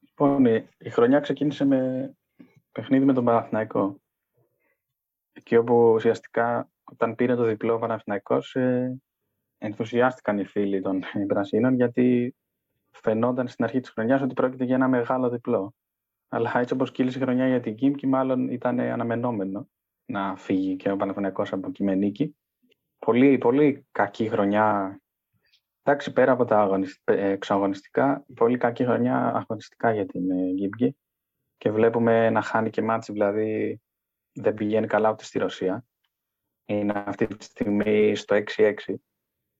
Λοιπόν, 0.00 0.44
η 0.78 0.90
χρονιά 0.90 1.20
ξεκίνησε 1.20 1.64
με 1.64 2.10
παιχνίδι 2.72 3.04
με 3.04 3.12
τον 3.12 3.24
Παναθηναϊκό. 3.24 4.00
Εκεί 5.32 5.56
όπου 5.56 5.92
ουσιαστικά 5.92 6.70
όταν 6.84 7.14
πήρε 7.14 7.34
το 7.34 7.44
διπλό 7.44 7.74
ο 7.74 7.78
Παναθηναϊκός 7.78 8.54
ε, 8.54 9.00
ενθουσιάστηκαν 9.58 10.38
οι 10.38 10.44
φίλοι 10.44 10.80
των 10.80 11.00
Πρασίνων 11.28 11.74
γιατί 11.74 12.36
φαινόταν 12.90 13.48
στην 13.48 13.64
αρχή 13.64 13.80
της 13.80 13.90
χρονιάς 13.90 14.22
ότι 14.22 14.34
πρόκειται 14.34 14.64
για 14.64 14.74
ένα 14.74 14.88
μεγάλο 14.88 15.28
διπλό. 15.28 15.74
Αλλά 16.32 16.58
έτσι 16.58 16.74
όπως 16.74 16.90
κύλησε 16.90 17.18
η 17.18 17.22
χρονιά 17.22 17.48
για 17.48 17.60
την 17.60 17.74
Κίμκι, 17.74 18.06
μάλλον 18.06 18.48
ήταν 18.48 18.80
αναμενόμενο 18.80 19.68
να 20.04 20.36
φύγει 20.36 20.76
και 20.76 20.90
ο 20.90 20.96
Παναθηναϊκός 20.96 21.52
από 21.52 21.70
Κειμενίκη. 21.70 22.36
Πολύ, 22.98 23.38
πολύ 23.38 23.86
κακή 23.90 24.28
χρονιά. 24.28 24.98
Εντάξει, 25.82 26.12
πέρα 26.12 26.32
από 26.32 26.44
τα 26.44 26.80
εξαγωνιστικά, 27.04 28.24
πολύ 28.34 28.56
κακή 28.56 28.84
χρονιά 28.84 29.34
αγωνιστικά 29.34 29.92
για 29.92 30.06
την 30.06 30.56
Κίμκι. 30.56 30.84
Ε, 30.84 30.94
και 31.56 31.70
βλέπουμε 31.70 32.30
να 32.30 32.42
χάνει 32.42 32.70
και 32.70 32.82
μάτς, 32.82 33.10
δηλαδή 33.10 33.80
δεν 34.32 34.54
πηγαίνει 34.54 34.86
καλά 34.86 35.10
ούτε 35.10 35.24
στη 35.24 35.38
Ρωσία. 35.38 35.84
Είναι 36.64 37.04
αυτή 37.06 37.26
τη 37.26 37.44
στιγμή 37.44 38.14
στο 38.16 38.42
6-6 38.56 38.72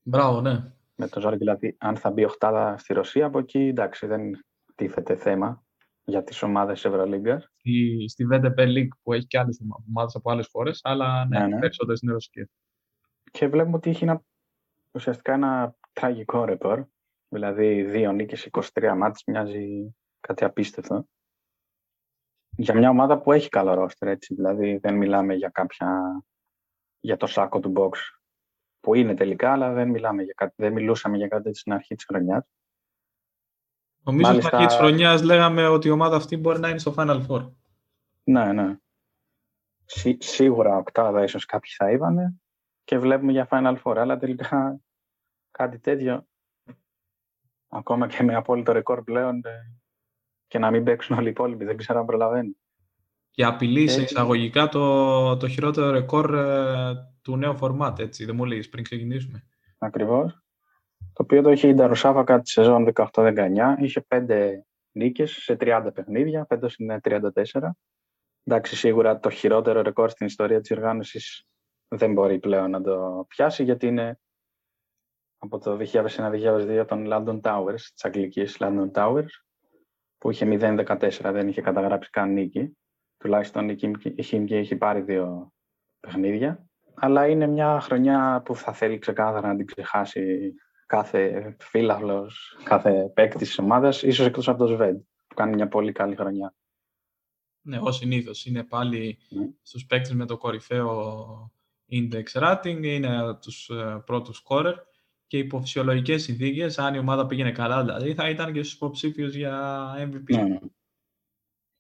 Μπράβο, 0.02 0.40
ναι. 0.40 0.72
Με 0.94 1.08
το 1.08 1.20
ζόρι, 1.20 1.36
δηλαδή, 1.36 1.76
αν 1.78 1.96
θα 1.96 2.10
μπει 2.10 2.24
οχτάδα 2.24 2.78
στη 2.78 2.92
Ρωσία, 2.92 3.26
από 3.26 3.38
εκεί 3.38 3.58
εντάξει, 3.58 4.06
δεν 4.06 4.44
τίθεται 4.74 5.16
θέμα 5.16 5.64
για 6.04 6.24
τις 6.24 6.42
ομάδες 6.42 6.84
Ευρωλίγκας. 6.84 7.50
Στη, 7.58 8.04
στη 8.08 8.26
VDP 8.30 8.58
League 8.58 8.88
που 9.02 9.12
έχει 9.12 9.26
και 9.26 9.38
άλλες 9.38 9.60
ομάδες 9.88 10.14
από 10.14 10.30
άλλες 10.30 10.48
χώρες, 10.52 10.80
αλλά 10.82 11.24
ναι, 11.24 11.38
ναι, 11.38 11.46
ναι. 11.46 11.58
περισσότερες 11.58 12.00
είναι 12.00 12.12
ρωσικές. 12.12 12.48
Και 13.30 13.48
βλέπουμε 13.48 13.76
ότι 13.76 13.90
έχει 13.90 14.04
ένα, 14.04 14.22
ουσιαστικά 14.90 15.32
ένα 15.32 15.74
τραγικό 15.92 16.44
ρεκόρ, 16.44 16.84
δηλαδή 17.28 17.82
δύο 17.82 18.12
νίκες, 18.12 18.48
23 18.50 18.94
μάτς, 18.96 19.22
μοιάζει 19.26 19.94
κάτι 20.20 20.44
απίστευτο. 20.44 21.06
Για 22.56 22.74
μια 22.74 22.90
ομάδα 22.90 23.20
που 23.20 23.32
έχει 23.32 23.48
καλό 23.48 23.74
ρόστερ, 23.74 24.08
έτσι, 24.08 24.34
δηλαδή 24.34 24.76
δεν 24.76 24.94
μιλάμε 24.94 25.34
για 25.34 25.48
κάποια, 25.48 26.22
για 27.00 27.16
το 27.16 27.26
σάκο 27.26 27.60
του 27.60 27.72
box 27.76 27.90
που 28.80 28.94
είναι 28.94 29.14
τελικά, 29.14 29.52
αλλά 29.52 29.72
δεν, 29.72 29.88
μιλάμε 29.88 30.22
για 30.22 30.34
κάτι, 30.36 30.54
δεν 30.56 30.72
μιλούσαμε 30.72 31.16
για 31.16 31.28
κάτι 31.28 31.54
στην 31.54 31.72
αρχή 31.72 31.94
της 31.94 32.04
χρονιάς. 32.04 32.44
Νομίζω 34.04 34.28
Μάλιστα... 34.28 34.48
στην 34.48 34.56
αρχή 34.56 34.66
της 34.66 34.76
χρονιάς 34.76 35.22
λέγαμε 35.22 35.66
ότι 35.66 35.88
η 35.88 35.90
ομάδα 35.90 36.16
αυτή 36.16 36.36
μπορεί 36.36 36.58
να 36.58 36.68
είναι 36.68 36.78
στο 36.78 36.94
Final 36.96 37.26
Four. 37.26 37.50
Ναι, 38.22 38.52
ναι. 38.52 38.76
Σί, 39.84 40.16
σίγουρα 40.20 40.76
οκτάδα 40.76 41.22
ίσως 41.22 41.44
κάποιοι 41.44 41.72
θα 41.76 41.90
είπανε 41.90 42.40
και 42.84 42.98
βλέπουμε 42.98 43.32
για 43.32 43.48
Final 43.50 43.76
Four, 43.82 43.96
αλλά 43.96 44.16
τελικά 44.16 44.80
κάτι 45.50 45.78
τέτοιο 45.78 46.26
ακόμα 47.68 48.06
και 48.06 48.22
με 48.22 48.34
απόλυτο 48.34 48.72
ρεκόρ 48.72 49.02
πλέον 49.02 49.40
ε, 49.44 49.80
και 50.46 50.58
να 50.58 50.70
μην 50.70 50.84
παίξουν 50.84 51.16
όλοι 51.16 51.26
οι 51.26 51.30
υπόλοιποι, 51.30 51.64
δεν 51.64 51.76
ξέρω 51.76 51.98
αν 51.98 52.06
προλαβαίνει. 52.06 52.56
Και 53.30 53.44
απειλεί 53.44 53.88
σε 53.88 54.02
εισαγωγικά 54.02 54.68
το, 54.68 55.36
το 55.36 55.48
χειρότερο 55.48 55.90
ρεκόρ 55.90 56.34
ε, 56.34 56.94
του 57.22 57.36
νέου 57.36 57.56
φορμάτ, 57.56 57.98
έτσι, 57.98 58.24
δεν 58.24 58.34
μου 58.34 58.44
λέει 58.44 58.68
πριν 58.70 58.84
ξεκινήσουμε. 58.84 59.46
Ακριβώς. 59.78 60.42
Το 61.12 61.22
οποίο 61.22 61.42
το 61.42 61.50
είχε 61.50 61.68
η 61.68 61.74
Νταρουσάφακα 61.74 62.40
τη 62.40 62.50
σεζόν 62.50 62.92
18-19. 62.94 63.74
Είχε 63.78 64.06
5 64.08 64.50
νίκες 64.92 65.30
σε 65.30 65.56
30 65.60 65.90
παιχνίδια, 65.94 66.44
φέτος 66.48 66.76
είναι 66.76 67.00
34. 67.02 67.70
Εντάξει, 68.44 68.76
σίγουρα 68.76 69.18
το 69.18 69.30
χειρότερο 69.30 69.82
ρεκόρ 69.82 70.10
στην 70.10 70.26
ιστορία 70.26 70.60
της 70.60 70.70
οργάνωσης 70.70 71.44
δεν 71.88 72.12
μπορεί 72.12 72.38
πλέον 72.38 72.70
να 72.70 72.82
το 72.82 73.24
πιάσει, 73.28 73.64
γιατί 73.64 73.86
είναι 73.86 74.20
από 75.38 75.58
το 75.58 75.78
2001-2002 75.92 76.84
των 76.88 77.06
London 77.08 77.40
Towers, 77.40 77.80
της 77.80 78.04
αγγλικής 78.04 78.56
London 78.60 78.90
Towers, 78.92 79.30
που 80.18 80.30
είχε 80.30 80.46
0-14, 80.48 81.10
δεν 81.22 81.48
είχε 81.48 81.60
καταγράψει 81.60 82.10
καν 82.10 82.32
νίκη. 82.32 82.76
Τουλάχιστον 83.16 83.68
η 83.68 84.22
Χίμκι 84.22 84.54
έχει 84.54 84.76
πάρει 84.76 85.00
δύο 85.00 85.52
παιχνίδια 86.00 86.70
αλλά 87.02 87.26
είναι 87.26 87.46
μια 87.46 87.80
χρονιά 87.80 88.42
που 88.44 88.56
θα 88.56 88.72
θέλει 88.72 88.98
ξεκάθαρα 88.98 89.48
να 89.48 89.56
την 89.56 89.66
ξεχάσει 89.66 90.54
κάθε 90.90 91.56
φύλαυλος, 91.60 92.56
κάθε 92.64 93.10
παίκτης 93.14 93.48
της 93.48 93.58
ομάδας, 93.58 94.02
ίσως 94.02 94.26
εκτός 94.26 94.48
από 94.48 94.58
το 94.58 94.66
Σβέντ, 94.66 95.00
που 95.26 95.34
κάνει 95.34 95.54
μια 95.54 95.68
πολύ 95.68 95.92
καλή 95.92 96.16
χρονιά. 96.16 96.54
Ναι, 97.60 97.78
ως 97.78 97.96
συνήθως. 97.96 98.46
Είναι 98.46 98.64
πάλι 98.64 99.18
mm. 99.30 99.54
στους 99.62 99.86
παίκτες 99.86 100.14
με 100.14 100.26
το 100.26 100.36
κορυφαίο 100.36 101.52
index 101.90 102.24
rating, 102.32 102.80
είναι 102.82 103.34
τους 103.34 103.68
ε, 103.68 104.02
πρώτους 104.06 104.42
scorer 104.44 104.74
και 105.26 105.38
υπό 105.38 105.60
φυσιολογικές 105.60 106.22
συνθήκες, 106.22 106.78
αν 106.78 106.94
η 106.94 106.98
ομάδα 106.98 107.26
πήγαινε 107.26 107.52
καλά, 107.52 107.84
δηλαδή 107.84 108.14
θα 108.14 108.28
ήταν 108.28 108.52
και 108.52 108.62
στους 108.62 108.74
υποψήφιους 108.74 109.34
για 109.34 109.94
MVP. 109.98 110.34
Ναι, 110.34 110.42
ναι. 110.42 110.58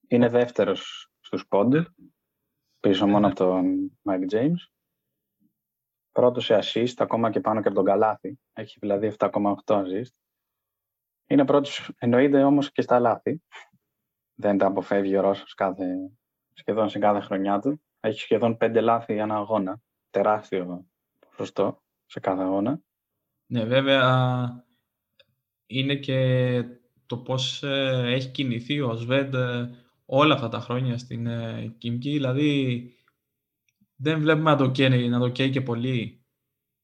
Είναι 0.08 0.28
δεύτερος 0.28 1.12
στους 1.20 1.46
πόντου, 1.48 1.84
πίσω 2.80 3.06
μόνο 3.06 3.26
από 3.26 3.36
τον 3.36 3.92
Mike 4.02 4.34
James. 4.34 4.79
Πρώτος 6.20 6.44
σε 6.44 6.58
assist, 6.62 6.94
ακόμα 6.96 7.30
και 7.30 7.40
πάνω 7.40 7.60
και 7.60 7.66
από 7.66 7.76
τον 7.76 7.84
Καλάθι. 7.84 8.38
Έχει 8.52 8.78
δηλαδή 8.80 9.12
7,8 9.18 9.52
assist. 9.66 10.14
Είναι 11.26 11.44
πρώτος, 11.44 11.90
εννοείται 11.98 12.44
όμως 12.44 12.72
και 12.72 12.82
στα 12.82 12.98
λάθη. 12.98 13.42
Δεν 14.34 14.58
τα 14.58 14.66
αποφεύγει 14.66 15.16
ο 15.16 15.20
Ρώσος 15.20 15.54
κάθε, 15.54 15.84
σχεδόν 16.52 16.88
σε 16.88 16.98
κάθε 16.98 17.20
χρονιά 17.20 17.58
του. 17.58 17.82
Έχει 18.00 18.20
σχεδόν 18.20 18.56
πέντε 18.56 18.80
λάθη 18.80 19.12
για 19.12 19.22
ένα 19.22 19.34
αγώνα. 19.34 19.80
Τεράστιο 20.10 20.86
ποσοστό 21.28 21.82
σε 22.06 22.20
κάθε 22.20 22.42
αγώνα. 22.42 22.80
Ναι, 23.46 23.64
βέβαια 23.64 24.64
είναι 25.66 25.94
και 25.94 26.62
το 27.06 27.16
πώς 27.16 27.62
ε, 27.62 28.02
έχει 28.06 28.28
κινηθεί 28.28 28.80
ο 28.80 28.94
Σβέντ 28.94 29.34
ε, 29.34 29.70
όλα 30.04 30.34
αυτά 30.34 30.48
τα 30.48 30.60
χρόνια 30.60 30.98
στην 30.98 31.26
ε, 31.26 31.74
Κιμκή. 31.78 32.10
Δηλαδή 32.10 32.84
δεν 34.02 34.20
βλέπουμε 34.20 34.50
να 34.50 34.56
το, 34.56 34.70
καίει, 34.70 35.08
να 35.08 35.18
το 35.18 35.28
καίει 35.28 35.50
και 35.50 35.60
πολύ 35.60 36.24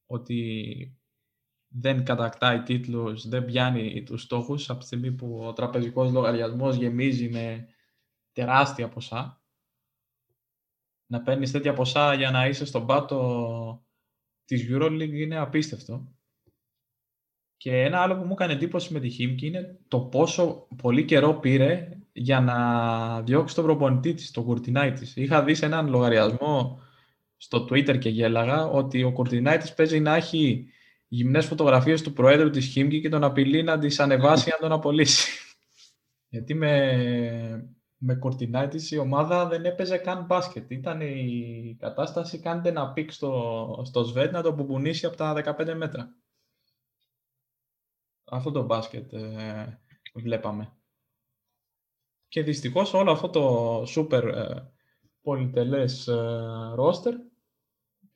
ότι 0.05 0.99
δεν 1.67 2.03
κατακτάει 2.03 2.63
τίτλους, 2.63 3.27
δεν 3.27 3.45
πιάνει 3.45 4.03
τους 4.03 4.21
στόχους 4.21 4.69
από 4.69 4.79
τη 4.79 4.85
στιγμή 4.85 5.11
που 5.11 5.39
ο 5.43 5.53
τραπεζικός 5.53 6.11
λογαριασμός 6.11 6.75
γεμίζει 6.75 7.29
με 7.29 7.67
τεράστια 8.31 8.89
ποσά. 8.89 9.41
Να 11.07 11.21
παίρνεις 11.21 11.51
τέτοια 11.51 11.73
ποσά 11.73 12.13
για 12.13 12.31
να 12.31 12.47
είσαι 12.47 12.65
στον 12.65 12.85
πάτο 12.85 13.85
της 14.45 14.67
EuroLeague 14.69 15.13
είναι 15.13 15.37
απίστευτο. 15.37 16.15
Και 17.57 17.83
ένα 17.83 18.01
άλλο 18.01 18.17
που 18.17 18.25
μου 18.25 18.33
έκανε 18.33 18.53
εντύπωση 18.53 18.93
με 18.93 18.99
τη 18.99 19.09
Χίμκι 19.09 19.47
είναι 19.47 19.79
το 19.87 19.99
πόσο 19.99 20.67
πολύ 20.75 21.05
καιρό 21.05 21.33
πήρε 21.33 21.99
για 22.13 22.41
να 22.41 23.21
διώξει 23.21 23.55
τον 23.55 23.63
προπονητή 23.63 24.13
της, 24.13 24.31
τον 24.31 24.43
Κουρτινάη 24.43 24.93
Είχα 25.15 25.43
δει 25.43 25.55
σε 25.55 25.65
έναν 25.65 25.89
λογαριασμό 25.89 26.81
στο 27.37 27.67
Twitter 27.69 27.99
και 27.99 28.09
γέλαγα 28.09 28.65
ότι 28.65 29.03
ο 29.03 29.11
Κουρτινάη 29.11 29.57
παίζει 29.75 29.99
να 29.99 30.15
έχει 30.15 30.67
γυμνές 31.07 31.45
φωτογραφίες 31.45 32.01
του 32.01 32.13
Προέδρου 32.13 32.49
της 32.49 32.65
Χίμκι 32.65 33.01
και 33.01 33.09
τον 33.09 33.23
απειλεί 33.23 33.63
να 33.63 33.79
τις 33.79 33.99
ανεβάσει 33.99 34.49
να 34.49 34.57
τον 34.57 34.71
απολύσει. 34.71 35.39
Γιατί 36.29 36.53
με, 36.53 37.75
με 37.97 38.15
Κουρτινάη 38.15 38.67
η 38.89 38.97
ομάδα 38.97 39.47
δεν 39.47 39.65
έπαιζε 39.65 39.97
καν 39.97 40.25
μπάσκετ. 40.25 40.71
Ήταν 40.71 41.01
η 41.01 41.77
κατάσταση 41.79 42.39
κάντε 42.39 42.71
να 42.71 42.93
πήξει 42.93 43.15
στο, 43.15 43.81
στο 43.85 44.03
Σβέτ 44.03 44.31
να 44.31 44.41
το 44.41 44.53
πουμπουνίσει 44.53 45.05
από 45.05 45.15
τα 45.15 45.55
15 45.57 45.73
μέτρα 45.75 46.15
αυτό 48.31 48.51
το 48.51 48.63
μπάσκετ 48.63 49.13
ε, 49.13 49.79
βλέπαμε. 50.13 50.71
Και 52.27 52.43
δυστυχώς 52.43 52.93
όλο 52.93 53.11
αυτό 53.11 53.29
το 53.29 53.83
σούπερ 53.85 54.27
ε, 54.27 54.71
πολυτελές 55.21 56.09
ρόστερ 56.75 57.15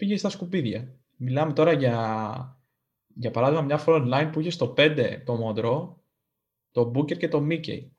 πήγε 0.02 0.18
στα 0.18 0.30
σκουπίδια. 0.30 1.00
Μιλάμε 1.18 1.54
τώρα 1.54 1.74
για, 1.74 2.60
για 3.08 3.32
παράδειγμα 3.32 3.62
μια 3.62 3.84
front 3.86 4.14
line 4.14 4.30
που 4.32 4.40
είχε 4.40 4.50
στο 4.50 4.74
5 4.78 5.22
το 5.26 5.36
Μοντρό, 5.36 6.04
το 6.72 6.92
Booker 6.96 7.18
και 7.18 7.28
το 7.28 7.48
Mickey. 7.50 7.90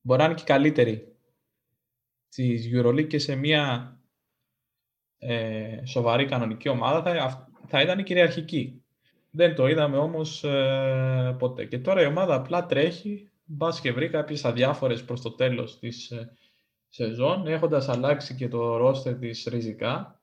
Μπορεί 0.00 0.20
να 0.20 0.24
είναι 0.24 0.34
και 0.34 0.44
καλύτερη 0.44 1.16
της 2.28 2.70
EuroLeague 2.72 3.06
και 3.06 3.18
σε 3.18 3.34
μια 3.34 3.92
ε, 5.18 5.84
σοβαρή 5.84 6.26
κανονική 6.26 6.68
ομάδα 6.68 7.02
θα, 7.02 7.48
θα 7.66 7.82
ήταν 7.82 7.98
η 7.98 8.02
κυριαρχική. 8.02 8.84
Δεν 9.30 9.54
το 9.54 9.66
είδαμε 9.66 9.96
όμως 9.96 10.44
ε, 10.44 11.36
ποτέ. 11.38 11.64
Και 11.64 11.78
τώρα 11.78 12.02
η 12.02 12.06
ομάδα 12.06 12.34
απλά 12.34 12.66
τρέχει, 12.66 13.30
μπας 13.44 13.80
και 13.80 13.92
βρει 13.92 14.08
κάποιες 14.08 14.44
αδιάφορες 14.44 15.04
προς 15.04 15.20
το 15.20 15.30
τέλος 15.30 15.78
της 15.78 16.10
ε, 16.10 16.32
σεζόν, 16.88 17.46
έχοντας 17.46 17.88
αλλάξει 17.88 18.34
και 18.34 18.48
το 18.48 18.76
ρόστερ 18.76 19.18
της 19.18 19.46
ριζικά, 19.50 20.15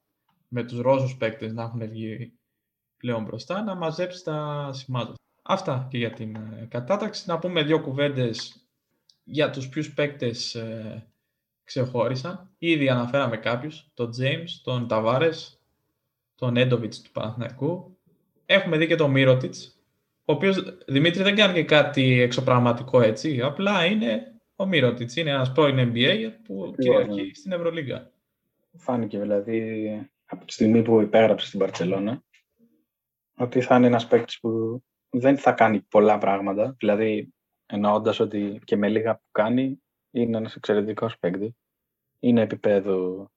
με 0.53 0.63
τους 0.63 0.79
Ρώσους 0.79 1.15
παίκτες 1.17 1.53
να 1.53 1.63
έχουν 1.63 1.89
βγει 1.89 2.33
πλέον 2.97 3.23
μπροστά, 3.23 3.63
να 3.63 3.75
μαζέψει 3.75 4.23
τα 4.23 4.69
σημάδια. 4.73 5.13
Αυτά 5.41 5.87
και 5.89 5.97
για 5.97 6.11
την 6.11 6.35
ε, 6.35 6.67
κατάταξη. 6.69 7.23
Να 7.27 7.39
πούμε 7.39 7.63
δύο 7.63 7.81
κουβέντες 7.81 8.67
για 9.23 9.49
τους 9.49 9.69
ποιους 9.69 9.93
παίκτες 9.93 10.55
ε, 10.55 11.07
ξεχώρισαν. 11.63 12.49
Ήδη 12.57 12.89
αναφέραμε 12.89 13.37
κάποιους, 13.37 13.91
τον 13.93 14.09
James, 14.19 14.49
τον 14.63 14.87
Ταβάρες, 14.87 15.59
τον 16.35 16.57
Έντοβιτς 16.57 17.01
του 17.01 17.11
Παναθηναϊκού, 17.11 17.97
έχουμε 18.45 18.77
δει 18.77 18.87
και 18.87 18.95
τον 18.95 19.11
Μύρωτιτς, 19.11 19.77
ο 20.25 20.33
οποίος, 20.33 20.77
Δημήτρη, 20.87 21.23
δεν 21.23 21.35
κάνει 21.35 21.53
και 21.53 21.63
κάτι 21.63 22.21
εξωπραγματικό 22.21 23.01
έτσι, 23.01 23.41
απλά 23.41 23.85
είναι 23.85 24.41
ο 24.55 24.65
Μύρωτιτς, 24.65 25.15
είναι 25.15 25.29
ένας 25.29 25.51
πρώην 25.51 25.91
NBA 25.93 26.31
που 26.43 26.73
κυριαρχεί 26.77 27.31
στην 27.33 27.51
Ευρωλίγκα. 27.51 28.11
Φάνηκε 28.77 29.19
δηλαδή 29.19 30.12
από 30.33 30.45
τη 30.45 30.53
στιγμή 30.53 30.81
που 30.81 31.01
υπέγραψε 31.01 31.47
στην 31.47 31.59
Παρσελώνα 31.59 32.23
ότι 33.37 33.61
θα 33.61 33.75
είναι 33.75 33.87
ένας 33.87 34.07
παίκτης 34.07 34.39
που 34.39 34.83
δεν 35.09 35.37
θα 35.37 35.51
κάνει 35.51 35.81
πολλά 35.81 36.17
πράγματα, 36.17 36.75
δηλαδή 36.77 37.33
εννοώντας 37.65 38.19
ότι 38.19 38.61
και 38.63 38.75
με 38.75 38.89
λίγα 38.89 39.15
που 39.15 39.27
κάνει 39.31 39.83
είναι 40.11 40.37
ένας 40.37 40.55
εξαιρετικός 40.55 41.17
παίκτη. 41.17 41.55
Είναι 42.19 42.41
επίπεδο 42.41 43.27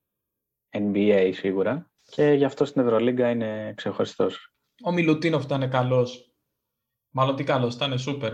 NBA 0.70 1.30
σίγουρα 1.32 1.90
και 2.11 2.30
γι' 2.30 2.44
αυτό 2.44 2.64
στην 2.64 2.82
Ευρωλίγκα 2.82 3.30
είναι 3.30 3.72
ξεχωριστός. 3.76 4.55
Ο 4.84 4.92
Μιλουτίνοφ 4.92 5.44
ήταν 5.44 5.70
καλός. 5.70 6.34
Μάλλον 7.11 7.36
τι 7.36 7.44
καλός, 7.44 7.74
ήταν 7.74 7.99
σούπερ 7.99 8.32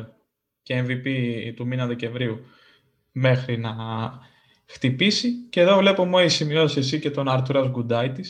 και 0.62 0.84
MVP 0.86 1.08
του 1.56 1.66
μήνα 1.66 1.86
Δεκεμβρίου 1.86 2.44
μέχρι 3.12 3.58
να 3.58 3.74
χτυπήσει. 4.66 5.48
Και 5.48 5.60
εδώ 5.60 5.76
βλέπω 5.76 6.04
μου 6.04 6.18
έχει 6.18 6.30
σημειώσεις 6.30 6.76
εσύ 6.76 7.00
και 7.00 7.10
τον 7.10 7.28
Αρτούρα 7.28 7.68
Γκουντάιτη 7.68 8.24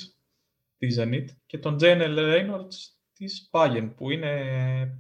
τη 0.87 0.97
Zenit 0.99 1.25
και 1.47 1.59
τον 1.59 1.77
Τζένελ 1.77 2.17
Reynolds 2.19 2.75
της 3.13 3.49
Bayern 3.53 3.91
που 3.97 4.11
είναι 4.11 4.99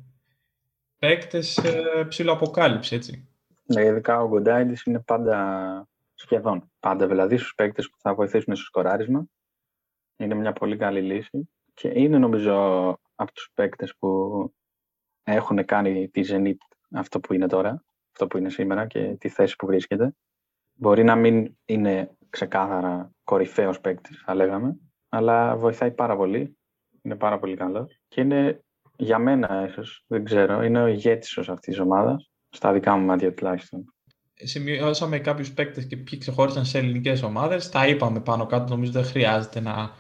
παίκτες 0.99 1.61
ψηλοαποκάλυψη, 2.09 2.95
έτσι. 2.95 3.28
Ναι, 3.62 3.85
ειδικά 3.85 4.22
ο 4.22 4.28
Γκουντάιτη 4.28 4.83
είναι 4.85 5.01
πάντα 5.01 5.89
σχεδόν 6.14 6.70
πάντα 6.80 7.07
δηλαδή 7.07 7.37
στους 7.37 7.55
παίκτες 7.55 7.91
που 7.91 7.99
θα 7.99 8.14
βοηθήσουν 8.14 8.57
στο 8.57 8.64
σκοράρισμα. 8.64 9.26
Είναι 10.16 10.35
μια 10.35 10.53
πολύ 10.53 10.76
καλή 10.76 11.03
λύση 11.03 11.51
και 11.74 11.93
είναι 11.95 12.18
νομίζω 12.18 12.89
από 13.14 13.33
τους 13.33 13.51
παίκτες 13.55 13.97
που 13.97 14.09
έχουν 15.22 15.64
κάνει 15.64 16.09
τη 16.09 16.22
Zenit 16.28 16.57
αυτό 16.91 17.20
που 17.20 17.35
είναι 17.35 17.47
τώρα, 17.47 17.85
αυτό 18.12 18.26
που 18.26 18.39
είναι 18.39 18.51
σήμερα 18.51 18.87
και 18.87 19.16
τη 19.18 19.28
θέση 19.28 19.57
που 19.57 19.66
βρίσκεται. 19.66 20.14
Μπορεί 20.72 21.05
να 21.05 21.16
μην 21.16 21.57
είναι 21.64 22.16
ξεκάθαρα 22.30 23.12
κορυφαίος 23.24 23.80
παίκτης, 23.80 24.22
θα 24.24 24.35
λέγαμε, 24.35 24.76
αλλά 25.14 25.56
βοηθάει 25.56 25.90
πάρα 25.90 26.16
πολύ. 26.16 26.56
Είναι 27.02 27.14
πάρα 27.14 27.38
πολύ 27.38 27.56
καλό. 27.56 27.88
Και 28.08 28.20
είναι 28.20 28.64
για 28.96 29.18
μένα, 29.18 29.66
ίσως, 29.68 30.04
δεν 30.06 30.24
ξέρω, 30.24 30.62
είναι 30.62 30.82
ο 30.82 30.86
ηγέτης 30.86 31.38
αυτής 31.38 31.58
της 31.60 31.78
ομάδας, 31.78 32.30
στα 32.48 32.72
δικά 32.72 32.96
μου 32.96 33.04
μάτια 33.06 33.34
τουλάχιστον. 33.34 33.94
Σημειώσαμε 34.34 35.18
κάποιους 35.18 35.52
παίκτες 35.52 35.86
και 35.86 35.96
ποιοι 35.96 36.18
ξεχώρισαν 36.18 36.64
σε 36.64 36.78
ελληνικές 36.78 37.22
ομάδες. 37.22 37.68
Τα 37.68 37.86
είπαμε 37.86 38.20
πάνω 38.20 38.46
κάτω, 38.46 38.68
νομίζω 38.68 38.92
δεν 38.92 39.04
χρειάζεται 39.04 39.60
να 39.60 39.90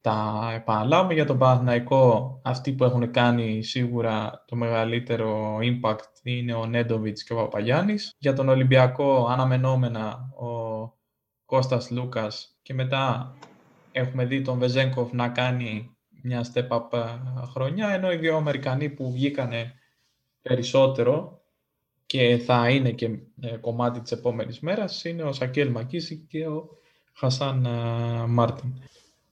τα 0.00 0.50
επαναλάβουμε 0.54 1.14
για 1.14 1.26
τον 1.26 1.38
Παναθηναϊκό. 1.38 2.40
Αυτοί 2.44 2.72
που 2.72 2.84
έχουν 2.84 3.10
κάνει 3.10 3.62
σίγουρα 3.62 4.44
το 4.46 4.56
μεγαλύτερο 4.56 5.58
impact 5.58 6.20
είναι 6.22 6.54
ο 6.54 6.66
Νέντοβιτς 6.66 7.24
και 7.24 7.32
ο 7.32 7.36
Παπαγιάννης. 7.36 8.14
Για 8.18 8.32
τον 8.32 8.48
Ολυμπιακό 8.48 9.26
αναμενόμενα 9.30 10.30
ο 10.40 10.92
Κώστας 11.44 11.90
Λούκας 11.90 12.58
και 12.62 12.74
μετά 12.74 13.32
έχουμε 13.98 14.24
δει 14.24 14.42
τον 14.42 14.58
Βεζέγκοφ 14.58 15.12
να 15.12 15.28
κάνει 15.28 15.96
μια 16.22 16.46
step-up 16.52 16.92
ε, 16.92 16.98
χρονιά, 17.52 17.88
ενώ 17.88 18.12
οι 18.12 18.16
δύο 18.16 18.36
Αμερικανοί 18.36 18.88
που 18.90 19.12
βγήκανε 19.12 19.74
περισσότερο 20.42 21.40
και 22.06 22.38
θα 22.38 22.70
είναι 22.70 22.90
και 22.90 23.18
ε, 23.40 23.56
κομμάτι 23.56 24.00
της 24.00 24.12
επόμενης 24.12 24.60
μέρας 24.60 25.04
είναι 25.04 25.22
ο 25.22 25.32
Σακέλ 25.32 25.70
Μακίση 25.70 26.26
και 26.28 26.46
ο 26.46 26.68
Χασάν 27.12 27.64
ε, 27.64 28.26
Μάρτιν. 28.26 28.72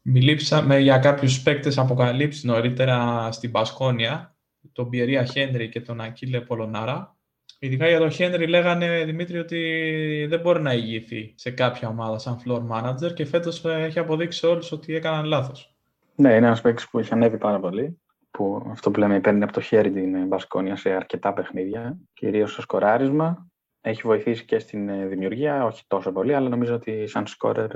Μιλήσαμε 0.03 0.79
για 0.79 0.99
κάποιους 0.99 1.43
παίκτες 1.43 1.79
αποκαλύψεις 1.79 2.45
νωρίτερα 2.45 3.29
στην 3.33 3.51
Πασκόνια, 3.51 4.37
τον 4.73 4.91
Πιερία 4.91 5.25
Χένρι 5.25 5.69
και 5.69 5.81
τον 5.81 6.01
Ακύλε 6.01 6.41
Πολωνάρα. 6.41 7.16
Ειδικά 7.59 7.89
για 7.89 7.99
τον 7.99 8.11
Χένρι 8.11 8.47
λέγανε, 8.47 9.05
Δημήτρη, 9.05 9.39
ότι 9.39 10.27
δεν 10.29 10.41
μπορεί 10.41 10.63
να 10.63 10.73
ηγηθεί 10.73 11.35
σε 11.37 11.51
κάποια 11.51 11.89
ομάδα 11.89 12.19
σαν 12.19 12.41
floor 12.45 12.63
manager 12.71 13.15
και 13.15 13.25
φέτος 13.25 13.65
έχει 13.65 13.99
αποδείξει 13.99 14.47
όλους 14.47 14.73
ότι 14.73 14.95
έκαναν 14.95 15.25
λάθος. 15.25 15.77
Ναι, 16.15 16.35
είναι 16.35 16.47
ένας 16.47 16.61
παίκτης 16.61 16.89
που 16.89 16.99
έχει 16.99 17.13
ανέβει 17.13 17.39
πάρα 17.39 17.61
πολύ. 17.61 18.01
Που 18.31 18.67
αυτό 18.71 18.91
που 18.91 18.99
λέμε 18.99 19.21
παίρνει 19.21 19.43
από 19.43 19.53
το 19.53 19.61
χέρι 19.61 19.91
την 19.91 20.27
Μπασκόνια 20.27 20.77
σε 20.77 20.91
αρκετά 20.91 21.33
παιχνίδια, 21.33 21.99
κυρίως 22.13 22.53
στο 22.53 22.61
σκοράρισμα. 22.61 23.47
Έχει 23.81 24.03
βοηθήσει 24.05 24.45
και 24.45 24.59
στην 24.59 25.09
δημιουργία, 25.09 25.65
όχι 25.65 25.85
τόσο 25.87 26.13
πολύ, 26.13 26.35
αλλά 26.35 26.49
νομίζω 26.49 26.75
ότι 26.75 27.07
σαν 27.07 27.27
σκόρερ 27.27 27.71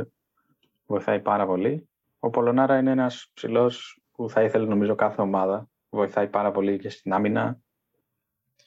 βοηθάει 0.87 1.20
πάρα 1.20 1.47
πολύ. 1.47 1.89
ο 2.18 2.31
Πολωνάρα 2.31 2.78
είναι 2.78 2.91
ένας 2.91 3.31
ψηλός 3.35 4.03
που 4.12 4.31
θα 4.31 4.43
ήθελε 4.43 4.66
νομίζω 4.66 4.95
κάθε 4.95 5.22
ομάδα. 5.22 5.68
Βοηθάει 5.89 6.26
πάρα 6.28 6.51
πολύ 6.51 6.78
και 6.78 6.89
στην 6.89 7.12
άμυνα. 7.12 7.61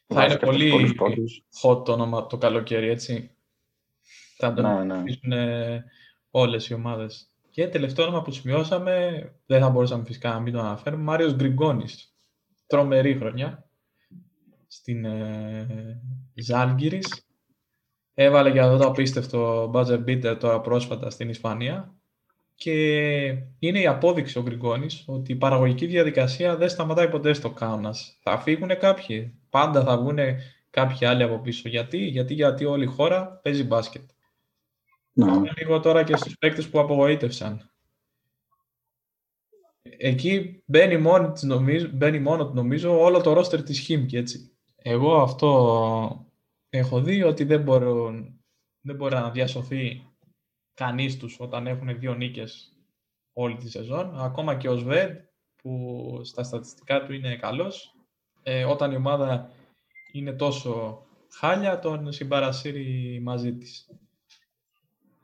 Θα 0.07 0.25
είναι 0.25 0.37
πολύ 0.37 0.97
hot 1.61 1.85
το 1.85 1.91
όνομα 1.91 2.27
το 2.27 2.37
καλοκαίρι, 2.37 2.89
έτσι. 2.89 3.35
Θα 4.37 4.53
τον 4.53 4.85
ναι, 4.85 5.03
ναι. 5.21 5.83
όλες 6.31 6.69
οι 6.69 6.73
ομάδες. 6.73 7.27
Και 7.49 7.67
τελευταίο 7.67 8.05
όνομα 8.05 8.21
που 8.21 8.31
σημειώσαμε, 8.31 9.23
δεν 9.45 9.61
θα 9.61 9.69
μπορούσαμε 9.69 10.03
φυσικά 10.05 10.29
να 10.29 10.39
μην 10.39 10.53
το 10.53 10.59
αναφέρουμε, 10.59 11.03
Μάριος 11.03 11.35
Γκριγκόνης. 11.35 12.15
Τρομερή 12.67 13.17
χρονιά 13.17 13.69
στην 14.67 15.05
ε, 15.05 16.01
Ζάλγκυρης. 16.33 17.27
Έβαλε 18.13 18.49
για 18.49 18.63
αυτό 18.63 18.77
το 18.77 18.87
απίστευτο 18.87 19.71
buzzer 19.73 20.03
beater 20.05 20.37
τώρα 20.39 20.61
πρόσφατα 20.61 21.09
στην 21.09 21.29
Ισπανία. 21.29 21.95
Και 22.55 22.73
είναι 23.59 23.79
η 23.79 23.87
απόδειξη 23.87 24.37
ο 24.37 24.41
Γκριγκόνης 24.41 25.03
ότι 25.07 25.31
η 25.31 25.35
παραγωγική 25.35 25.85
διαδικασία 25.85 26.55
δεν 26.57 26.69
σταματάει 26.69 27.09
ποτέ 27.09 27.33
στο 27.33 27.49
Κάουνας. 27.49 28.19
Θα 28.21 28.37
φύγουν 28.37 28.77
κάποιοι. 28.79 29.39
Πάντα 29.49 29.83
θα 29.83 29.97
βγουν 29.97 30.17
κάποιοι 30.69 31.05
άλλοι 31.05 31.23
από 31.23 31.39
πίσω. 31.39 31.69
Γιατί, 31.69 31.97
γιατί, 31.97 32.33
γιατί 32.33 32.65
όλη 32.65 32.83
η 32.83 32.87
χώρα 32.87 33.39
παίζει 33.43 33.63
μπάσκετ. 33.63 34.09
No. 35.21 35.25
Λίγο 35.57 35.79
τώρα 35.79 36.03
και 36.03 36.15
στους 36.15 36.37
παίκτες 36.37 36.69
που 36.69 36.79
απογοήτευσαν. 36.79 37.71
Εκεί 39.81 40.63
μπαίνει 40.65 40.97
μόνο, 40.97 41.33
νομίζω, 41.41 41.89
μπαίνει 41.93 42.19
μόνος 42.19 42.53
νομίζω 42.53 43.01
όλο 43.01 43.21
το 43.21 43.33
ρόστερ 43.33 43.63
της 43.63 43.79
Χίμκι, 43.79 44.17
έτσι. 44.17 44.57
Εγώ 44.75 45.21
αυτό 45.21 46.25
έχω 46.69 47.01
δει 47.01 47.23
ότι 47.23 47.43
δεν, 47.43 47.61
μπορούν, 47.61 48.43
δεν 48.81 48.95
μπορεί 48.95 49.15
να 49.15 49.31
διασωθεί 49.31 50.07
κανείς 50.73 51.17
τους 51.17 51.39
όταν 51.39 51.67
έχουν 51.67 51.99
δύο 51.99 52.13
νίκες 52.13 52.73
όλη 53.33 53.55
τη 53.55 53.69
σεζόν. 53.69 54.19
Ακόμα 54.19 54.55
και 54.55 54.69
ο 54.69 54.75
Σβέντ 54.75 55.17
που 55.55 56.19
στα 56.23 56.43
στατιστικά 56.43 57.03
του 57.03 57.13
είναι 57.13 57.35
καλός. 57.35 57.95
Ε, 58.43 58.65
όταν 58.65 58.91
η 58.91 58.95
ομάδα 58.95 59.51
είναι 60.11 60.33
τόσο 60.33 61.03
χάλια, 61.31 61.79
τον 61.79 62.11
συμπαρασύρει 62.11 63.19
μαζί 63.23 63.53
της. 63.53 63.89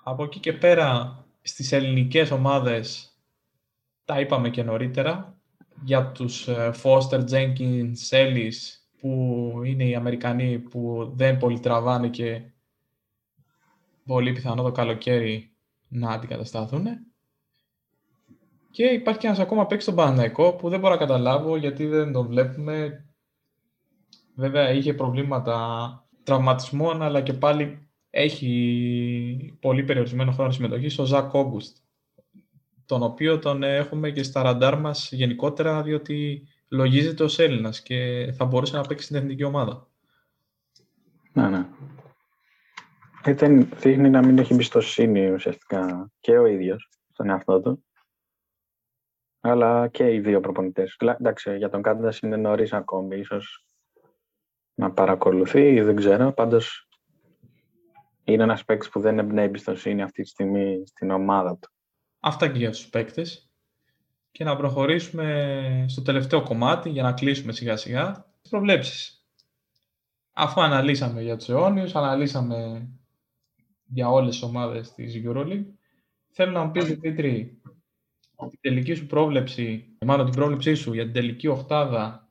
Από 0.03 0.23
εκεί 0.23 0.39
και 0.39 0.53
πέρα, 0.53 1.17
στις 1.41 1.71
ελληνικές 1.71 2.31
ομάδες, 2.31 3.13
τα 4.05 4.19
είπαμε 4.19 4.49
και 4.49 4.63
νωρίτερα, 4.63 5.39
για 5.83 6.11
τους 6.11 6.47
ε, 6.47 6.71
Foster, 6.83 7.29
Jenkins, 7.29 8.09
Ellis, 8.09 8.55
που 8.99 9.51
είναι 9.65 9.83
οι 9.83 9.95
Αμερικανοί 9.95 10.59
που 10.59 11.11
δεν 11.15 11.37
πολύ 11.37 11.59
τραβάνε 11.59 12.09
και 12.09 12.41
πολύ 14.09 14.31
πιθανό 14.31 14.63
το 14.63 14.71
καλοκαίρι 14.71 15.51
να 15.87 16.11
αντικαταστάθουν. 16.11 16.85
Και 18.71 18.83
υπάρχει 18.83 19.19
και 19.19 19.27
ένας 19.27 19.39
ακόμα 19.39 19.65
παίκτης 19.65 19.83
στον 19.83 19.95
Παναναϊκό 19.95 20.53
που 20.53 20.69
δεν 20.69 20.79
μπορώ 20.79 20.93
να 20.93 20.99
καταλάβω 20.99 21.55
γιατί 21.55 21.85
δεν 21.85 22.11
τον 22.11 22.27
βλέπουμε. 22.27 23.05
Βέβαια 24.35 24.71
είχε 24.71 24.93
προβλήματα 24.93 25.57
τραυματισμών 26.23 27.01
αλλά 27.01 27.21
και 27.21 27.33
πάλι 27.33 27.89
έχει 28.09 29.57
πολύ 29.59 29.83
περιορισμένο 29.83 30.31
χρόνο 30.31 30.51
συμμετοχής 30.51 30.99
ο 30.99 31.05
Ζακ 31.05 31.33
Όγκουστ 31.33 31.77
τον 32.85 33.03
οποίο 33.03 33.39
τον 33.39 33.63
έχουμε 33.63 34.11
και 34.11 34.23
στα 34.23 34.41
ραντάρ 34.41 34.79
μας 34.79 35.11
γενικότερα 35.11 35.83
διότι 35.83 36.47
λογίζεται 36.67 37.23
ως 37.23 37.39
Έλληνας 37.39 37.81
και 37.81 38.29
θα 38.37 38.45
μπορούσε 38.45 38.75
να 38.75 38.83
παίξει 38.83 39.05
στην 39.05 39.15
εθνική 39.15 39.43
ομάδα. 39.43 39.87
Ναι, 41.33 41.49
ναι. 41.49 41.65
Ήταν, 43.29 43.69
δείχνει 43.75 44.09
να 44.09 44.25
μην 44.25 44.37
έχει 44.37 44.53
εμπιστοσύνη 44.53 45.31
ουσιαστικά 45.31 46.11
και 46.19 46.37
ο 46.37 46.45
ίδιος 46.45 46.89
στον 47.11 47.29
εαυτό 47.29 47.61
του. 47.61 47.85
Αλλά 49.39 49.87
και 49.87 50.13
οι 50.13 50.19
δύο 50.19 50.39
προπονητές. 50.39 50.95
Εντάξει, 50.99 51.57
για 51.57 51.69
τον 51.69 51.81
Κάντας 51.81 52.19
είναι 52.19 52.35
νωρίς 52.35 52.73
ακόμη. 52.73 53.17
Ίσως 53.17 53.65
να 54.73 54.91
παρακολουθεί 54.91 55.73
ή 55.73 55.81
δεν 55.81 55.95
ξέρω. 55.95 56.31
Πάντως 56.31 56.87
είναι 58.23 58.43
ένας 58.43 58.65
παίκτης 58.65 58.89
που 58.89 58.99
δεν 58.99 59.19
εμπνέει 59.19 59.45
εμπιστοσύνη 59.45 60.01
αυτή 60.01 60.21
τη 60.21 60.29
στιγμή 60.29 60.83
στην 60.85 61.11
ομάδα 61.11 61.57
του. 61.57 61.69
Αυτά 62.19 62.47
και 62.47 62.57
για 62.57 62.71
τους 62.71 62.89
παίκτες 62.89 63.51
και 64.31 64.43
να 64.43 64.55
προχωρήσουμε 64.55 65.85
στο 65.87 66.01
τελευταίο 66.01 66.43
κομμάτι 66.43 66.89
για 66.89 67.03
να 67.03 67.13
κλείσουμε 67.13 67.51
σιγά 67.51 67.77
σιγά 67.77 68.25
τις 68.41 68.49
προβλέψεις. 68.49 69.25
Αφού 70.33 70.61
αναλύσαμε 70.61 71.21
για 71.21 71.37
τους 71.37 71.49
αιώνιους, 71.49 71.95
αναλύσαμε 71.95 72.89
για 73.93 74.09
όλες 74.09 74.29
τις 74.29 74.43
ομάδες 74.43 74.93
της 74.93 75.21
EuroLeague, 75.25 75.65
θέλω 76.31 76.51
να 76.51 76.63
μου 76.63 76.71
πεις, 76.71 76.85
Δημήτρη, 76.85 77.61
την 78.49 78.59
τελική 78.61 78.93
σου 78.93 79.05
πρόβλεψη, 79.05 79.97
μάλλον 80.05 80.25
την 80.25 80.35
πρόβλεψή 80.35 80.73
σου 80.73 80.93
για 80.93 81.03
την 81.03 81.13
τελική 81.13 81.47
οχτάδα, 81.47 82.29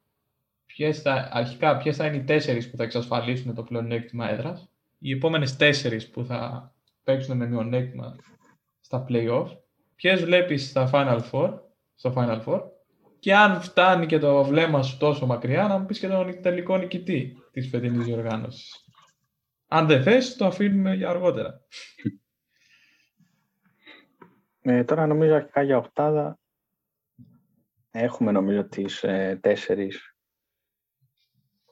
ποιες 0.66 1.02
θα, 1.02 1.28
αρχικά 1.32 1.76
ποιες 1.76 1.96
θα 1.96 2.06
είναι 2.06 2.16
οι 2.16 2.24
τέσσερις 2.24 2.70
που 2.70 2.76
θα 2.76 2.82
εξασφαλίσουν 2.82 3.54
το 3.54 3.62
πλεονέκτημα 3.62 4.30
έδρας, 4.30 4.68
οι 4.98 5.12
επόμενες 5.12 5.56
τέσσερις 5.56 6.10
που 6.10 6.24
θα 6.24 6.72
παίξουν 7.02 7.36
με 7.36 7.46
μειονέκτημα 7.46 8.16
στα 8.80 9.06
play-off, 9.08 9.46
ποιες 9.94 10.24
βλέπεις 10.24 10.68
στα 10.68 10.90
Final 10.92 11.20
Four 11.30 11.58
στο 11.94 12.12
Final 12.16 12.44
Four. 12.44 12.62
Και 13.18 13.34
αν 13.34 13.60
φτάνει 13.60 14.06
και 14.06 14.18
το 14.18 14.44
βλέμμα 14.44 14.82
σου 14.82 14.96
τόσο 14.98 15.26
μακριά, 15.26 15.68
να 15.68 15.78
μου 15.78 15.86
πεις 15.86 15.98
και 15.98 16.08
τον 16.08 16.42
τελικό 16.42 16.76
νικητή 16.76 17.36
της 17.50 17.68
φετινής 17.68 18.04
διοργάνωσης. 18.04 18.87
Αν 19.68 19.86
δεν 19.86 20.02
θες, 20.02 20.36
το 20.36 20.46
αφήνουμε 20.46 20.94
για 20.94 21.08
αργότερα. 21.08 21.60
Ε, 24.60 24.84
τώρα 24.84 25.06
νομίζω 25.06 25.34
αρχικά 25.34 25.62
για 25.62 25.78
οχτάδα 25.78 26.38
έχουμε 27.90 28.30
νομίζω 28.30 28.64
τις 28.64 29.02
ε, 29.02 29.38
τέσσερις 29.42 30.16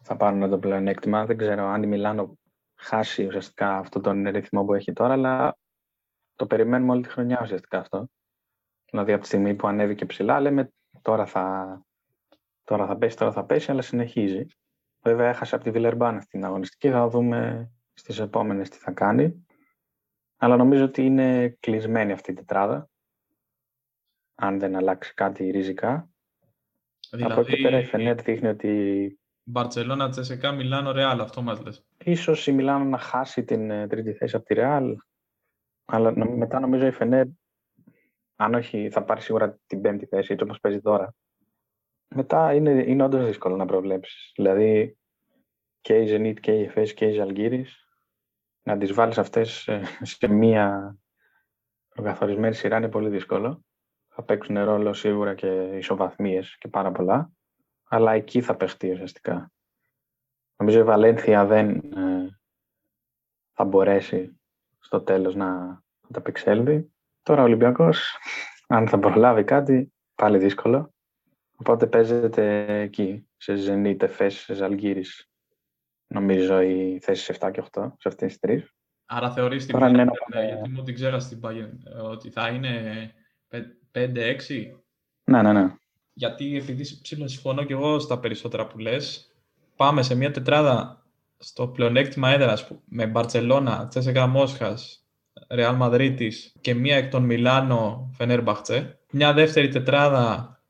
θα 0.03 0.17
πάρουν 0.17 0.51
το 0.51 0.59
πλεονέκτημα. 0.59 1.27
Δεν 1.27 1.37
ξέρω 1.37 1.67
αν 1.67 1.83
η 1.83 1.87
Μιλάνο 1.87 2.39
χάσει 2.75 3.27
ουσιαστικά 3.27 3.77
αυτόν 3.77 4.03
τον 4.03 4.29
ρυθμό 4.29 4.65
που 4.65 4.75
έχει 4.75 4.93
τώρα, 4.93 5.13
αλλά 5.13 5.57
το 6.35 6.47
περιμένουμε 6.47 6.93
όλη 6.93 7.03
τη 7.03 7.09
χρονιά 7.09 7.39
ουσιαστικά 7.43 7.79
αυτό. 7.79 8.09
Δηλαδή 8.91 9.13
από 9.13 9.21
τη 9.21 9.27
στιγμή 9.27 9.55
που 9.55 9.67
ανέβηκε 9.67 10.07
ψηλά, 10.07 10.41
λέμε 10.41 10.73
τώρα 11.03 11.27
θα, 11.27 11.81
τώρα 12.65 12.87
θα 12.87 12.97
πέσει, 12.97 13.17
τώρα 13.17 13.33
θα 13.33 13.45
πέσει, 13.45 13.71
αλλά 13.71 13.83
συνεχίζει. 13.83 14.47
Βέβαια 15.03 15.29
έχασε 15.29 15.55
από 15.55 15.65
τη 15.65 15.71
Βιλερμπάν 15.71 16.17
αυτή 16.17 16.31
την 16.31 16.45
αγωνιστική, 16.45 16.91
θα 16.91 17.09
δούμε 17.09 17.71
στις 17.99 18.19
επόμενες 18.19 18.69
τι 18.69 18.77
θα 18.77 18.91
κάνει. 18.91 19.47
Αλλά 20.37 20.57
νομίζω 20.57 20.85
ότι 20.85 21.05
είναι 21.05 21.57
κλεισμένη 21.61 22.13
αυτή 22.13 22.31
η 22.31 22.35
τετράδα, 22.35 22.91
αν 24.35 24.59
δεν 24.59 24.77
αλλάξει 24.77 25.15
κάτι 25.15 25.51
ριζικά. 25.51 26.09
Δηλαδή, 27.11 27.33
από 27.33 27.41
εκεί 27.41 27.63
πέρα 27.63 27.79
η 27.79 27.85
Φενέρ 27.85 28.23
δείχνει 28.23 28.49
ότι... 28.49 29.19
Μπαρτσελώνα, 29.43 30.09
Τσεσεκά, 30.09 30.53
Μιλάνο, 30.53 30.93
Ρεάλ, 30.93 31.21
αυτό 31.21 31.43
μας 31.43 31.63
λες. 31.63 31.85
Ίσως 32.05 32.47
η 32.47 32.53
Μιλάνο 32.53 32.85
να 32.85 32.99
χάσει 32.99 33.45
την 33.45 33.71
ε, 33.71 33.87
τρίτη 33.87 34.13
θέση 34.13 34.37
από 34.37 34.45
τη 34.45 34.55
Ρεάλ, 34.55 34.97
αλλά 35.85 36.27
μετά 36.37 36.61
νομίζω 36.61 36.87
η 36.87 36.91
Φενέρ 36.91 37.27
αν 38.37 38.55
όχι, 38.55 38.91
θα 38.91 39.05
πάρει 39.05 39.21
σίγουρα 39.21 39.59
την 39.67 39.81
πέμπτη 39.81 40.07
θέση, 40.07 40.33
έτσι 40.33 40.45
όπως 40.45 40.61
παίζει 40.61 40.81
τώρα. 40.81 41.15
Μετά 42.15 42.55
είναι, 42.55 42.71
είναι 42.71 43.03
όντως 43.03 43.27
δύσκολο 43.27 43.57
να 43.57 43.65
προβλέψεις. 43.65 44.33
Δηλαδή 44.35 44.99
και 45.81 45.95
η 45.95 46.07
Zenit 46.11 46.41
και 46.41 46.53
η 46.53 46.63
Εφές 46.63 46.95
και 46.95 47.07
η 47.07 47.13
Ζαλγκύρης 47.13 47.86
να 48.67 48.79
τις 48.79 48.93
βάλεις 48.93 49.19
αυτές 49.19 49.69
σε 50.03 50.29
μία 50.29 50.97
προκαθορισμένη 51.89 52.55
σειρά 52.55 52.77
είναι 52.77 52.89
πολύ 52.89 53.09
δύσκολο. 53.09 53.65
Θα 54.09 54.23
παίξουν 54.23 54.65
ρόλο 54.65 54.93
σίγουρα 54.93 55.35
και 55.35 55.47
ισοβαθμίες 55.79 56.57
και 56.59 56.69
πάρα 56.69 56.93
πολλά. 56.93 57.31
Αλλά 57.89 58.13
εκεί 58.13 58.41
θα 58.41 58.57
παιχτεί 58.57 58.91
ουσιαστικά. 58.91 59.53
Νομίζω 60.57 60.79
η 60.79 60.83
Βαλένθια 60.83 61.45
δεν 61.45 61.71
ε, 61.71 62.39
θα 63.53 63.65
μπορέσει 63.65 64.41
στο 64.79 65.01
τέλος 65.01 65.35
να, 65.35 65.55
να 66.01 66.09
τα 66.13 66.21
πεξέλθει. 66.21 66.93
Τώρα 67.23 67.41
ο 67.41 67.45
Ολυμπιακός, 67.45 68.17
αν 68.67 68.89
θα 68.89 68.99
προλάβει 68.99 69.45
κάτι, 69.45 69.93
πάλι 70.15 70.39
δύσκολο. 70.39 70.95
Οπότε 71.57 71.87
παίζεται 71.87 72.65
εκεί, 72.81 73.29
σε 73.37 73.55
Zenit, 73.67 74.03
Εφές, 74.03 74.35
σε 74.35 74.55
Ζαλγκύρης. 74.55 75.31
Νομίζω 76.07 76.61
οι 76.61 76.99
θέσεις 77.03 77.39
7 77.41 77.51
και 77.51 77.63
8, 77.73 77.93
σε 77.99 78.09
αυτές 78.09 78.29
τις 78.29 78.39
τρεις. 78.39 78.75
Άρα 79.07 79.33
θεωρείς 79.33 79.67
την 79.67 79.79
Bayern, 79.81 80.07
γιατί 80.49 80.69
μου 80.69 80.83
την 80.83 80.95
ξέχασα 80.95 81.29
την 81.29 81.41
Bayern, 81.43 81.71
ότι 82.11 82.31
θα 82.31 82.49
είναι 82.49 83.13
5-6. 83.93 84.83
Ναι, 85.25 85.43
ναι, 85.43 85.53
ναι. 85.53 85.75
Γιατί 86.13 86.57
επειδή 86.57 87.01
ψήλω 87.03 87.29
συμφωνώ 87.29 87.65
και 87.65 87.73
εγώ 87.73 87.99
στα 87.99 88.19
περισσότερα 88.19 88.67
που 88.67 88.79
λες, 88.79 89.35
πάμε 89.77 90.03
σε 90.03 90.15
μια 90.15 90.31
τετράδα 90.31 91.07
στο 91.39 91.69
πλεονέκτημα 91.69 92.31
έδρας 92.31 92.71
με 92.85 93.07
Μπαρτσελώνα, 93.07 93.87
Τσέσσεκα 93.89 94.27
Μόσχας, 94.27 95.07
Ρεάλ 95.51 95.77
Μαδρίτης 95.77 96.55
και 96.61 96.75
μία 96.75 96.97
εκ 96.97 97.11
των 97.11 97.25
Μιλάνο 97.25 98.11
Φενέρμπαχτσε. 98.15 98.99
Μια 99.11 99.33
δεύτερη 99.33 99.69
τετράδα 99.69 100.61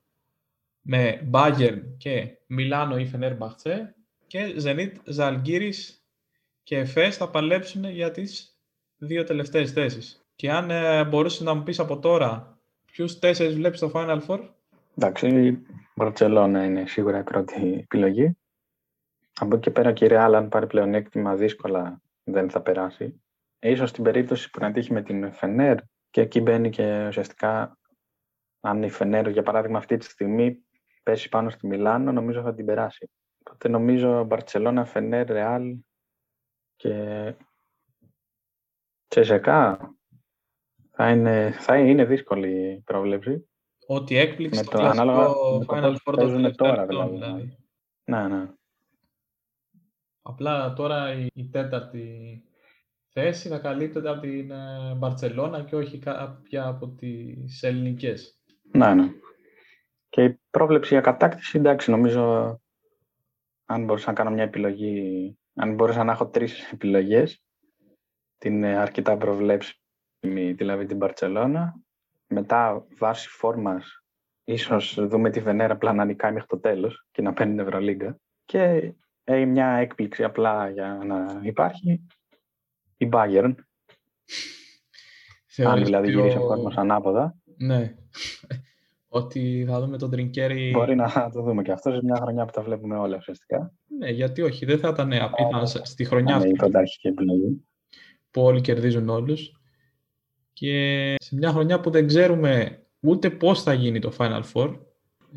με 0.80 1.20
Μπάγερν 1.24 1.96
και 1.96 2.38
Μιλάνο 2.46 2.98
ή 2.98 3.06
Φενέρμπαχτσε 3.06 3.95
και 4.26 4.54
Ζενίτ, 4.56 4.96
Ζαλγκύρης 5.04 6.04
και 6.62 6.78
Εφές 6.78 7.16
θα 7.16 7.30
παλέψουν 7.30 7.84
για 7.84 8.10
τις 8.10 8.58
δύο 8.96 9.24
τελευταίες 9.24 9.72
θέσεις. 9.72 10.26
Και 10.36 10.50
αν 10.50 10.70
ε, 10.70 11.04
μπορούσες 11.04 11.40
να 11.40 11.54
μου 11.54 11.62
πεις 11.62 11.78
από 11.78 11.98
τώρα 11.98 12.56
Ποιους 12.96 13.18
τέσσερις 13.18 13.54
βλέπεις 13.54 13.78
στο 13.78 13.90
Final 13.94 14.20
Four? 14.26 14.48
Εντάξει, 14.96 15.28
η 15.28 15.66
Μπαρτσελώνα 15.94 16.64
είναι 16.64 16.86
σίγουρα 16.86 17.18
η 17.18 17.22
πρώτη 17.22 17.72
επιλογή. 17.72 18.36
Από 19.40 19.54
εκεί 19.54 19.62
και 19.62 19.70
πέρα 19.70 19.92
και 19.92 20.04
η 20.04 20.08
Real, 20.10 20.32
αν 20.34 20.48
πάρει 20.48 20.66
πλεονέκτημα, 20.66 21.36
δύσκολα 21.36 22.00
δεν 22.24 22.50
θα 22.50 22.60
περάσει. 22.60 23.22
Ίσως 23.58 23.90
στην 23.90 24.04
περίπτωση 24.04 24.50
που 24.50 24.60
να 24.60 24.72
τύχει 24.72 24.92
με 24.92 25.02
την 25.02 25.32
Φενέρ 25.32 25.76
και 26.10 26.20
εκεί 26.20 26.40
μπαίνει 26.40 26.70
και 26.70 27.06
ουσιαστικά 27.08 27.78
αν 28.60 28.82
η 28.82 28.90
Φενέρ, 28.90 29.28
για 29.28 29.42
παράδειγμα, 29.42 29.78
αυτή 29.78 29.96
τη 29.96 30.04
στιγμή 30.04 30.58
πέσει 31.02 31.28
πάνω 31.28 31.50
στη 31.50 31.66
Μιλάνο, 31.66 32.12
νομίζω 32.12 32.42
θα 32.42 32.54
την 32.54 32.64
περάσει. 32.64 33.10
Οπότε 33.46 33.68
νομίζω 33.68 34.24
Μπαρτσελώνα, 34.24 34.84
Φενέρ, 34.84 35.26
Ρεάλ 35.26 35.76
και 36.76 37.34
Τσεσεκά 39.08 39.90
θα 40.90 41.10
είναι, 41.10 41.50
θα 41.50 41.78
είναι 41.78 42.04
δύσκολη 42.04 42.72
η 42.72 42.80
πρόβλεψη. 42.80 43.48
Ό,τι 43.86 44.16
έκπληξη 44.16 44.64
με 44.64 44.70
το, 44.70 44.82
ανάλογα 44.82 45.28
με 45.58 45.64
το 45.64 45.66
Final 45.68 45.96
Four 46.04 46.14
παίζουν 46.16 46.56
τώρα 46.56 46.86
δηλαδή. 46.86 47.12
δηλαδή. 47.12 47.58
Ναι, 48.04 48.28
ναι. 48.28 48.50
Απλά 50.22 50.72
τώρα 50.72 51.12
η, 51.12 51.26
η 51.34 51.48
τέταρτη 51.48 52.42
θέση 53.08 53.48
θα 53.48 53.58
καλύπτεται 53.58 54.08
από 54.08 54.20
την 54.20 54.50
ε, 54.50 54.94
Μπαρτσελώνα 54.96 55.62
και 55.62 55.76
όχι 55.76 55.98
κάποια 55.98 56.66
από 56.66 56.88
τις 56.88 57.62
ελληνικές. 57.62 58.40
Ναι, 58.72 58.94
ναι. 58.94 59.12
Και 60.08 60.24
η 60.24 60.40
πρόβλεψη 60.50 60.92
για 60.92 61.02
κατάκτηση, 61.02 61.58
εντάξει, 61.58 61.90
νομίζω 61.90 62.60
αν 63.66 63.84
μπορούσα 63.84 64.08
να 64.08 64.14
κάνω 64.14 64.30
μια 64.30 64.42
επιλογή, 64.42 65.38
αν 65.54 65.74
μπορούσα 65.74 66.04
να 66.04 66.12
έχω 66.12 66.28
τρεις 66.28 66.60
επιλογές, 66.72 67.42
την 68.38 68.64
ε, 68.64 68.76
αρκετά 68.76 69.16
προβλέψιμη, 69.16 70.52
δηλαδή 70.52 70.86
την 70.86 70.96
Μπαρτσελώνα, 70.96 71.80
μετά 72.26 72.86
βάση 72.98 73.28
φόρμας, 73.28 74.04
ίσως 74.44 75.06
δούμε 75.06 75.30
τη 75.30 75.40
Βενέρα 75.40 75.72
απλά 75.72 75.92
να 75.92 76.04
νικάει 76.04 76.32
μέχρι 76.32 76.48
το 76.48 76.58
τέλος 76.58 77.06
και 77.10 77.22
να 77.22 77.32
παίρνει 77.32 77.54
την 77.56 77.66
Ευρωλίγκα 77.66 78.18
και 78.44 78.92
ε, 79.24 79.44
μια 79.44 79.66
έκπληξη 79.66 80.24
απλά 80.24 80.70
για 80.70 81.00
να 81.04 81.40
υπάρχει, 81.42 82.06
η 82.96 83.08
Bayern. 83.12 83.54
Αν 85.64 85.84
δηλαδή 85.84 86.10
γυρίσει 86.10 86.36
ο 86.36 86.46
κόσμος 86.46 86.76
ανάποδα. 86.76 87.36
Ναι 87.56 87.94
ότι 89.16 89.64
θα 89.68 89.80
δούμε 89.80 89.98
τον 89.98 90.10
Τριγκέρι. 90.10 90.70
Μπορεί 90.70 90.94
να 90.94 91.30
το 91.32 91.42
δούμε 91.42 91.62
και 91.62 91.72
αυτό 91.72 91.90
σε 91.90 92.00
μια 92.02 92.16
χρονιά 92.16 92.44
που 92.44 92.52
τα 92.52 92.62
βλέπουμε 92.62 92.96
όλα 92.96 93.16
ουσιαστικά. 93.16 93.72
Ναι, 93.98 94.10
γιατί 94.10 94.42
όχι, 94.42 94.64
δεν 94.64 94.78
θα 94.78 94.88
ήταν 94.88 95.12
απίθανο 95.12 95.66
στη 95.66 96.04
χρονιά 96.04 96.36
αυτή. 96.36 96.48
Ναι, 96.48 96.80
η 97.02 97.08
επιλογή. 97.08 97.64
Που 98.30 98.42
όλοι 98.42 98.60
κερδίζουν 98.60 99.08
όλους. 99.08 99.60
Και 100.52 101.14
σε 101.18 101.34
μια 101.34 101.50
χρονιά 101.50 101.80
που 101.80 101.90
δεν 101.90 102.06
ξέρουμε 102.06 102.82
ούτε 103.00 103.30
πώς 103.30 103.62
θα 103.62 103.72
γίνει 103.72 103.98
το 103.98 104.12
Final 104.18 104.42
Four, 104.52 104.78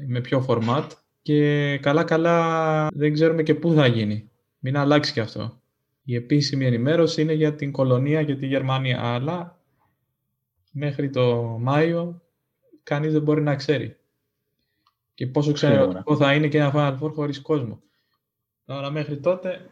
με 0.08 0.22
ποιο 0.22 0.46
format, 0.48 0.88
και 1.22 1.78
καλά-καλά 1.78 2.88
δεν 2.94 3.14
ξέρουμε 3.14 3.44
και 3.44 3.56
πού 3.56 3.74
θα 3.74 3.88
γίνει. 3.88 4.32
Μην 4.60 4.78
αλλάξει 4.78 5.14
και 5.14 5.20
αυτό. 5.20 5.62
Η 6.04 6.16
επίσημη 6.16 6.66
ενημέρωση 6.66 7.22
είναι 7.22 7.34
για 7.34 7.56
την 7.56 7.72
Κολονία 7.72 8.24
και 8.24 8.36
τη 8.36 8.48
Γερμανία, 8.48 9.02
αλλά 9.02 9.60
μέχρι 10.72 11.10
το 11.10 11.58
Μάιο 11.60 12.22
κανείς 12.84 13.14
δεν 13.14 13.22
μπορεί 13.22 13.42
να 13.42 13.56
ξέρει. 13.56 13.98
Και 15.14 15.28
πόσο 15.28 15.50
εξαιρετικό 15.50 16.16
θα 16.16 16.34
είναι 16.34 16.48
και 16.48 16.58
ένα 16.58 16.72
Final 16.76 17.04
Four 17.04 17.14
χωρίς 17.14 17.42
κόσμο. 17.42 17.82
Τώρα 18.66 18.90
μέχρι 18.90 19.20
τότε 19.20 19.70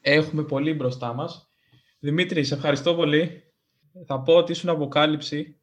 έχουμε 0.00 0.42
πολύ 0.42 0.74
μπροστά 0.74 1.14
μας. 1.14 1.50
Δημήτρη, 1.98 2.44
σε 2.44 2.54
ευχαριστώ 2.54 2.94
πολύ. 2.94 3.42
Θα 4.06 4.20
πω 4.22 4.34
ότι 4.34 4.52
ήσουν 4.52 4.68
αποκάλυψη 4.68 5.60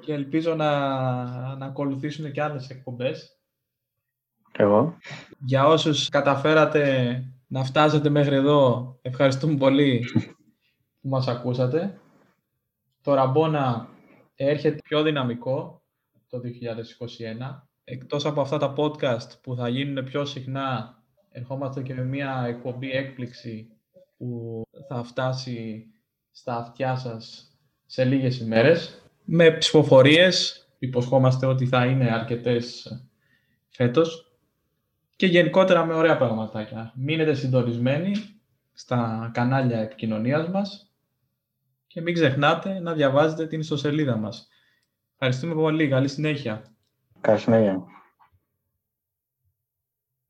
και 0.00 0.12
ελπίζω 0.12 0.54
να, 0.54 1.56
να 1.56 1.66
ακολουθήσουν 1.66 2.32
και 2.32 2.42
άλλες 2.42 2.70
εκπομπές. 2.70 3.40
Εγώ. 4.52 4.96
Για 5.38 5.66
όσους 5.66 6.08
καταφέρατε 6.08 7.24
να 7.46 7.64
φτάσετε 7.64 8.08
μέχρι 8.08 8.34
εδώ, 8.34 8.98
ευχαριστούμε 9.02 9.56
πολύ 9.56 10.04
που 11.00 11.08
μας 11.08 11.28
ακούσατε. 11.28 12.00
Το 13.02 13.14
Ραμπόνα 13.14 13.88
έρχεται 14.44 14.78
πιο 14.84 15.02
δυναμικό 15.02 15.82
το 16.28 16.40
2021. 16.40 17.62
Εκτός 17.84 18.24
από 18.26 18.40
αυτά 18.40 18.58
τα 18.58 18.74
podcast 18.76 19.40
που 19.42 19.56
θα 19.56 19.68
γίνουν 19.68 20.04
πιο 20.04 20.24
συχνά, 20.24 21.02
ερχόμαστε 21.30 21.82
και 21.82 21.94
με 21.94 22.04
μια 22.04 22.44
εκπομπή 22.48 22.90
έκπληξη 22.90 23.68
που 24.16 24.62
θα 24.88 25.02
φτάσει 25.02 25.86
στα 26.30 26.56
αυτιά 26.56 26.96
σας 26.96 27.52
σε 27.86 28.04
λίγες 28.04 28.38
ημέρες. 28.38 29.02
Με 29.24 29.50
ψηφοφορίες, 29.50 30.68
υποσχόμαστε 30.78 31.46
ότι 31.46 31.66
θα 31.66 31.86
είναι 31.86 32.12
αρκετές 32.12 32.86
φέτος. 33.68 34.34
Και 35.16 35.26
γενικότερα 35.26 35.84
με 35.84 35.94
ωραία 35.94 36.16
πραγματάκια. 36.16 36.92
Μείνετε 36.96 37.34
συντονισμένοι 37.34 38.12
στα 38.72 39.30
κανάλια 39.34 39.78
επικοινωνίας 39.78 40.48
μας 40.48 40.89
και 41.92 42.00
μην 42.00 42.14
ξεχνάτε 42.14 42.80
να 42.80 42.92
διαβάζετε 42.92 43.46
την 43.46 43.60
ιστοσελίδα 43.60 44.16
μας. 44.16 44.48
Ευχαριστούμε 45.12 45.54
πολύ. 45.54 45.88
Καλή 45.88 46.08
συνέχεια. 46.08 46.62
Καλή 47.20 47.38
συνέχεια. 47.38 47.84